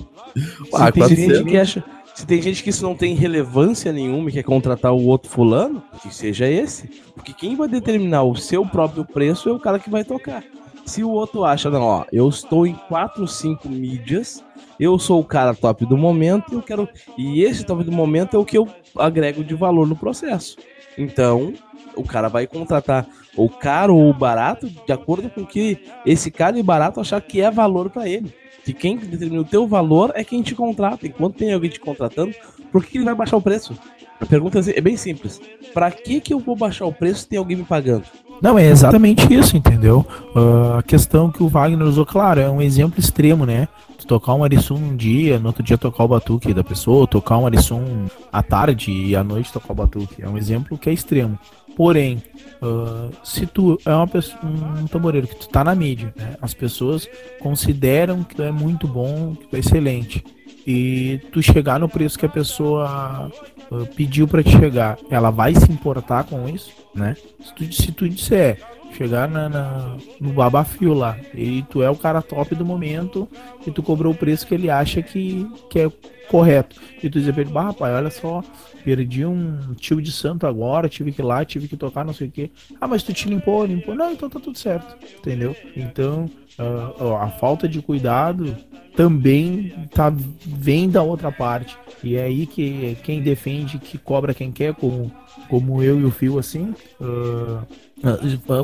[0.73, 1.39] Ah, tem 400.
[1.39, 4.93] gente que acha, se tem gente que isso não tem relevância nenhuma e quer contratar
[4.93, 6.87] o outro fulano, que seja esse.
[7.15, 10.45] Porque quem vai determinar o seu próprio preço é o cara que vai tocar.
[10.87, 14.45] Se o outro acha, não, ó, eu estou em 4, 5 mídias,
[14.79, 16.89] eu sou o cara top do momento, eu quero.
[17.19, 20.57] E esse top do momento é o que eu agrego de valor no processo.
[20.97, 21.53] Então,
[21.97, 23.07] o cara vai contratar
[23.37, 27.21] o caro ou o barato de acordo com o que esse caro e barato achar
[27.21, 28.33] que é valor para ele.
[28.65, 31.07] Que quem determina o teu valor é quem te contrata.
[31.07, 32.35] Enquanto tem alguém te contratando,
[32.73, 33.77] por que ele vai baixar o preço?
[34.21, 35.41] A pergunta é bem simples.
[35.73, 38.05] Para que que eu vou baixar o preço se tem alguém me pagando?
[38.41, 40.05] Não, é exatamente isso, entendeu?
[40.35, 43.69] Ah, a questão que o Wagner usou, claro, é um exemplo extremo, né?
[43.99, 47.39] Tu tocar um Arisum um dia, no outro dia tocar o batuque da pessoa, tocar
[47.39, 50.23] um Arisum à tarde e à noite tocar o batuque.
[50.23, 51.39] É um exemplo que é extremo.
[51.77, 52.23] Porém,
[52.63, 56.37] ah, se tu é uma pessoa, um tamboreiro que tu tá na mídia, né?
[56.41, 57.09] As pessoas
[57.41, 60.25] consideram que tu é muito bom, que tu é excelente.
[60.67, 63.31] e tu chegar no preço que a pessoa
[63.71, 67.15] uh, pediu para te chegar, ela vai se importar com isso, né?
[67.45, 68.59] Se tu, se tu disser,
[68.97, 73.29] chegar na, na, no babafio lá, e tu é o cara top do momento,
[73.67, 75.91] e tu cobrou o preço que ele acha que, que é
[76.29, 76.81] correto.
[77.03, 78.43] E tu dizer pra ele, bah, rapaz, olha só,
[78.85, 82.29] perdi um tio de santo agora, tive que ir lá, tive que tocar, não sei
[82.29, 82.51] o quê.
[82.81, 83.95] Ah, mas tu te limpou, limpou.
[83.95, 85.57] Não, então tá tudo certo, entendeu?
[85.77, 88.57] Então, uh, a falta de cuidado
[88.97, 90.13] também tá,
[90.47, 91.77] vem da outra parte.
[92.03, 95.11] E é aí que quem defende, que cobra quem quer, como,
[95.49, 97.67] como eu e o Fio, assim, uh,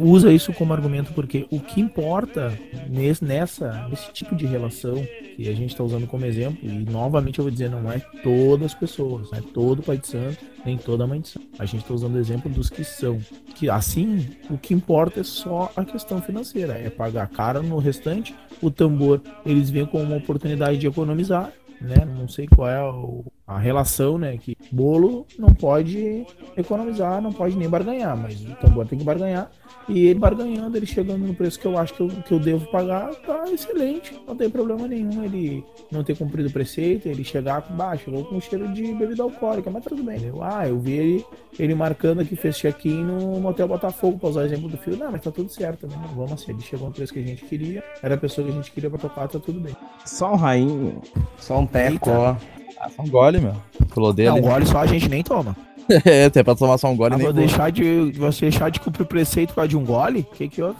[0.02, 2.52] usa isso como argumento, porque o que importa
[2.88, 7.38] nesse, nessa, nesse tipo de relação que a gente está usando como exemplo, e novamente
[7.38, 10.76] eu vou dizer, não é todas as pessoas, não é todo pai de santo, nem
[10.76, 11.46] toda mãe de santo.
[11.58, 13.18] A gente está usando o exemplo dos que são.
[13.54, 18.34] Que assim, o que importa é só a questão financeira, é pagar caro no restante.
[18.60, 22.04] O tambor, eles vêm com uma oportunidade de economizar, né?
[22.04, 24.38] Não sei qual é o, a relação, né?
[24.38, 26.24] Que bolo não pode
[26.56, 29.50] economizar, não pode nem barganhar, mas o tambor tem que barganhar.
[29.88, 32.70] E ele barganhando, ele chegando no preço que eu acho que eu, que eu devo
[32.70, 35.24] pagar, tá excelente, não tem problema nenhum.
[35.24, 39.24] Ele não ter cumprido o preceito, ele chegar com baixo, chegou com cheiro de bebida
[39.24, 40.22] alcoólica, mas tudo bem.
[40.22, 41.26] Eu, ah, eu vi ele,
[41.58, 44.96] ele marcando que fez check-in no Motel Botafogo, pra usar o exemplo do filho.
[44.96, 45.96] Não, mas tá tudo certo, né?
[46.14, 48.56] vamos assim, ele chegou no preço que a gente queria, era a pessoa que a
[48.56, 49.74] gente queria pra tocar, tá tudo bem.
[50.06, 51.02] Só um rainho,
[51.36, 52.36] só um teco, ó.
[52.80, 53.54] Ah, só um gole, meu.
[53.88, 54.30] Falou dele.
[54.30, 55.54] Não, gole só a gente nem toma.
[56.04, 57.42] é, até pra tomar só um gole Ah, nem vou vou.
[57.44, 60.20] deixar de, você deixar de cumprir o preceito por causa de um gole?
[60.20, 60.78] O que que houve?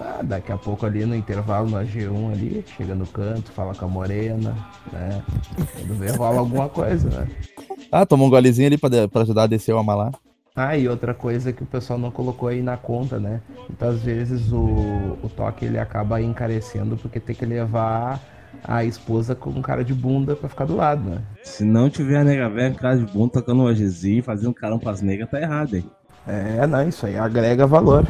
[0.00, 3.84] Ah, daqui a pouco ali no intervalo na G1 ali, chega no canto, fala com
[3.84, 4.56] a morena,
[4.92, 5.22] né?
[5.76, 7.28] Quando vê rola alguma coisa, né?
[7.94, 10.12] Ah, toma um golezinho ali pra, de- pra ajudar a descer o amalar.
[10.56, 13.42] Ah, e outra coisa que o pessoal não colocou aí na conta, né?
[13.68, 18.18] Muitas vezes o, o toque ele acaba encarecendo porque tem que levar
[18.64, 21.22] a esposa com um cara de bunda pra ficar do lado, né?
[21.42, 25.02] Se não tiver a nega velha, cara de bom, tocando um OGzinho, fazendo carão pras
[25.02, 25.84] negas, tá errado, hein?
[26.26, 28.06] É, não, isso aí agrega valor.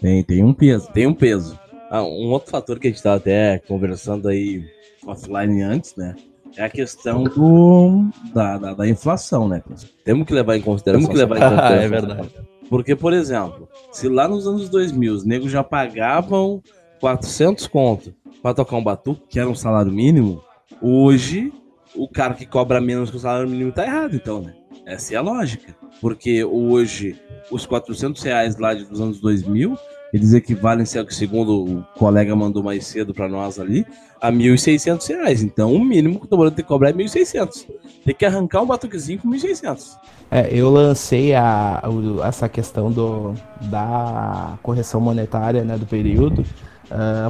[0.00, 1.58] Tem, tem um peso, tem um peso.
[1.88, 4.64] Ah, um outro fator que a gente tava até conversando aí
[5.06, 6.16] offline antes, né?
[6.56, 9.62] É a questão do, da, da, da inflação, né?
[10.04, 11.08] Temos que levar em consideração.
[11.08, 11.84] Temos que levar em consideração.
[11.84, 12.30] É verdade.
[12.68, 16.62] Porque, por exemplo, se lá nos anos 2000 os negros já pagavam
[17.00, 20.42] 400 conto pra tocar um batuque, que era um salário mínimo,
[20.80, 21.52] hoje
[21.94, 24.54] o cara que cobra menos que o salário mínimo tá errado, então, né?
[24.86, 25.76] Essa é a lógica.
[26.00, 27.16] Porque hoje
[27.50, 29.76] os 400 reais lá dos anos 2000,
[30.12, 33.86] eles equivalem, segundo o colega mandou mais cedo pra nós ali,
[34.20, 35.42] a 1.600 reais.
[35.42, 37.66] Então, o mínimo que o tomando tem que cobrar é 1.600.
[38.04, 39.96] Tem que arrancar um batuquezinho com 1.600.
[40.30, 46.44] É, eu lancei a, o- essa questão do, da correção monetária né, do período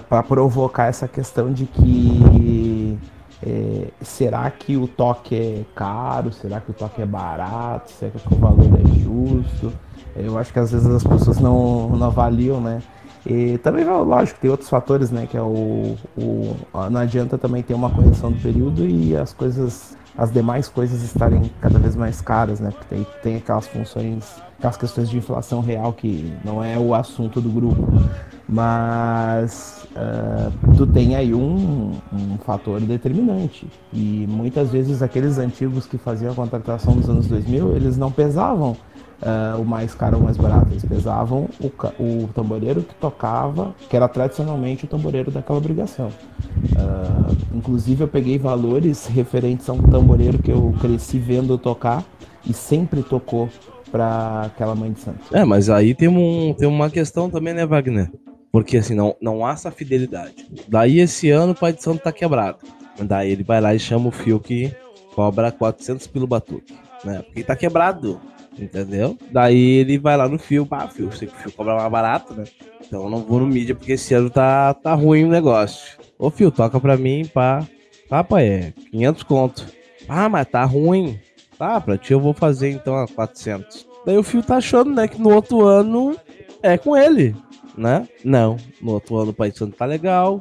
[0.08, 2.98] para provocar essa questão de que
[3.44, 6.32] é, será que o toque é caro?
[6.32, 7.90] Será que o toque é barato?
[7.90, 9.72] Será que o valor é justo?
[10.14, 12.82] Eu acho que às vezes as pessoas não, não avaliam, né?
[13.26, 15.26] E também, lógico, tem outros fatores, né?
[15.26, 16.56] Que é o, o.
[16.90, 19.96] Não adianta também ter uma correção do período e as coisas.
[20.16, 22.70] As demais coisas estarem cada vez mais caras, né?
[22.70, 27.40] Porque tem, tem aquelas funções, aquelas questões de inflação real que não é o assunto
[27.40, 27.86] do grupo.
[28.48, 33.66] Mas ah, tu tem aí um, um fator determinante.
[33.92, 38.76] E muitas vezes aqueles antigos que faziam a contratação nos anos 2000, eles não pesavam
[39.22, 40.68] ah, o mais caro o mais barato.
[40.70, 41.66] Eles pesavam o,
[42.02, 46.10] o tamboreiro que tocava, que era tradicionalmente o tamboreiro daquela obrigação.
[46.76, 52.04] Ah, inclusive eu peguei valores referentes a um tamboreiro que eu cresci vendo tocar
[52.44, 53.48] e sempre tocou
[53.90, 55.20] para aquela mãe de santo.
[55.32, 58.10] É, mas aí tem, um, tem uma questão também, né, Wagner?
[58.50, 60.46] Porque assim, não, não há essa fidelidade.
[60.68, 62.58] Daí esse ano o pai de santo tá quebrado.
[63.00, 64.74] Daí ele vai lá e chama o fio que
[65.14, 67.22] cobra 400 pelo batuque, né?
[67.22, 68.20] Porque tá quebrado,
[68.58, 69.16] entendeu?
[69.30, 72.34] Daí ele vai lá no fio, pá, fio, sei que o fio cobra mais barato,
[72.34, 72.44] né?
[72.84, 75.98] Então eu não vou no mídia porque esse ano tá, tá ruim o negócio.
[76.18, 77.66] Ô fio, toca pra mim, pá.
[78.08, 79.66] Tá, pai, é 500 conto.
[80.08, 81.18] Ah, mas tá ruim.
[81.58, 83.86] Tá, pra ti eu vou fazer então a 400.
[84.04, 86.16] Daí o Fio tá achando, né, que no outro ano
[86.62, 87.36] é com ele,
[87.76, 88.08] né?
[88.24, 90.40] Não, no outro ano o Pai Santo tá legal.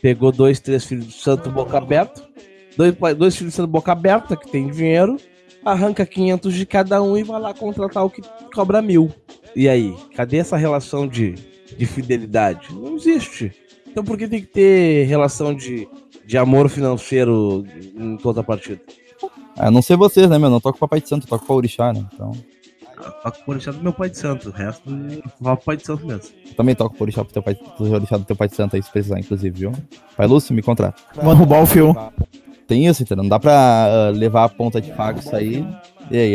[0.00, 2.22] Pegou dois, três filhos do Santo boca aberta.
[2.76, 5.18] Dois, dois filhos do Santo boca aberta, que tem dinheiro.
[5.64, 8.22] Arranca 500 de cada um e vai lá contratar o que
[8.54, 9.10] cobra mil.
[9.56, 11.34] E aí, cadê essa relação de,
[11.76, 12.68] de fidelidade?
[12.74, 13.52] Não existe.
[13.86, 15.88] Então por que tem que ter relação de,
[16.26, 17.64] de amor financeiro
[17.96, 18.80] em toda a partida?
[19.56, 20.50] Ah, não sei vocês, né, meu?
[20.50, 22.04] Não toco Papai de Santo, toco pra Orixá, né?
[22.12, 22.32] Então,
[23.22, 24.48] Toco por deixar do meu pai de santo.
[24.48, 24.82] O resto
[25.40, 26.34] vai pro pai de santo mesmo.
[26.46, 28.76] eu também toco por Orixá pro teu pai, pro Orixá do teu pai de Santo
[28.76, 29.72] aí, se precisar, inclusive, viu?
[30.16, 31.00] Pai Lúcio, me contrata.
[31.14, 31.94] Vamos roubar o fio.
[32.66, 33.22] Tem isso, entendeu?
[33.22, 35.64] Não dá pra uh, levar a ponta de faca isso aí
[36.10, 36.34] e aí,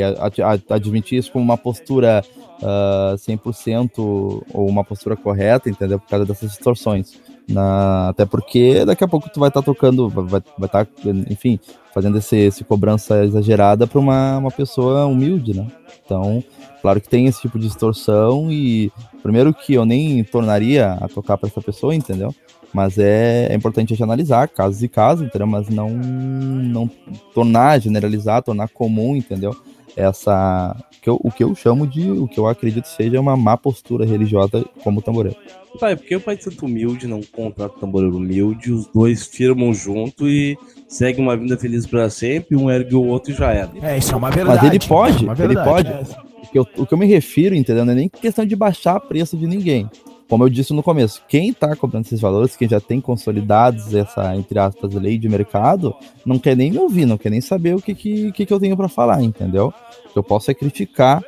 [0.70, 2.24] admitir isso como uma postura
[2.62, 6.00] uh, 100% ou uma postura correta, entendeu?
[6.00, 7.20] Por causa dessas distorções.
[7.48, 10.88] Na, até porque daqui a pouco tu vai estar tá tocando, vai estar, tá,
[11.30, 11.60] enfim,
[11.94, 15.68] fazendo esse, esse cobrança exagerada para uma, uma pessoa humilde, né?
[16.06, 16.44] Então,
[16.82, 18.92] claro que tem esse tipo de distorção e
[19.24, 22.34] primeiro que eu nem tornaria a tocar para essa pessoa, entendeu?
[22.74, 25.48] Mas é, é importante a gente analisar casos e casos, entendeu?
[25.48, 26.90] Mas não, não
[27.34, 29.56] tornar, generalizar, tornar comum, entendeu?
[29.96, 30.76] Essa.
[31.02, 32.12] Que eu, o que eu chamo de.
[32.12, 35.38] O que eu acredito seja uma má postura religiosa como tamboreiro.
[35.80, 39.74] Pai, porque o pai de santo humilde não contrata o tamboreiro humilde, os dois firmam
[39.74, 40.58] junto e
[40.88, 43.70] seguem uma vida feliz para sempre, um ergue o outro e já era.
[43.82, 44.60] É, isso é uma verdade.
[44.62, 45.88] Mas ele pode, é ele pode.
[45.88, 46.02] É.
[46.44, 47.86] O, que eu, o que eu me refiro, entendeu?
[47.86, 49.90] Não é nem questão de baixar preço de ninguém
[50.30, 54.36] como eu disse no começo, quem está cobrando esses valores, quem já tem consolidados essa,
[54.36, 57.82] entre aspas, lei de mercado, não quer nem me ouvir, não quer nem saber o
[57.82, 59.74] que, que, que eu tenho para falar, entendeu?
[60.16, 61.24] Eu posso é criticar,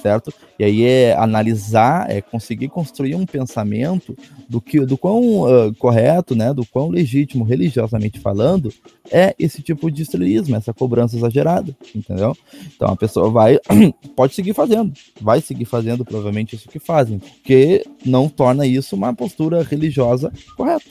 [0.00, 0.32] certo?
[0.58, 4.16] E aí é analisar, é conseguir construir um pensamento
[4.48, 8.72] do que do quão uh, correto, né, do quão legítimo, religiosamente falando,
[9.10, 12.36] é esse tipo de estrelismo, essa cobrança exagerada, entendeu?
[12.74, 13.58] Então a pessoa vai,
[14.16, 19.14] pode seguir fazendo, vai seguir fazendo provavelmente isso que fazem, porque não torna isso uma
[19.14, 20.84] postura religiosa correta.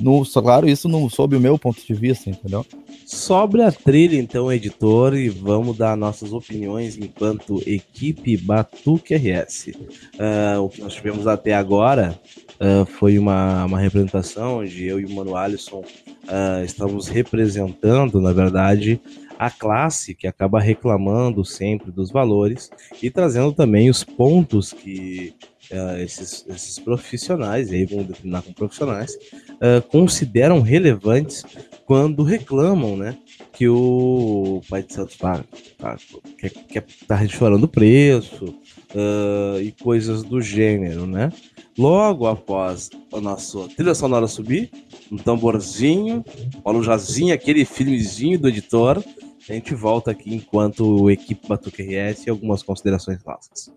[0.00, 2.64] No, claro, isso não sob o meu ponto de vista, entendeu?
[3.04, 9.68] Sobre a trilha, então, editor, e vamos dar nossas opiniões enquanto equipe Batuque RS.
[9.68, 9.76] Uh,
[10.18, 12.18] ah, o que nós tivemos até agora
[12.60, 18.32] uh, foi uma, uma representação onde eu e o Mano Alisson uh, estamos representando, na
[18.32, 19.00] verdade,
[19.38, 22.70] a classe que acaba reclamando sempre dos valores
[23.02, 25.34] e trazendo também os pontos que
[25.70, 31.44] uh, esses, esses profissionais, aí vamos determinar como profissionais, uh, consideram relevantes
[31.84, 33.16] quando reclamam, né?
[33.52, 35.44] Que o Pai de Santos tá,
[35.78, 35.96] tá,
[36.38, 41.30] quer, quer tá chorando preço uh, e coisas do gênero, né?
[41.76, 44.70] Logo após o nosso trilha sonora subir,
[45.10, 46.24] um tamborzinho,
[46.64, 49.02] uma lujazinha, aquele filmezinho do editor,
[49.48, 53.72] a gente volta aqui enquanto equipe Batuque RS e algumas considerações nossas.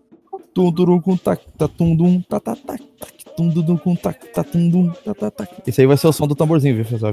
[5.66, 7.12] Esse aí vai ser o som do tamborzinho, viu, pessoal?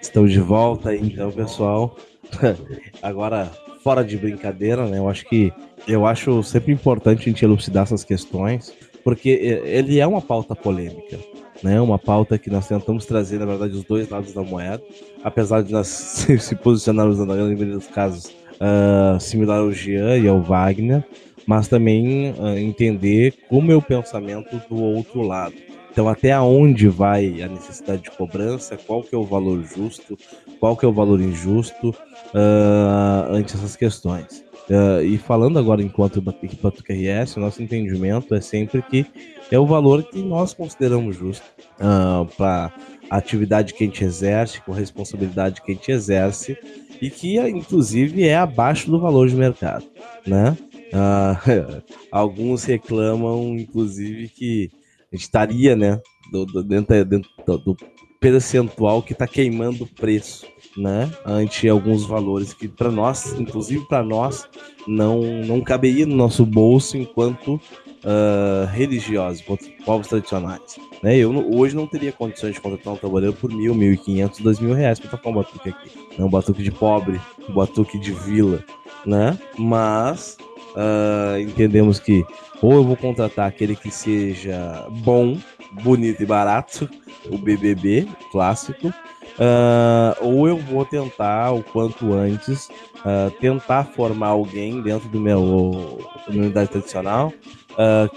[0.00, 1.96] Estamos de volta aí, então, pessoal.
[3.02, 3.50] Agora,
[3.82, 4.98] fora de brincadeira, né?
[4.98, 5.52] Eu acho que
[5.86, 8.72] eu acho sempre importante a gente elucidar essas questões,
[9.02, 11.18] porque ele é uma pauta polêmica
[11.62, 11.80] né?
[11.80, 14.82] Uma pauta que nós tentamos trazer, na verdade, os dois lados da moeda,
[15.22, 15.86] apesar de nós
[16.40, 21.04] se posicionarmos na maioria dos casos uh, similar ao Jean e ao Wagner,
[21.48, 25.54] mas também uh, entender como é o pensamento do outro lado.
[25.90, 30.18] Então, até onde vai a necessidade de cobrança, qual que é o valor justo,
[30.60, 34.44] qual que é o valor injusto uh, ante essas questões.
[34.68, 39.06] Uh, e falando agora enquanto Batuque RS, o nosso entendimento é sempre que
[39.50, 41.46] é o valor que nós consideramos justo
[41.80, 42.70] uh, para
[43.08, 46.58] a atividade que a gente exerce, com a responsabilidade que a gente exerce
[47.00, 49.86] e que inclusive é abaixo do valor de mercado,
[50.26, 50.54] né?
[50.88, 54.70] Uh, alguns reclamam, inclusive, que
[55.12, 57.76] estaria, né, do, do, dentro, dentro do
[58.20, 64.02] percentual que está queimando o preço né, ante alguns valores que para nós, inclusive para
[64.02, 64.48] nós,
[64.86, 70.78] não não caberia no nosso bolso enquanto uh, religiosos, enquanto povos tradicionais.
[71.02, 71.16] Né?
[71.16, 74.58] Eu hoje não teria condições de contratar um trabalhador por mil, mil e quinhentos, dois
[74.60, 75.90] mil reais para tocar um batuque aqui.
[76.18, 78.64] É um batuque de pobre, um batuque de vila,
[79.04, 79.38] né?
[79.56, 80.36] Mas
[80.78, 82.24] uh, entendemos que
[82.62, 85.38] ou eu vou contratar aquele que seja bom,
[85.82, 86.88] bonito e barato,
[87.30, 88.92] o BBB clássico,
[89.38, 96.04] Uh, ou eu vou tentar, o quanto antes, uh, tentar formar alguém dentro do meu
[96.26, 97.32] da minha unidade tradicional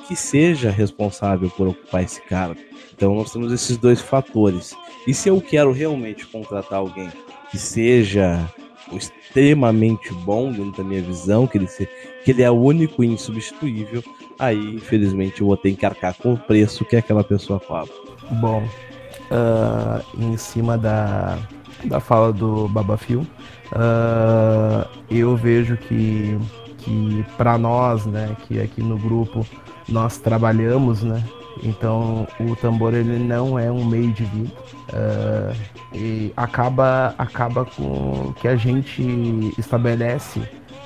[0.08, 2.60] que seja responsável por ocupar esse cargo.
[2.96, 4.76] Então nós temos esses dois fatores.
[5.06, 7.12] E se eu quero realmente contratar alguém
[7.52, 8.44] que seja
[8.96, 11.88] extremamente bom dentro da minha visão, que ele, se,
[12.24, 14.04] que ele é único e insubstituível,
[14.38, 17.94] aí infelizmente eu vou ter que arcar com o preço que aquela pessoa cobra.
[18.32, 18.64] Bom,
[19.32, 21.38] uh, em cima da,
[21.86, 23.22] da fala do Babafio,
[23.72, 26.38] uh, eu vejo que,
[26.80, 29.46] que para nós, né, que aqui no grupo
[29.88, 31.24] nós trabalhamos, né,
[31.64, 34.52] então o tambor ele não é um meio de vida
[34.90, 35.56] uh,
[35.94, 40.40] e acaba acaba com que a gente estabelece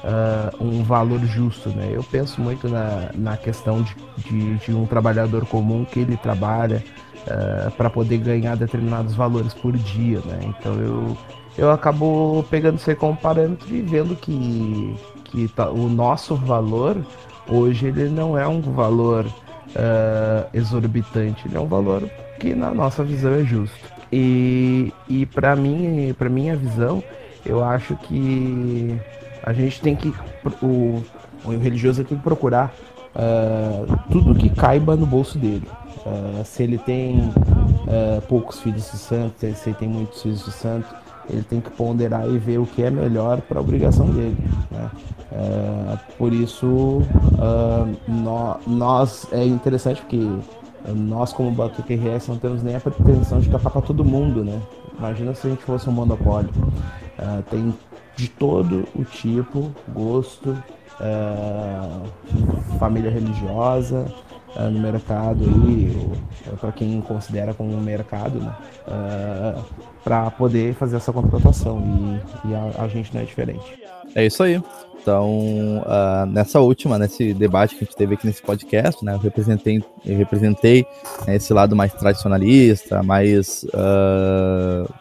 [0.05, 1.89] uh, um valor justo, né?
[1.91, 6.83] Eu penso muito na, na questão de, de, de um trabalhador comum que ele trabalha
[7.27, 10.39] uh, eh, para poder ganhar determinados valores por dia, né?
[10.43, 11.17] Então eu,
[11.57, 14.95] eu acabo pegando isso como parâmetro e vendo que,
[15.25, 16.97] que tá, o nosso valor
[17.47, 19.25] hoje ele não é um valor
[19.75, 22.09] uh, exorbitante, ele é um valor
[22.39, 23.93] que na nossa visão é justo.
[24.11, 27.03] E, e para mim, para minha visão,
[27.45, 28.97] eu acho que
[29.43, 30.13] a gente tem que
[30.61, 31.03] o,
[31.43, 32.73] o religioso tem que procurar
[33.15, 35.67] uh, tudo que caiba no bolso dele.
[36.05, 37.31] Uh, se ele tem
[38.27, 40.87] poucos filhos de santo, se ele tem muitos filhos de santo,
[41.29, 44.37] ele tem que ponderar e ver o que é melhor para a obrigação dele.
[44.71, 44.89] Né?
[45.31, 47.01] Uh, por isso,
[48.07, 50.25] no, nós é interessante porque
[50.95, 54.61] nós como Batuque RS não temos nem a pretensão de tocar para todo mundo, né?
[54.97, 56.51] Imagina se a gente fosse um monopólio.
[57.49, 57.73] tem
[58.15, 60.55] de todo o tipo, gosto,
[62.79, 64.05] família religiosa,
[64.55, 66.17] uh, no mercado aí,
[66.59, 68.55] para quem considera como um mercado, né?
[68.87, 69.63] Uh, ah,
[70.05, 71.81] para poder fazer essa contratação
[72.45, 73.65] e, e a, a, gente não é diferente.
[74.13, 74.61] É isso aí.
[75.01, 79.17] Então, uh, nessa última, nesse debate que a gente teve aqui nesse podcast, né, eu
[79.17, 80.85] representei, eu representei
[81.27, 84.93] né, esse lado mais tradicionalista, mais uh,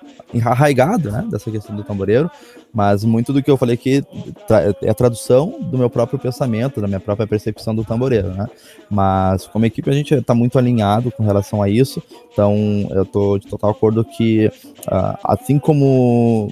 [0.43, 2.31] arraigado, né, dessa questão do tamboreiro,
[2.75, 4.05] mas muito do que eu falei aqui
[4.83, 8.49] é a tradução do meu próprio pensamento, da minha própria percepção do tamboreiro, né?
[8.91, 12.03] Mas como equipe a gente está muito alinhado com relação a isso,
[12.33, 12.55] então
[12.91, 16.49] eu estou de total acordo que uh, assim como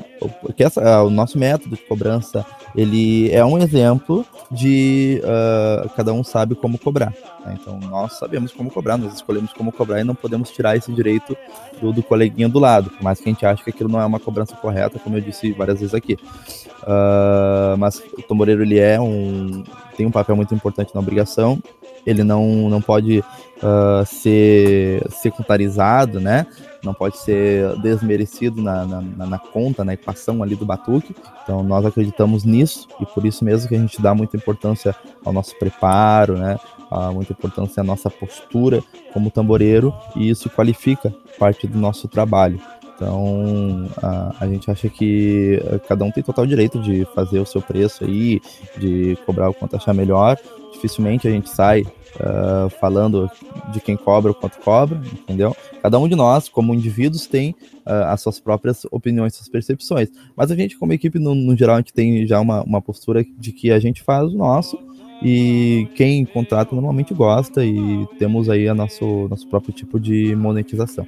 [0.57, 6.23] essa, uh, o nosso método de cobrança ele é um exemplo de uh, cada um
[6.23, 7.12] sabe como cobrar.
[7.45, 7.59] Né?
[7.61, 11.37] Então nós sabemos como cobrar, nós escolhemos como cobrar e não podemos tirar esse direito
[11.81, 14.07] do, do coleguinha do lado, por mais que a gente ache que aquilo não é
[14.07, 16.11] uma cobrança correta, como eu disse várias vezes aqui.
[16.14, 19.62] Uh, mas o tamboreiro ele é um
[19.96, 21.62] tem um papel muito importante na obrigação.
[22.04, 26.46] Ele não, não pode uh, ser secundarizado, né?
[26.82, 31.14] Não pode ser desmerecido na, na, na, conta, na equação ali do batuque.
[31.44, 35.32] Então nós acreditamos nisso e por isso mesmo que a gente dá muita importância ao
[35.32, 36.58] nosso preparo, né?
[36.90, 38.82] Uh, muita importância à nossa postura
[39.12, 42.60] como tamboreiro e isso qualifica parte do nosso trabalho.
[43.03, 47.44] Então, a, a, gente acha que eh, cada um tem total direito de fazer o
[47.44, 48.40] seu preço aí,
[48.78, 50.38] de cobrar o quanto achar melhor.
[50.72, 53.28] Dificilmente a gente sai uh, falando
[53.72, 55.55] de quem cobra o quanto cobra, entendeu?
[55.82, 57.50] Cada um de nós, como indivíduos, tem
[57.84, 60.09] uh, as suas próprias opiniões, suas percepções.
[60.36, 63.24] Mas a gente, como equipe, no, no geral, a gente tem já uma, uma postura
[63.36, 64.78] de que a gente faz o nosso
[65.20, 71.07] e quem contrata normalmente gosta e temos aí a nosso, nosso próprio tipo de monetização.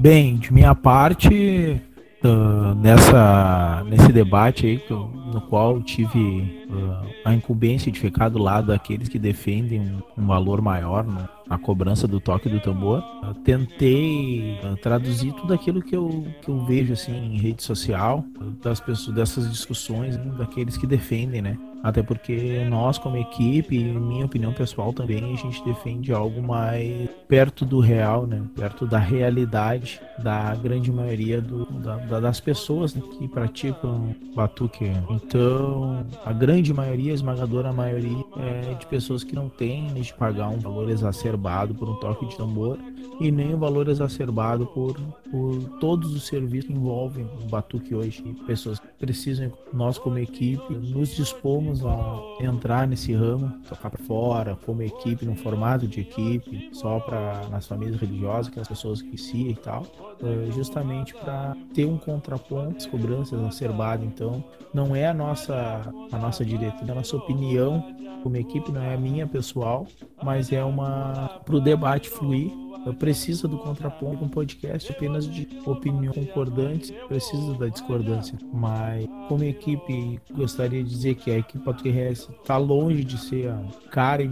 [0.00, 1.80] Bem, de minha parte,
[2.22, 8.68] uh, nessa, nesse debate aí, no qual tive uh, a incumbência de ficar do lado
[8.68, 13.34] daqueles que defendem um, um valor maior né, na cobrança do toque do tambor, uh,
[13.42, 18.24] tentei traduzir tudo aquilo que eu, que eu vejo assim em rede social,
[18.62, 21.58] das pessoas, dessas discussões, né, daqueles que defendem, né?
[21.86, 27.08] Até porque nós, como equipe, em minha opinião pessoal também, a gente defende algo mais
[27.28, 28.42] perto do real, né?
[28.56, 33.00] Perto da realidade da grande maioria do, da, das pessoas né?
[33.16, 34.90] que praticam batuque.
[35.08, 40.48] Então, a grande maioria, a esmagadora maioria, é de pessoas que não têm de pagar
[40.48, 42.80] um valor exacerbado por um toque de tambor
[43.20, 44.94] e nem um valor exacerbado por,
[45.30, 48.22] por todos os serviços que envolvem o batuque hoje.
[48.26, 54.56] E pessoas precisam, nós como equipe, nos dispomos a entrar nesse ramo, tocar para fora,
[54.64, 59.48] como equipe, num formato de equipe, só para nas famílias religiosas, que as pessoas se
[59.48, 59.86] e tal,
[60.22, 64.06] eh, justamente para ter um contraponto às cobranças exacerbadas.
[64.06, 67.82] Então, não é a nossa, a nossa diretriz, a nossa opinião
[68.22, 69.86] como equipe, não é a minha pessoal,
[70.22, 72.65] mas é uma para o debate fluir
[72.98, 74.24] precisa do contraponto.
[74.24, 78.38] Um podcast apenas de opinião concordante precisa da discordância.
[78.52, 83.62] Mas, como equipe, gostaria de dizer que a equipe PatriRS está longe de ser a
[83.90, 84.26] cara e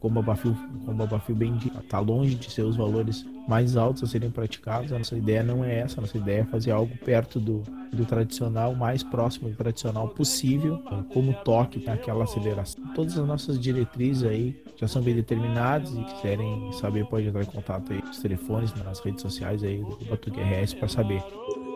[0.00, 4.02] como a Bafio, como a Bafio bem está longe de ser os valores mais altos
[4.04, 4.92] a serem praticados.
[4.92, 8.04] A nossa ideia não é essa, a nossa ideia é fazer algo perto do, do
[8.04, 10.82] tradicional, mais próximo do tradicional possível,
[11.12, 12.84] como toque, aquela aceleração.
[12.94, 17.46] Todas as nossas diretrizes aí já são bem determinadas e quiserem saber pode entrar em
[17.46, 21.22] contato aí nos telefones, nas redes sociais aí do Batuque RS para saber.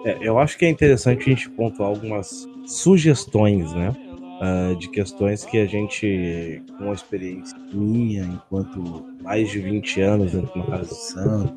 [0.04, 3.94] É, eu acho que é interessante a gente pontuar algumas sugestões, né?
[4.40, 10.30] Uh, de questões que a gente, com a experiência minha, enquanto mais de 20 anos
[10.30, 11.54] dentro de uma casa de santo,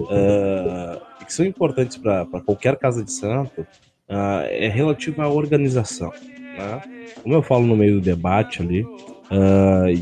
[0.00, 6.10] uh, que são importantes para qualquer casa de santo, uh, é relativa à organização.
[6.10, 6.82] Né?
[7.22, 8.84] Como eu falo no meio do debate ali,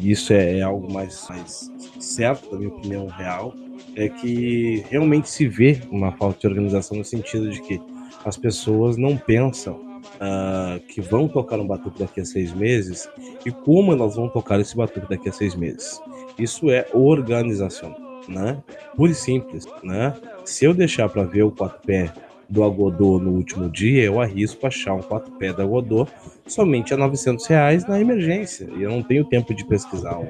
[0.03, 1.71] isso é, é, algo mais, mais
[2.01, 3.55] certo, na minha opinião, real,
[3.95, 7.81] é que realmente se vê uma falta de organização no sentido de que
[8.25, 9.92] as pessoas não pensam
[10.23, 13.09] uh, que vão tocar um batuque daqui a seis meses
[13.45, 16.01] e como elas vão tocar esse batuque daqui a seis meses.
[16.39, 17.95] Isso é organização,
[18.29, 18.63] né?
[18.97, 20.15] Pura e simples, né?
[20.45, 22.13] Se eu deixar para ver o quatro pé
[22.49, 26.07] do Agodô no último dia, eu arrisco achar um quatro pé do Agodô
[26.47, 28.69] somente a 900 reais na emergência.
[28.77, 30.21] E eu não tenho tempo de pesquisar.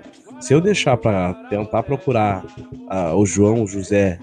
[0.41, 4.19] Se eu deixar para tentar procurar uh, o João, o José,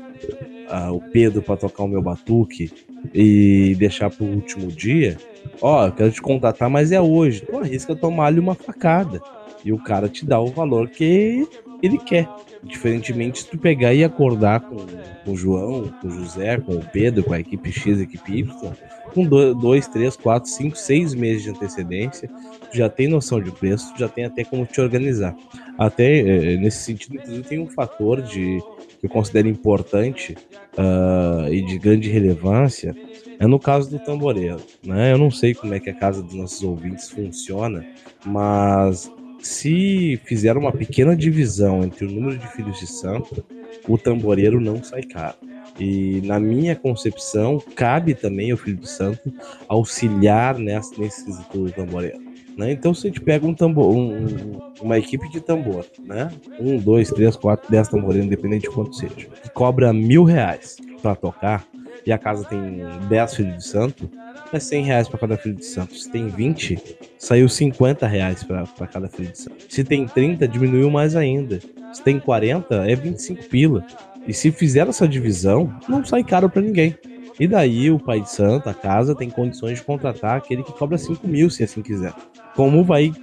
[0.69, 2.71] uh, o Pedro para tocar o meu batuque
[3.13, 5.17] e deixar para o último dia,
[5.61, 7.41] ó, eu quero te contatar, mas é hoje.
[7.41, 9.21] Tu arrisca tomar-lhe uma facada.
[9.63, 11.47] E o cara te dá o valor que
[11.81, 12.27] ele quer.
[12.63, 14.77] Diferentemente, se tu pegar e acordar com,
[15.25, 18.39] com o João, com o José, com o Pedro, com a equipe X, a equipe
[18.39, 18.73] Y,
[19.13, 22.29] com dois, três, quatro, cinco, seis meses de antecedência,
[22.69, 25.35] tu já tem noção de preço, tu já tem até como te organizar.
[25.77, 28.61] Até eh, nesse sentido, inclusive, tem um fator de
[28.99, 30.35] que eu considero importante
[30.77, 32.95] uh, e de grande relevância,
[33.39, 34.59] é no caso do tamboreiro.
[34.85, 35.13] Né?
[35.13, 37.85] Eu não sei como é que a casa dos nossos ouvintes funciona,
[38.25, 39.09] mas
[39.41, 43.43] se fizer uma pequena divisão entre o número de filhos de santo,
[43.87, 45.37] o tamboreiro não sai caro.
[45.79, 49.33] E na minha concepção, cabe também ao filho de santo
[49.67, 52.28] auxiliar nessa, nesse quesito do tamboreiro.
[52.59, 52.73] Né?
[52.73, 56.29] Então, se a gente pega um tambor, um, uma equipe de tambor, né?
[56.59, 61.15] Um, dois, três, quatro, dez tamboreiros, independente de quanto seja, que cobra mil reais para
[61.15, 61.65] tocar,
[62.05, 64.11] e a casa tem dez filhos de santo,
[64.51, 65.95] é 100 reais para cada filho de santo.
[65.95, 66.77] Se tem 20,
[67.17, 69.65] saiu 50 reais para cada filho de santo.
[69.69, 71.61] Se tem 30, diminuiu mais ainda.
[71.93, 73.85] Se tem 40, é 25 pila.
[74.27, 76.97] E se fizer essa divisão, não sai caro para ninguém.
[77.39, 80.97] E daí o pai de santo, a casa, tem condições de contratar aquele que cobra
[80.97, 82.13] 5 mil, se assim quiser.
[82.55, 83.13] Como vai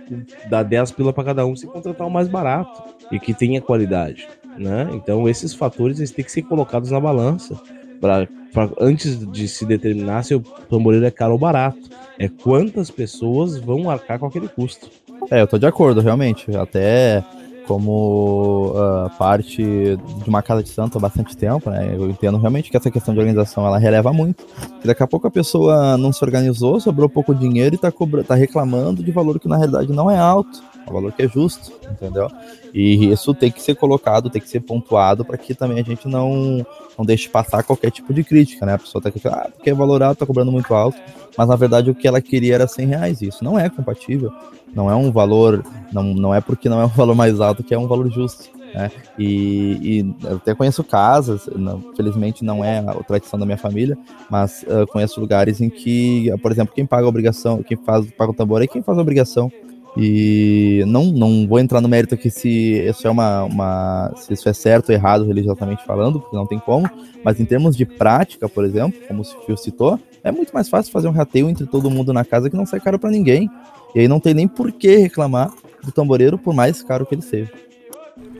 [0.48, 4.26] dar 10 pila para cada um se contratar o mais barato e que tenha qualidade,
[4.56, 4.88] né?
[4.92, 7.60] Então esses fatores eles têm que ser colocados na balança
[8.00, 8.26] para
[8.80, 11.78] antes de se determinar se o tamboreiro é caro ou barato.
[12.18, 14.88] É quantas pessoas vão arcar com aquele custo.
[15.30, 16.56] É, eu tô de acordo, realmente.
[16.56, 17.22] Até
[17.66, 21.94] como uh, parte de uma casa de santo há bastante tempo, né?
[21.94, 24.44] Eu entendo realmente que essa questão de organização ela releva muito.
[24.80, 28.22] Que daqui a pouco a pessoa não se organizou, sobrou pouco dinheiro e tá, cobra...
[28.22, 31.28] tá reclamando de valor que na realidade não é alto, é um valor que é
[31.28, 32.30] justo, entendeu?
[32.72, 36.06] E isso tem que ser colocado, tem que ser pontuado para que também a gente
[36.06, 36.64] não,
[36.96, 38.74] não deixe passar qualquer tipo de crítica, né?
[38.74, 40.98] A pessoa tá aqui, ah, porque é valorado, tá cobrando muito alto,
[41.36, 43.22] mas na verdade o que ela queria era 100 reais.
[43.22, 44.32] Isso não é compatível
[44.76, 47.72] não é um valor, não, não é porque não é um valor mais alto que
[47.72, 48.54] é um valor justo.
[48.74, 48.90] Né?
[49.18, 53.96] E, e eu até conheço casas, não, felizmente não é a tradição da minha família,
[54.30, 58.32] mas uh, conheço lugares em que, por exemplo, quem paga a obrigação, quem faz, paga
[58.32, 59.50] o tambor é quem faz a obrigação.
[59.96, 62.48] E não, não vou entrar no mérito aqui se
[62.86, 66.58] isso é uma, uma se isso é certo ou errado religiosamente falando, porque não tem
[66.58, 66.88] como,
[67.24, 70.92] mas em termos de prática, por exemplo, como o Fio citou, é muito mais fácil
[70.92, 73.48] fazer um rateio entre todo mundo na casa que não sai caro para ninguém.
[73.94, 75.50] E aí não tem nem por que reclamar
[75.82, 77.50] do tamboreiro, por mais caro que ele seja.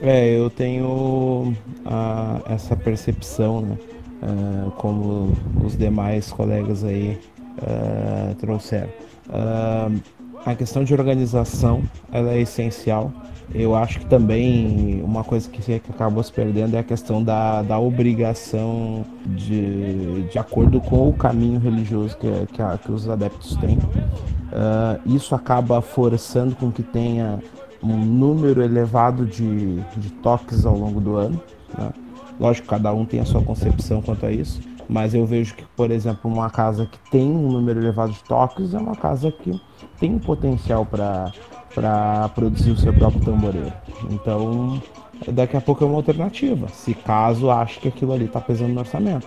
[0.03, 1.55] É, eu tenho
[1.85, 3.79] a, essa percepção, né?
[4.17, 5.33] Uh, como
[5.63, 7.19] os demais colegas aí
[7.59, 8.89] uh, trouxeram.
[9.29, 10.01] Uh,
[10.47, 11.83] a questão de organização
[12.13, 13.13] ela é essencial.
[13.53, 17.63] Eu acho que também uma coisa que, que acabou se perdendo é a questão da,
[17.63, 23.57] da obrigação de, de acordo com o caminho religioso que, que, a, que os adeptos
[23.57, 23.77] têm.
[23.77, 27.41] Uh, isso acaba forçando com que tenha
[27.83, 31.41] um número elevado de, de toques ao longo do ano.
[31.77, 31.91] Né?
[32.39, 35.91] Lógico, cada um tem a sua concepção quanto a isso, mas eu vejo que, por
[35.91, 39.61] exemplo, uma casa que tem um número elevado de toques é uma casa que
[39.99, 43.73] tem potencial para produzir o seu próprio tamboreiro.
[44.11, 44.81] Então,
[45.29, 48.81] daqui a pouco é uma alternativa, se caso ache que aquilo ali está pesando no
[48.81, 49.27] orçamento.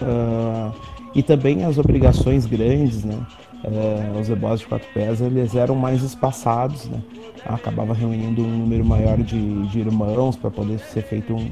[0.00, 0.72] Uh,
[1.14, 3.18] e também as obrigações grandes, né?
[3.64, 7.00] É, os ebós de quatro pés eles eram mais espaçados, né?
[7.44, 11.50] acabava reunindo um número maior de, de irmãos para poder ser feito um,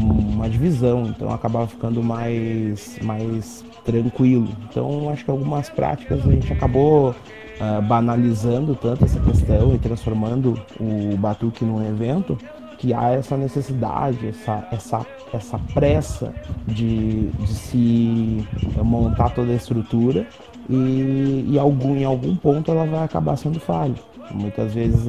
[0.00, 4.48] uma divisão, então acabava ficando mais, mais tranquilo.
[4.68, 10.60] Então acho que algumas práticas a gente acabou uh, banalizando tanto essa questão e transformando
[10.80, 12.36] o batuque num evento
[12.78, 16.34] que há essa necessidade, essa, essa, essa pressa
[16.66, 18.46] de, de se
[18.82, 20.26] montar toda a estrutura
[20.68, 23.94] e, e algum, em algum ponto ela vai acabar sendo falha.
[24.30, 25.06] Muitas vezes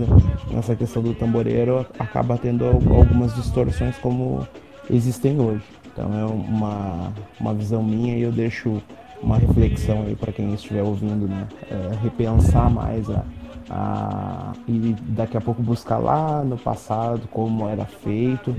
[0.52, 4.48] nessa questão do tamboreiro acaba tendo algumas distorções como
[4.90, 5.64] existem hoje.
[5.92, 8.82] Então é uma, uma visão minha e eu deixo
[9.22, 11.48] uma reflexão aí para quem estiver ouvindo, né?
[11.72, 13.24] É, repensar mais a,
[13.69, 18.56] ah, e daqui a pouco buscar lá no passado como era feito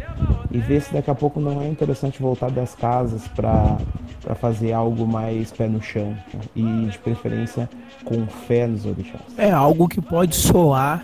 [0.50, 3.78] e ver se daqui a pouco não é interessante voltar das casas para
[4.34, 6.40] fazer algo mais pé no chão né?
[6.54, 7.68] e de preferência
[8.04, 9.22] com fé nos orixás.
[9.36, 11.02] É algo que pode soar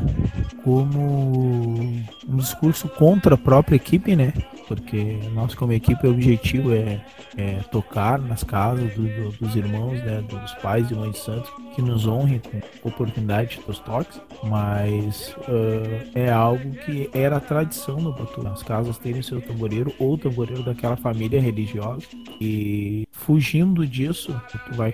[0.63, 1.01] como
[2.29, 4.33] um discurso contra a própria equipe, né?
[4.67, 7.01] Porque nós como equipe o objetivo é,
[7.37, 10.23] é tocar nas casas do, do, dos irmãos, né?
[10.23, 16.31] Dos pais e mães santos que nos honrem com oportunidade dos toques, mas uh, é
[16.31, 18.47] algo que era tradição no Batu.
[18.49, 22.03] As casas terem seu tamboreiro ou tamboreiro daquela família religiosa
[22.41, 24.93] e fugindo disso, tu vai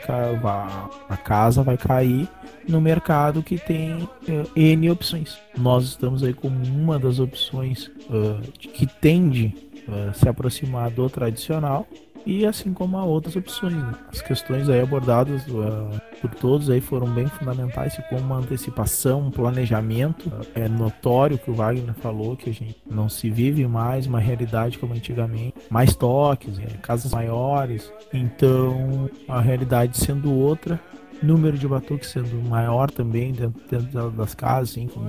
[1.08, 2.28] a casa vai cair
[2.68, 4.08] no mercado que tem uh,
[4.54, 5.38] N opções.
[5.56, 9.54] Nós estamos aí como uma das opções uh, que tende
[9.88, 11.86] a se aproximar do tradicional
[12.24, 13.74] e assim como há outras opções.
[13.74, 13.94] Né?
[14.12, 19.30] As questões aí abordadas uh, por todos aí foram bem fundamentais, como uma antecipação, um
[19.30, 20.30] planejamento.
[20.54, 24.78] É notório que o Wagner falou que a gente não se vive mais uma realidade
[24.78, 27.92] como antigamente, mais toques, é, casas maiores.
[28.12, 30.80] Então a realidade sendo outra,
[31.22, 35.08] número de batuques sendo maior também dentro, dentro das casas, assim, como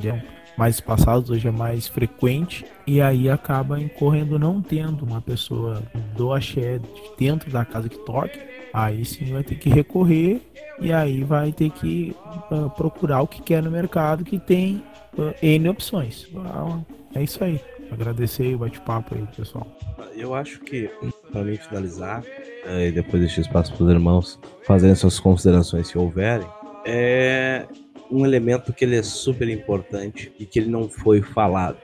[0.57, 5.81] mais passados, hoje é mais frequente, e aí acaba incorrendo não tendo uma pessoa
[6.15, 6.79] do axé
[7.17, 8.39] dentro da casa que toque,
[8.73, 10.41] aí sim vai ter que recorrer
[10.79, 12.15] e aí vai ter que
[12.51, 14.83] uh, procurar o que quer no mercado que tem
[15.17, 16.25] uh, N opções.
[16.33, 16.83] Uh,
[17.13, 17.59] é isso aí.
[17.91, 19.67] Agradecer o bate-papo aí, pessoal.
[20.15, 20.89] Eu acho que,
[21.31, 22.23] para mim finalizar,
[22.65, 26.47] eh, e depois deixar espaço para os irmãos fazerem suas considerações se houverem,
[26.85, 27.65] é
[28.11, 31.77] um elemento que ele é super importante e que ele não foi falado,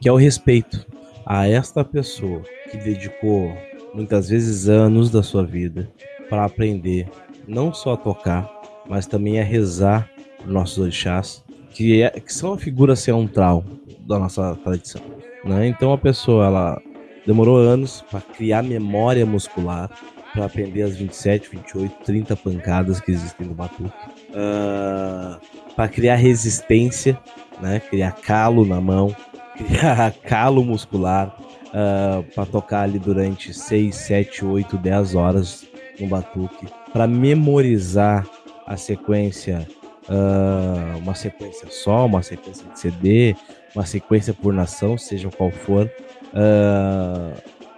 [0.00, 0.86] que é o respeito
[1.24, 3.52] a esta pessoa que dedicou
[3.94, 5.90] muitas vezes anos da sua vida
[6.28, 7.08] para aprender
[7.48, 8.48] não só a tocar,
[8.88, 10.10] mas também a rezar
[10.44, 13.64] os nossos orixás, que, é, que são a figura central
[14.00, 15.02] da nossa tradição.
[15.44, 15.68] Né?
[15.68, 16.82] Então a pessoa ela
[17.26, 19.90] demorou anos para criar memória muscular,
[20.32, 23.90] para aprender as 27, 28, 30 pancadas que existem no batuque
[24.30, 25.38] uh, ah,
[25.74, 27.18] para criar resistência,
[27.60, 27.80] né?
[27.80, 29.14] Criar calo na mão,
[29.56, 35.66] criar calo muscular uh, ah, para tocar ali durante 6, 7, 8, 10 horas
[35.98, 38.26] no batuque, para memorizar
[38.66, 39.66] a sequência,
[40.08, 43.36] uh, uma sequência só, uma sequência de CD,
[43.74, 45.90] uma sequência por nação, seja qual for.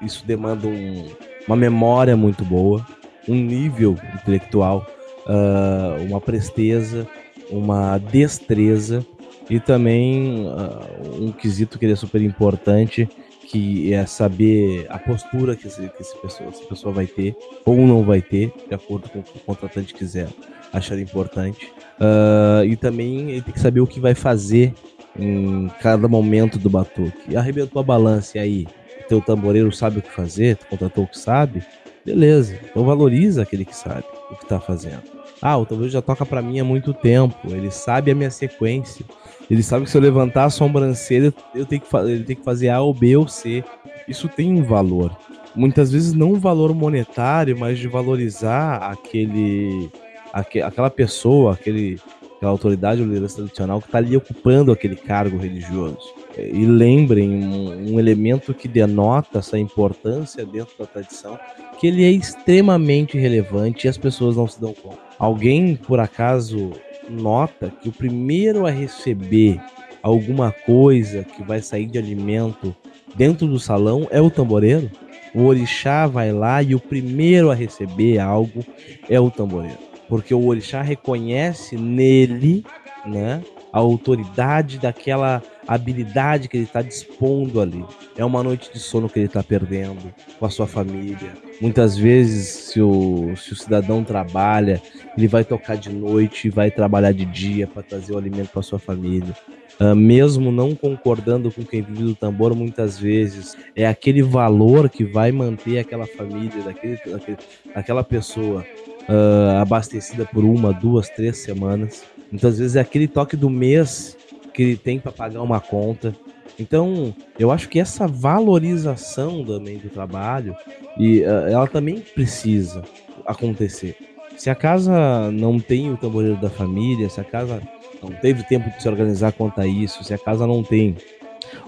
[0.00, 1.10] isso demanda um,
[1.46, 2.86] uma memória muito boa,
[3.28, 4.86] um nível intelectual
[5.26, 7.06] uh, uma presteza,
[7.50, 9.04] uma destreza
[9.48, 13.08] e também uh, um quesito que é super importante,
[13.46, 17.76] que é saber a postura que, esse, que esse pessoa, essa pessoa vai ter ou
[17.76, 20.28] não vai ter, de acordo com o que o contratante quiser
[20.72, 21.72] achar importante.
[22.00, 24.72] Uh, e também ele tem que saber o que vai fazer
[25.18, 27.36] em cada momento do batuque.
[27.36, 28.66] Arrebentou a balança aí?
[29.08, 31.62] Teu tamboreiro sabe o que fazer, tu contratou o que sabe?
[32.06, 35.02] Beleza, então valoriza aquele que sabe o que está fazendo.
[35.40, 37.36] Ah, o tambor já toca para mim há muito tempo.
[37.48, 39.04] Ele sabe a minha sequência.
[39.50, 42.68] Ele sabe que se eu levantar a sobrancelha, eu tenho que, ele tem que fazer
[42.68, 43.64] A ou B ou C.
[44.06, 45.16] Isso tem um valor.
[45.54, 49.90] Muitas vezes não um valor monetário, mas de valorizar aquele,
[50.32, 52.00] aquela pessoa, aquele,
[52.36, 56.21] aquela autoridade ou liderança tradicional que está ali ocupando aquele cargo religioso.
[56.38, 61.38] E lembrem um, um elemento que denota essa importância dentro da tradição,
[61.78, 64.98] que ele é extremamente relevante e as pessoas não se dão conta.
[65.18, 66.72] Alguém, por acaso,
[67.08, 69.60] nota que o primeiro a receber
[70.02, 72.74] alguma coisa que vai sair de alimento
[73.14, 74.90] dentro do salão é o tamboreiro?
[75.34, 78.64] O orixá vai lá e o primeiro a receber algo
[79.08, 79.78] é o tamboreiro.
[80.08, 82.64] Porque o orixá reconhece nele,
[83.06, 83.42] né,
[83.72, 85.42] a autoridade daquela
[85.74, 87.84] habilidade que ele está dispondo ali.
[88.16, 91.32] É uma noite de sono que ele está perdendo com a sua família.
[91.60, 94.82] Muitas vezes, se o, se o cidadão trabalha,
[95.16, 98.78] ele vai tocar de noite, vai trabalhar de dia para trazer o alimento para sua
[98.78, 99.34] família.
[99.80, 105.02] Uh, mesmo não concordando com quem vive do tambor, muitas vezes é aquele valor que
[105.02, 107.38] vai manter aquela família, daquele, daquele,
[107.74, 108.64] aquela pessoa
[109.08, 112.04] uh, abastecida por uma, duas, três semanas.
[112.30, 114.16] Muitas vezes é aquele toque do mês
[114.52, 116.14] que ele tem para pagar uma conta.
[116.58, 120.54] Então, eu acho que essa valorização também do trabalho
[120.98, 122.82] e uh, ela também precisa
[123.26, 123.96] acontecer.
[124.36, 127.62] Se a casa não tem o tamboreiro da família, se a casa
[128.02, 130.96] não teve tempo de se organizar quanto a isso, se a casa não tem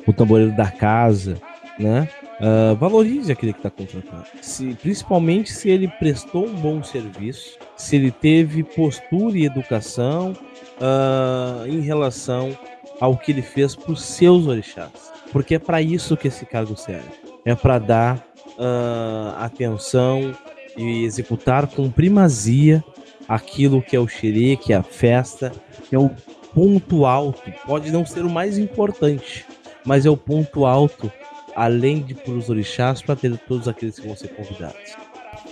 [0.06, 1.40] o tamboreiro da casa,
[1.78, 2.08] né?
[2.40, 4.24] Uh, valorize aquele que está contratando.
[4.42, 10.32] Se, principalmente se ele prestou um bom serviço, se ele teve postura e educação
[10.80, 12.56] uh, em relação
[13.00, 15.12] ao que ele fez por seus orixás.
[15.32, 17.08] Porque é para isso que esse cargo serve.
[17.44, 18.16] É para dar
[18.58, 20.34] uh, atenção
[20.76, 22.82] e executar com primazia
[23.28, 25.52] aquilo que é o xerê, que é a festa,
[25.88, 26.10] que é o
[26.54, 27.52] ponto alto.
[27.66, 29.44] Pode não ser o mais importante,
[29.84, 31.10] mas é o ponto alto,
[31.54, 34.96] além de para os orixás, para ter todos aqueles que vão ser convidados.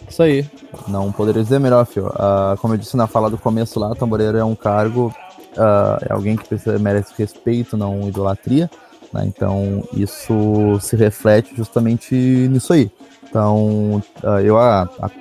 [0.09, 0.47] Isso aí.
[0.89, 2.09] Não poderia dizer melhor, Fio.
[2.09, 5.15] Uh, como eu disse na fala do começo lá, tamboreiro é um cargo,
[5.57, 8.71] uh, é alguém que precisa, merece respeito, não idolatria.
[9.13, 9.25] Né?
[9.27, 12.91] Então, isso se reflete justamente nisso aí.
[13.29, 14.57] Então, uh, eu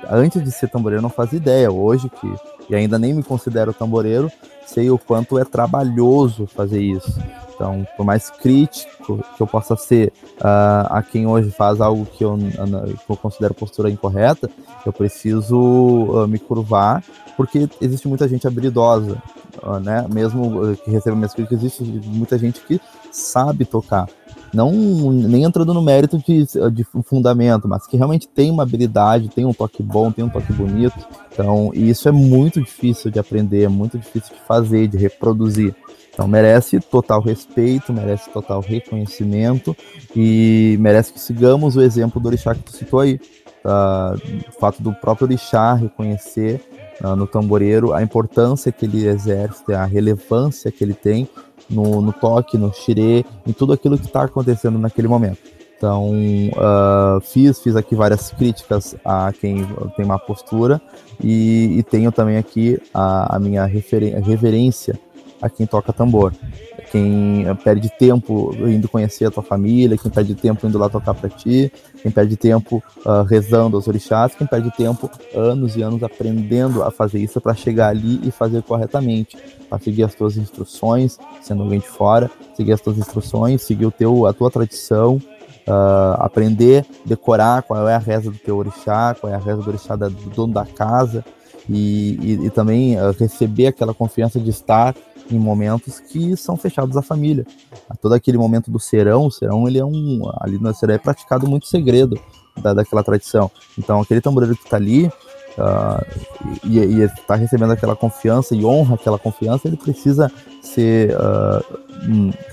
[0.09, 1.71] antes de ser tamboreiro não fazia ideia.
[1.71, 2.27] Hoje, que
[2.69, 4.31] e ainda nem me considero tamboreiro,
[4.65, 7.19] sei o quanto é trabalhoso fazer isso.
[7.53, 12.23] Então, por mais crítico que eu possa ser uh, a quem hoje faz algo que
[12.23, 14.49] eu, que eu considero postura incorreta,
[14.85, 17.03] eu preciso uh, me curvar,
[17.37, 19.21] porque existe muita gente habilidosa,
[19.61, 20.07] uh, né?
[20.11, 22.81] Mesmo que receba minhas críticas, existe muita gente que
[23.11, 24.07] sabe tocar.
[24.53, 29.45] Não nem entrando no mérito de, de fundamento, mas que realmente tem uma habilidade, tem
[29.45, 30.95] um toque bom, tem um toque bonito.
[31.31, 35.73] Então, isso é muito difícil de aprender, é muito difícil de fazer, de reproduzir.
[36.13, 39.75] Então merece total respeito, merece total reconhecimento
[40.15, 43.19] e merece que sigamos o exemplo do orixá que tu citou aí.
[43.63, 46.61] Uh, o fato do próprio orixá reconhecer
[47.03, 51.29] uh, no tamboreiro a importância que ele exerce, a relevância que ele tem
[51.71, 55.39] no, no toque, no xirê, em tudo aquilo que está acontecendo naquele momento.
[55.77, 59.65] Então, uh, fiz, fiz aqui várias críticas a quem
[59.95, 60.79] tem uma postura
[61.19, 64.99] e, e tenho também aqui a, a minha reverência
[65.41, 66.33] a quem toca tambor.
[66.91, 71.29] Quem perde tempo indo conhecer a tua família, quem perde tempo indo lá tocar para
[71.29, 76.83] ti, quem perde tempo uh, rezando aos orixás, quem perde tempo anos e anos aprendendo
[76.83, 79.37] a fazer isso para chegar ali e fazer corretamente,
[79.69, 83.91] para seguir as tuas instruções, sendo alguém de fora, seguir as tuas instruções, seguir o
[83.91, 89.31] teu, a tua tradição, uh, aprender, decorar qual é a reza do teu orixá, qual
[89.31, 91.23] é a reza do orixá da, do dono da casa,
[91.69, 94.93] e, e, e também uh, receber aquela confiança de estar
[95.31, 97.45] em momentos que são fechados à família.
[98.01, 101.47] Todo aquele momento do serão, o serão ele é um ali no serão é praticado
[101.47, 102.19] muito segredo
[102.61, 103.49] da, daquela tradição.
[103.77, 106.05] Então aquele tamboreiro que está ali uh,
[106.63, 110.31] e, está recebendo aquela confiança e honra aquela confiança, ele precisa
[110.61, 111.63] ser uh,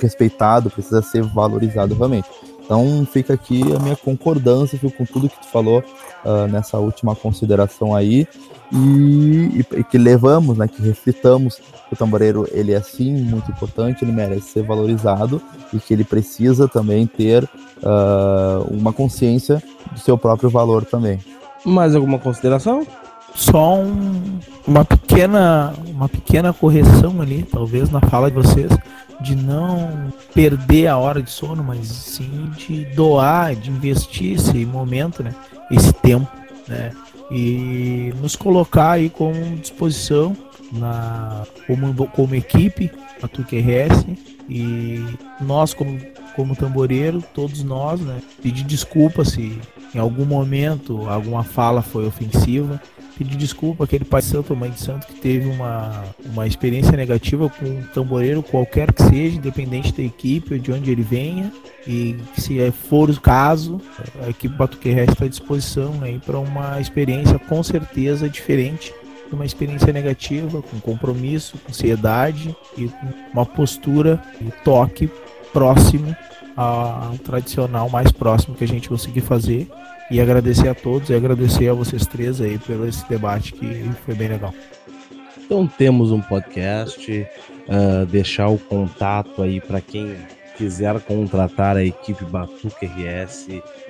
[0.00, 2.28] respeitado, precisa ser valorizado realmente.
[2.68, 5.82] Então fica aqui a minha concordância com tudo que tu falou
[6.22, 8.28] uh, nessa última consideração aí
[8.70, 14.04] e, e, que levamos, né, que reflitamos que o tamboreiro ele é sim muito importante,
[14.04, 15.40] ele merece ser valorizado
[15.72, 21.18] e que ele precisa também ter uh, uma consciência do seu próprio valor também.
[21.64, 22.86] Mais alguma consideração?
[23.34, 28.70] Só um, uma pequena uma pequena correção ali, talvez na fala de vocês,
[29.20, 35.22] de não perder a hora de sono, mas sim de doar, de investir esse momento,
[35.22, 35.34] né,
[35.70, 36.30] esse tempo,
[36.66, 36.92] né,
[37.30, 40.36] e nos colocar aí com disposição
[40.72, 42.90] na como, como equipe,
[43.22, 44.06] a TUQRS
[44.48, 45.04] e
[45.40, 45.98] nós como
[46.36, 49.58] como tamboreiro, todos nós, né, pedir desculpa se
[49.92, 52.80] em algum momento alguma fala foi ofensiva,
[53.18, 57.50] pedir desculpa aquele pai de santo, mãe de santo que teve uma, uma experiência negativa
[57.50, 61.52] com um tamboreiro qualquer que seja, independente da equipe ou de onde ele venha,
[61.86, 63.80] e se for o caso,
[64.24, 68.94] a equipe Batuque está à disposição aí para uma experiência com certeza diferente
[69.30, 75.10] uma experiência negativa, com compromisso, com ansiedade e com uma postura e toque
[75.52, 76.16] próximo
[76.56, 79.68] ao tradicional mais próximo que a gente conseguir fazer.
[80.10, 84.14] E agradecer a todos e agradecer a vocês três aí pelo esse debate que foi
[84.14, 84.54] bem legal.
[85.44, 87.26] Então temos um podcast,
[87.68, 90.16] uh, deixar o contato aí para quem
[90.56, 93.48] quiser contratar a equipe Batuca RS,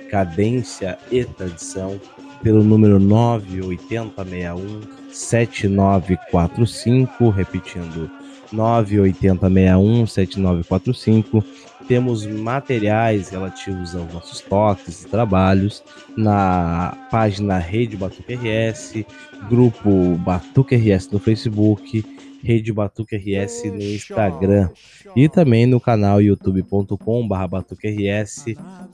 [0.09, 1.99] Cadência e Tradição,
[2.43, 4.81] pelo número 98061
[5.11, 8.11] 7945, repetindo
[8.51, 11.43] 98061 7945
[11.87, 15.83] temos materiais relativos aos nossos toques e trabalhos
[16.15, 19.05] na página Rede Batuque RS,
[19.49, 22.03] grupo Batuque RS no Facebook,
[22.43, 24.69] Rede Batuque RS no Instagram
[25.15, 28.45] e também no canal youtube.com.br BatuqueRS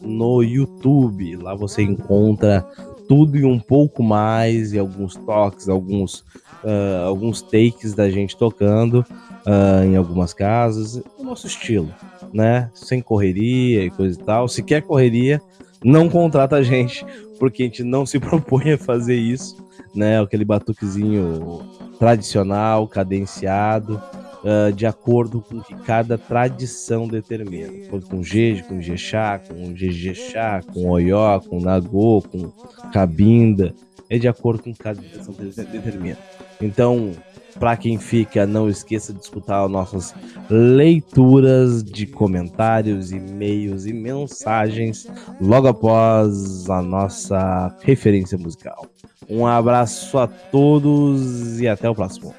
[0.01, 1.35] no YouTube.
[1.37, 2.65] Lá você encontra
[3.07, 6.19] tudo e um pouco mais, e alguns toques, alguns,
[6.63, 9.05] uh, alguns takes da gente tocando
[9.45, 11.93] uh, em algumas casas, o nosso estilo
[12.35, 12.69] né?
[12.73, 14.47] Sem correria e coisa e tal.
[14.49, 15.41] Se quer correria,
[15.83, 17.05] não contrata a gente,
[17.39, 19.55] porque a gente não se propõe a fazer isso,
[19.95, 20.21] né?
[20.21, 21.61] Aquele batuquezinho
[21.97, 24.01] tradicional, cadenciado,
[24.43, 27.71] ah, de acordo com o que cada tradição determina.
[28.09, 32.51] Com Jeje, com Jexá, com Jejexá, com Oió, com Nagô, com
[32.91, 33.73] Cabinda,
[34.09, 36.17] é de acordo com cada tradição de- determina.
[36.61, 37.11] Então,
[37.59, 40.13] para quem fica, não esqueça de escutar nossas
[40.49, 45.07] leituras de comentários, e-mails e mensagens
[45.39, 48.85] logo após a nossa referência musical.
[49.29, 52.33] Um abraço a todos e até o próximo.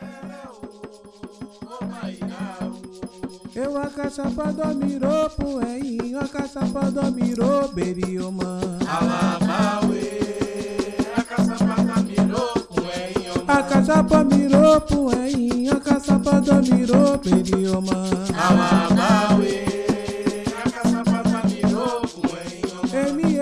[3.55, 8.60] Eu a caçapa do mirou, poeinho, a caçapa do mirou, beriomã.
[13.48, 17.06] A caçapa mirou, poeinho, a caçapa do mirou.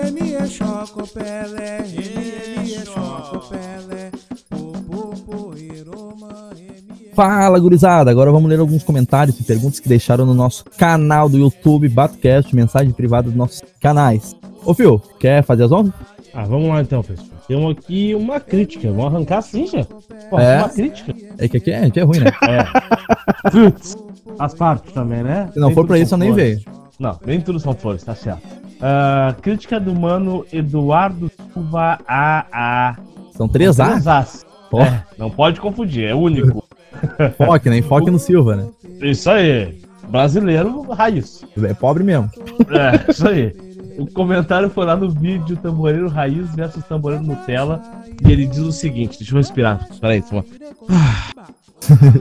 [0.05, 4.11] M, é choco, pelé, M, é choco, pelé,
[4.49, 7.15] po, po, poeiromã, M, é...
[7.15, 8.11] Fala, gurizada!
[8.11, 12.55] Agora vamos ler alguns comentários e perguntas que deixaram no nosso canal do YouTube, Batcast,
[12.55, 14.35] mensagem privada dos nossos canais.
[14.63, 15.93] Ô, Fio, quer fazer as honras?
[16.35, 17.29] Ah, vamos lá então, pessoal.
[17.47, 18.89] Temos aqui uma crítica.
[18.91, 19.85] Vamos arrancar assim já?
[20.29, 20.57] Pô, É.
[20.59, 21.13] uma crítica.
[21.37, 22.31] É que aqui é, aqui é ruim, né?
[22.43, 23.49] É.
[23.49, 23.95] Putz,
[24.37, 25.49] As partes também, né?
[25.53, 26.65] Se não Nem for pra isso, eu nem vejo.
[26.99, 28.41] Não, nem tudo são flores, tá certo.
[28.81, 32.97] Ah, crítica do mano Eduardo Silva AA.
[33.31, 33.85] São três A?
[33.91, 34.45] Três As.
[34.73, 36.65] É, não pode confundir, é único.
[37.37, 37.81] Foque, né?
[37.81, 38.67] Foque no Silva, né?
[39.01, 39.79] Isso aí.
[40.09, 41.43] Brasileiro raiz.
[41.63, 42.29] É pobre mesmo.
[42.69, 43.55] É, isso aí.
[43.97, 47.81] O comentário foi lá no vídeo Tamboreiro Raiz versus Tamboreiro Nutella.
[48.25, 49.87] E ele diz o seguinte: deixa eu respirar.
[49.99, 50.45] Peraí, toma.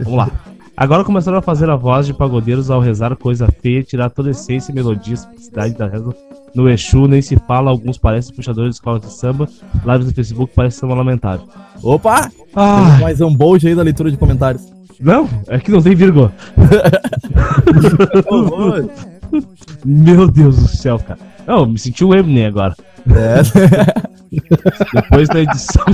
[0.03, 0.31] Vamos lá.
[0.77, 4.33] Agora começaram a fazer a voz de pagodeiros ao rezar coisa feia, tirar toda a
[4.33, 6.15] essência e melodia, simplicidade da reza
[6.55, 9.49] no Exu, nem se fala, alguns parecem puxadores de escola de samba,
[9.85, 11.47] lives no Facebook parecem samba lamentável.
[11.83, 12.31] Opa!
[12.55, 14.63] Ah, mais um bolt aí da leitura de comentários.
[15.01, 16.33] não, é que não tem vírgula.
[19.85, 21.19] Meu Deus do céu, cara.
[21.47, 22.75] Não, me senti o Eminem agora.
[23.11, 23.43] É,
[24.95, 25.85] Depois da edição.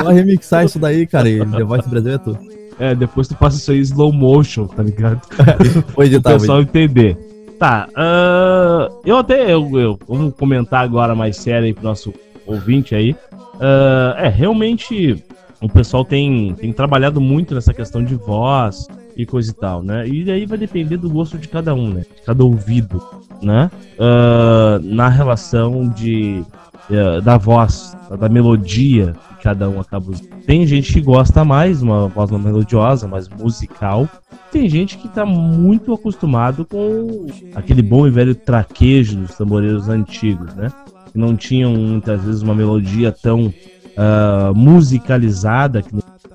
[0.00, 1.28] só remixar isso daí, cara.
[1.28, 2.38] E The Voice Brasil é tudo.
[2.78, 5.20] É, depois tu passa isso aí em slow motion, tá ligado?
[5.94, 7.16] Vou o editar, vou pessoal entender.
[7.58, 9.52] Tá, ah, eu até.
[9.52, 12.12] Eu, eu- vamos comentar agora mais sério aí pro nosso
[12.46, 13.14] ouvinte aí.
[13.60, 15.22] Ah, é, realmente
[15.60, 20.06] o pessoal tem, tem trabalhado muito nessa questão de voz e coisa e tal, né?
[20.08, 22.00] E daí vai depender do gosto de cada um, né?
[22.00, 23.02] De cada ouvido,
[23.42, 23.70] né?
[23.98, 26.44] Ah, na relação de
[26.90, 30.28] eh, da voz, da melodia que cada um acaba usando.
[30.46, 34.06] Tem gente que gosta mais, uma voz mais melodiosa, mais musical.
[34.52, 40.54] Tem gente que tá muito acostumado com aquele bom e velho traquejo dos tamboreiros antigos,
[40.54, 40.70] né?
[41.10, 43.52] Que não tinham muitas vezes uma melodia tão
[43.96, 45.90] ah, musicalizada que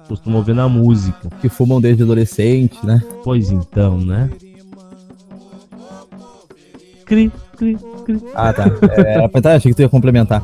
[0.08, 1.30] costumam ver na música.
[1.42, 3.02] Que fumam desde adolescente, né?
[3.24, 4.30] Pois então, né?
[7.06, 8.22] Cri, cri, cri.
[8.36, 8.66] Ah, tá.
[8.92, 10.44] É, tá, achei que tu ia complementar.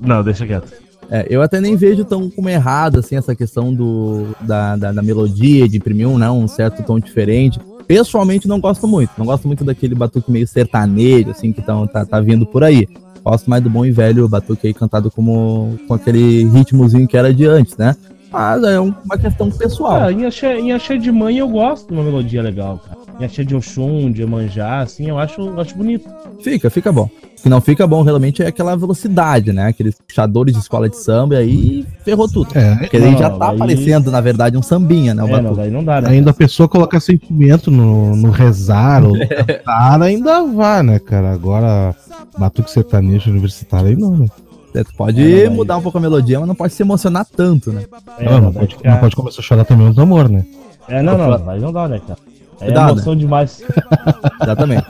[0.00, 0.72] Não, deixa quieto.
[1.10, 5.02] É, eu até nem vejo tão como errado, assim, essa questão do, da, da, da
[5.02, 7.58] melodia, de imprimir um, né, um certo tom diferente.
[7.86, 9.10] Pessoalmente, não gosto muito.
[9.18, 12.86] Não gosto muito daquele batuque meio sertanejo, assim, que tão, tá, tá vindo por aí.
[13.24, 17.32] Gosto mais do bom e velho batuque aí cantado como, com aquele ritmozinho que era
[17.32, 17.94] de antes, né?
[18.32, 20.02] Mas é um- uma questão pessoal.
[20.04, 22.98] Ah, em axé, em axé de mãe eu gosto de uma melodia legal, cara.
[23.20, 26.08] Em axé de Oxum, de Emanjá, assim, eu acho, eu acho bonito.
[26.42, 27.10] Fica, fica bom.
[27.40, 29.68] O que não fica bom realmente é aquela velocidade, né?
[29.68, 32.50] Aqueles puxadores de escola de samba e aí ferrou tudo.
[32.54, 35.22] É, Porque aí Não, já tá aí- aparecendo, na verdade, um sambinha, né?
[35.24, 36.10] O É, não, não dá, né?
[36.10, 41.32] ainda a pessoa colocar sentimento no, no rezar ou no cantar, ainda vai, né, cara?
[41.32, 41.96] Agora,
[42.38, 44.26] batuque sertanejo universitário aí não, né?
[44.74, 47.24] É, Tu pode É, não, mudar um pouco a melodia, mas não pode se emocionar
[47.24, 47.84] tanto, né?
[48.18, 50.44] É, não, não, pode, ficar- não pode começar a chorar também no amor, né?
[50.86, 52.18] É, não, não, aí não dá, né, cara?
[52.60, 52.90] É Cuidado.
[52.92, 53.62] emoção demais.
[54.42, 54.84] Exatamente.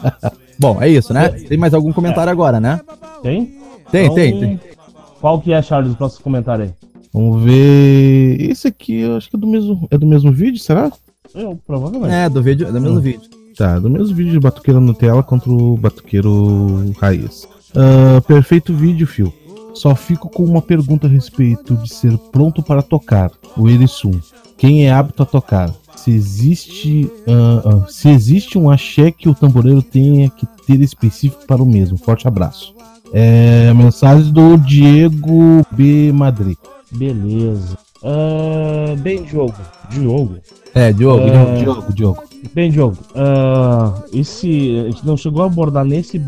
[0.60, 1.30] Bom, é isso, né?
[1.30, 2.78] Tem mais algum comentário agora, né?
[3.22, 3.46] Tem?
[3.90, 4.60] Tem, Então, tem, tem.
[5.18, 6.70] Qual que é, Charles, o próximo comentário aí?
[7.14, 8.36] Vamos ver.
[8.42, 10.92] Esse aqui, eu acho que é do mesmo, é do mesmo vídeo, será?
[11.34, 12.12] Eu, provavelmente.
[12.12, 13.22] É, do vídeo, do mesmo vídeo.
[13.56, 17.48] Tá, do mesmo vídeo de Batuqueiro Nutella contra o Batuqueiro Raiz.
[17.74, 19.32] Ah, perfeito vídeo, Fio.
[19.72, 24.20] Só fico com uma pergunta a respeito de ser pronto para tocar, o Erisum.
[24.58, 25.70] Quem é apto a tocar?
[26.02, 31.46] Se existe, ah, ah, se existe um axé que o tamboreiro tenha que ter específico
[31.46, 31.98] para o mesmo.
[31.98, 32.74] Forte abraço.
[33.12, 36.10] É, mensagem do Diego B.
[36.12, 36.56] Madrid.
[36.90, 37.76] Beleza.
[38.02, 39.54] Ah, bem, Diogo.
[39.90, 40.36] Diogo.
[40.74, 41.24] É, Diogo.
[41.24, 41.56] É.
[41.62, 41.92] Diogo.
[41.92, 42.22] Diogo.
[42.54, 42.96] Bem, Diogo.
[43.14, 46.18] ah, esse, a gente não chegou a abordar nesse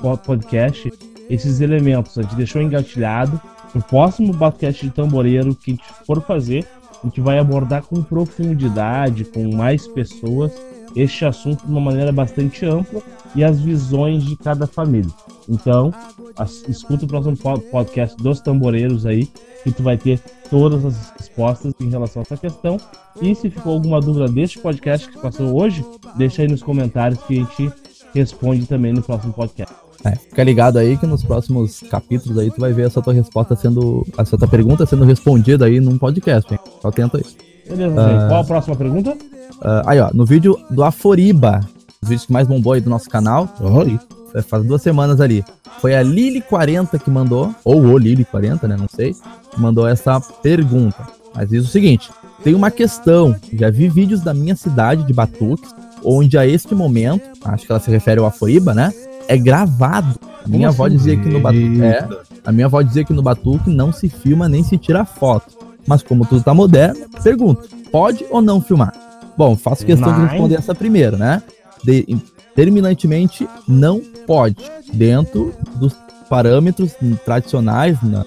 [0.00, 0.92] po- podcast
[1.28, 2.16] esses elementos.
[2.16, 3.40] A gente deixou engatilhado.
[3.74, 6.64] No próximo podcast de tamboreiro que a gente for fazer,
[7.06, 10.52] a gente vai abordar com profundidade, com mais pessoas,
[10.94, 13.02] este assunto de uma maneira bastante ampla
[13.34, 15.12] e as visões de cada família.
[15.48, 15.92] Então,
[16.36, 19.28] as- escuta o próximo po- podcast dos tamboreiros aí,
[19.62, 20.18] que tu vai ter
[20.50, 22.76] todas as respostas em relação a essa questão.
[23.20, 25.84] E se ficou alguma dúvida deste podcast que passou hoje,
[26.16, 27.72] deixa aí nos comentários que a gente
[28.14, 29.85] responde também no próximo podcast.
[30.04, 33.56] É, fica ligado aí que nos próximos capítulos aí tu vai ver essa tua resposta
[33.56, 34.06] sendo.
[34.18, 36.60] Essa tua pergunta sendo respondida aí num podcast, hein?
[36.76, 37.24] Fica atento aí.
[37.68, 38.28] Beleza, Zé?
[38.28, 39.16] Qual a próxima pergunta?
[39.60, 41.60] Ah, aí, ó, no vídeo do Aforiba,
[42.02, 43.98] os vídeos que mais bombou aí do nosso canal, Olha,
[44.34, 45.44] é, faz duas semanas ali.
[45.80, 48.76] Foi a Lili40 que mandou, ou o Lili40, né?
[48.78, 49.14] Não sei,
[49.50, 51.06] que mandou essa pergunta.
[51.34, 52.10] Mas diz o seguinte:
[52.42, 53.34] tem uma questão.
[53.52, 55.70] Já vi vídeos da minha cidade de Batuques,
[56.04, 58.92] onde a este momento, acho que ela se refere ao Aforiba, né?
[59.28, 60.18] É gravado.
[60.44, 61.82] A minha avó dizia que no Batuque.
[61.82, 62.08] É,
[62.44, 65.56] a minha avó dizia que no Batuque não se filma nem se tira foto.
[65.86, 68.92] Mas como tudo tá moderno, pergunto: pode ou não filmar?
[69.36, 71.42] Bom, faço questão de responder essa primeiro, né?
[71.84, 72.06] De-
[72.54, 74.56] terminantemente não pode,
[74.92, 75.94] dentro dos
[76.28, 76.92] parâmetros
[77.24, 78.24] tradicionais, né,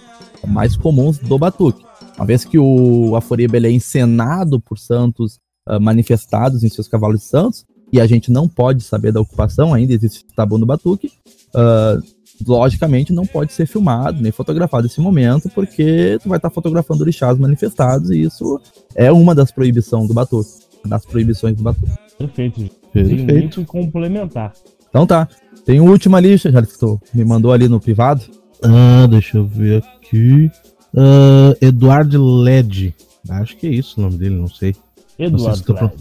[0.48, 1.84] mais comuns do batuque.
[2.16, 7.22] Uma vez que o Aforiba ele é encenado por santos ah, manifestados em seus cavalos
[7.22, 11.12] de santos, e a gente não pode saber da ocupação, ainda existe tabu no batuque,
[11.54, 12.00] ah,
[12.46, 17.38] logicamente não pode ser filmado nem fotografado nesse momento, porque tu vai estar fotografando orixás
[17.38, 18.60] manifestados, e isso
[18.96, 20.50] é uma das proibições do batuque,
[20.86, 21.92] das proibições do batuque.
[22.18, 22.76] Perfeito, gente.
[22.94, 23.34] Tem perfeito.
[23.34, 24.54] muito complementar.
[24.90, 25.28] Então tá.
[25.66, 28.24] Tem o último ali, já que tu me mandou ali no privado.
[28.64, 30.50] Ah, deixa eu ver aqui.
[30.96, 32.96] Ah, Eduardo Led.
[33.30, 34.76] Acho que é isso o nome dele, não sei.
[35.20, 35.92] Não sei se Eduardo tô Craig.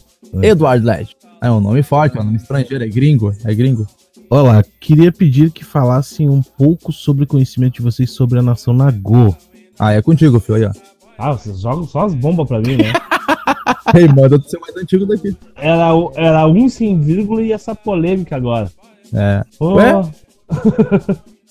[0.43, 0.49] É.
[0.49, 1.17] Eduardo Led.
[1.41, 3.87] É um nome forte, é um nome estrangeiro, é gringo, é gringo.
[4.29, 8.75] Olá, queria pedir que falassem um pouco sobre o conhecimento de vocês sobre a nação
[8.75, 9.35] Nagô.
[9.79, 10.73] Ah, é contigo, filho, aí, ó.
[11.17, 12.93] Ah, vocês jogam só as bombas pra mim, né?
[13.95, 15.35] Ei, manda tu ser mais antigo daqui.
[15.57, 18.71] Era, era um sem vírgula e essa polêmica agora.
[19.15, 19.43] É.
[19.59, 19.75] Pô.
[19.77, 19.93] Ué?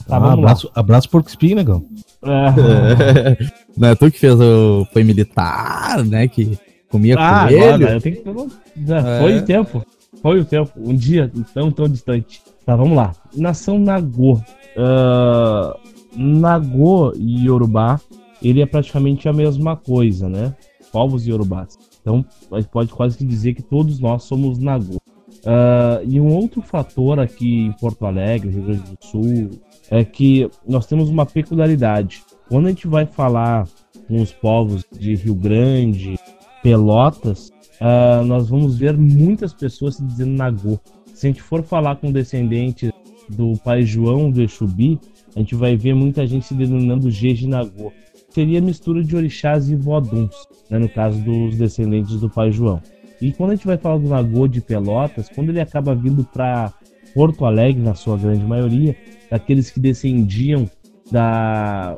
[0.08, 1.86] tá, Ah, abraço, abraço Porco Espinho, negão.
[2.22, 2.54] lá.
[2.54, 3.38] É.
[3.76, 4.86] Não é tu que fez o.
[4.94, 6.28] Foi militar, né?
[6.28, 6.58] Que
[6.90, 7.74] comia Ah, coelho.
[7.74, 9.20] agora, eu tenho É.
[9.20, 9.86] Foi o tempo.
[10.22, 10.72] Foi o tempo.
[10.78, 12.42] Um dia tão, tão distante.
[12.66, 13.14] Tá, vamos lá.
[13.36, 14.40] Nação Nagô.
[14.76, 15.76] Ah,
[16.16, 18.00] Nagô e Yorubá,
[18.42, 20.56] ele é praticamente a mesma coisa, né?
[20.92, 21.78] Povos Yorubás.
[22.02, 24.98] Então, a gente pode quase que dizer que todos nós somos Nagô.
[25.46, 29.52] Ah, e um outro fator aqui em Porto Alegre, Rio Grande do Sul,
[29.90, 32.24] é que nós temos uma peculiaridade.
[32.50, 33.68] Quando a gente vai falar
[34.08, 36.18] com os povos de Rio Grande,
[36.64, 40.80] Pelotas, ah, nós vamos ver muitas pessoas se dizendo Nagô.
[41.14, 42.92] Se a gente for falar com descendentes
[43.30, 45.00] do pai João do Exubi,
[45.36, 47.92] a gente vai ver muita gente se denominando Jeje Nagô.
[48.30, 50.36] Seria mistura de orixás e voduns,
[50.70, 52.82] né, no caso dos descendentes do pai João.
[53.22, 56.72] E quando a gente vai falar do Nagô de Pelotas, quando ele acaba vindo para
[57.14, 58.96] Porto Alegre, na sua grande maioria,
[59.30, 60.70] daqueles que descendiam
[61.12, 61.98] da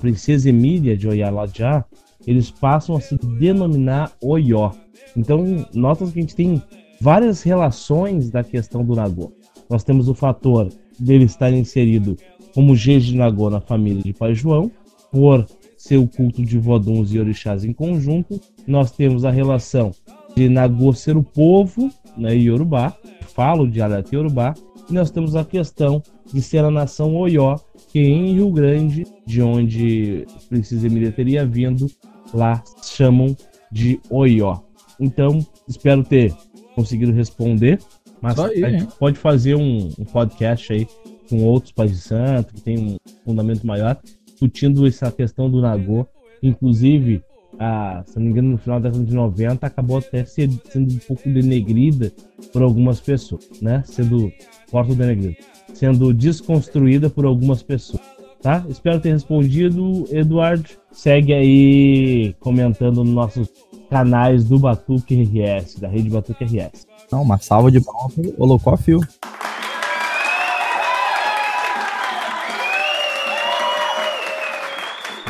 [0.00, 1.84] princesa Emília de Oyalajá,
[2.28, 4.72] eles passam a se denominar Oió.
[5.16, 6.62] Então, nota que a gente tem
[7.00, 9.32] várias relações da questão do Nagô.
[9.70, 10.68] Nós temos o fator
[10.98, 12.18] dele estar inserido
[12.54, 14.70] como Jeje Nagô na família de Pai João,
[15.10, 15.46] por
[15.78, 18.38] ser o culto de voduns e orixás em conjunto.
[18.66, 19.90] Nós temos a relação
[20.36, 22.94] de Nagô ser o povo, né, Yorubá,
[23.34, 24.52] falo o dialeto Yorubá,
[24.90, 27.56] e nós temos a questão de ser a nação Oió,
[27.90, 31.86] que em Rio Grande, de onde Princesa Emília teria vindo,
[32.32, 33.36] lá chamam
[33.70, 34.60] de Oió.
[35.00, 36.34] Então, espero ter
[36.74, 37.78] conseguido responder,
[38.20, 38.88] mas aí, a gente hein?
[38.98, 40.86] pode fazer um, um podcast aí
[41.28, 46.06] com outros pais de santo, que tem um fundamento maior, discutindo essa questão do Nagô.
[46.42, 47.22] Inclusive,
[47.58, 50.94] a, se não me engano, no final da década de 90, acabou até ser- sendo
[50.94, 52.12] um pouco denegrida
[52.52, 53.82] por algumas pessoas, né?
[53.86, 54.32] Sendo,
[54.70, 55.36] corta o denegrido,
[55.74, 58.02] sendo desconstruída por algumas pessoas,
[58.42, 58.64] tá?
[58.68, 60.68] Espero ter respondido, Eduardo.
[60.92, 63.48] Segue aí comentando nos nossos
[63.90, 66.86] canais do Batuque RS, da rede Batuque RS.
[67.10, 69.00] Não, uma salva de palmas pro Holocó Fio.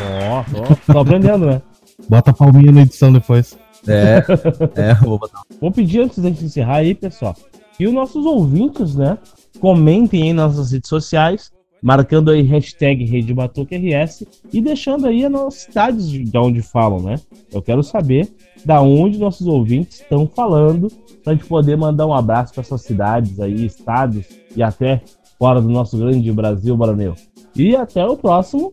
[0.00, 1.62] Ó, ó, tô aprendendo, né?
[2.08, 3.56] Bota a palminha na edição depois.
[3.86, 4.22] É,
[4.74, 5.42] é, vou botar.
[5.60, 7.36] Vou pedir antes da gente encerrar aí, pessoal,
[7.76, 9.18] que os nossos ouvintes, né,
[9.60, 11.50] comentem aí nas nossas redes sociais,
[11.82, 16.62] marcando aí hashtag Rede Batuque RS e deixando aí as nossas cidades de, de onde
[16.62, 17.16] falam, né?
[17.52, 18.28] Eu quero saber
[18.64, 20.88] da onde nossos ouvintes estão falando,
[21.22, 24.24] pra gente poder mandar um abraço para essas cidades aí, estados
[24.56, 25.02] e até
[25.38, 27.14] fora do nosso grande Brasil, Baraneu.
[27.54, 28.72] E até o próximo.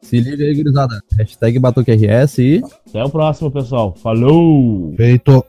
[0.00, 1.00] Se liga aí, gurizada.
[1.18, 2.62] Hashtag Batuque RS e.
[2.88, 3.94] Até o próximo, pessoal.
[3.96, 4.94] Falou!
[4.96, 5.44] Feito.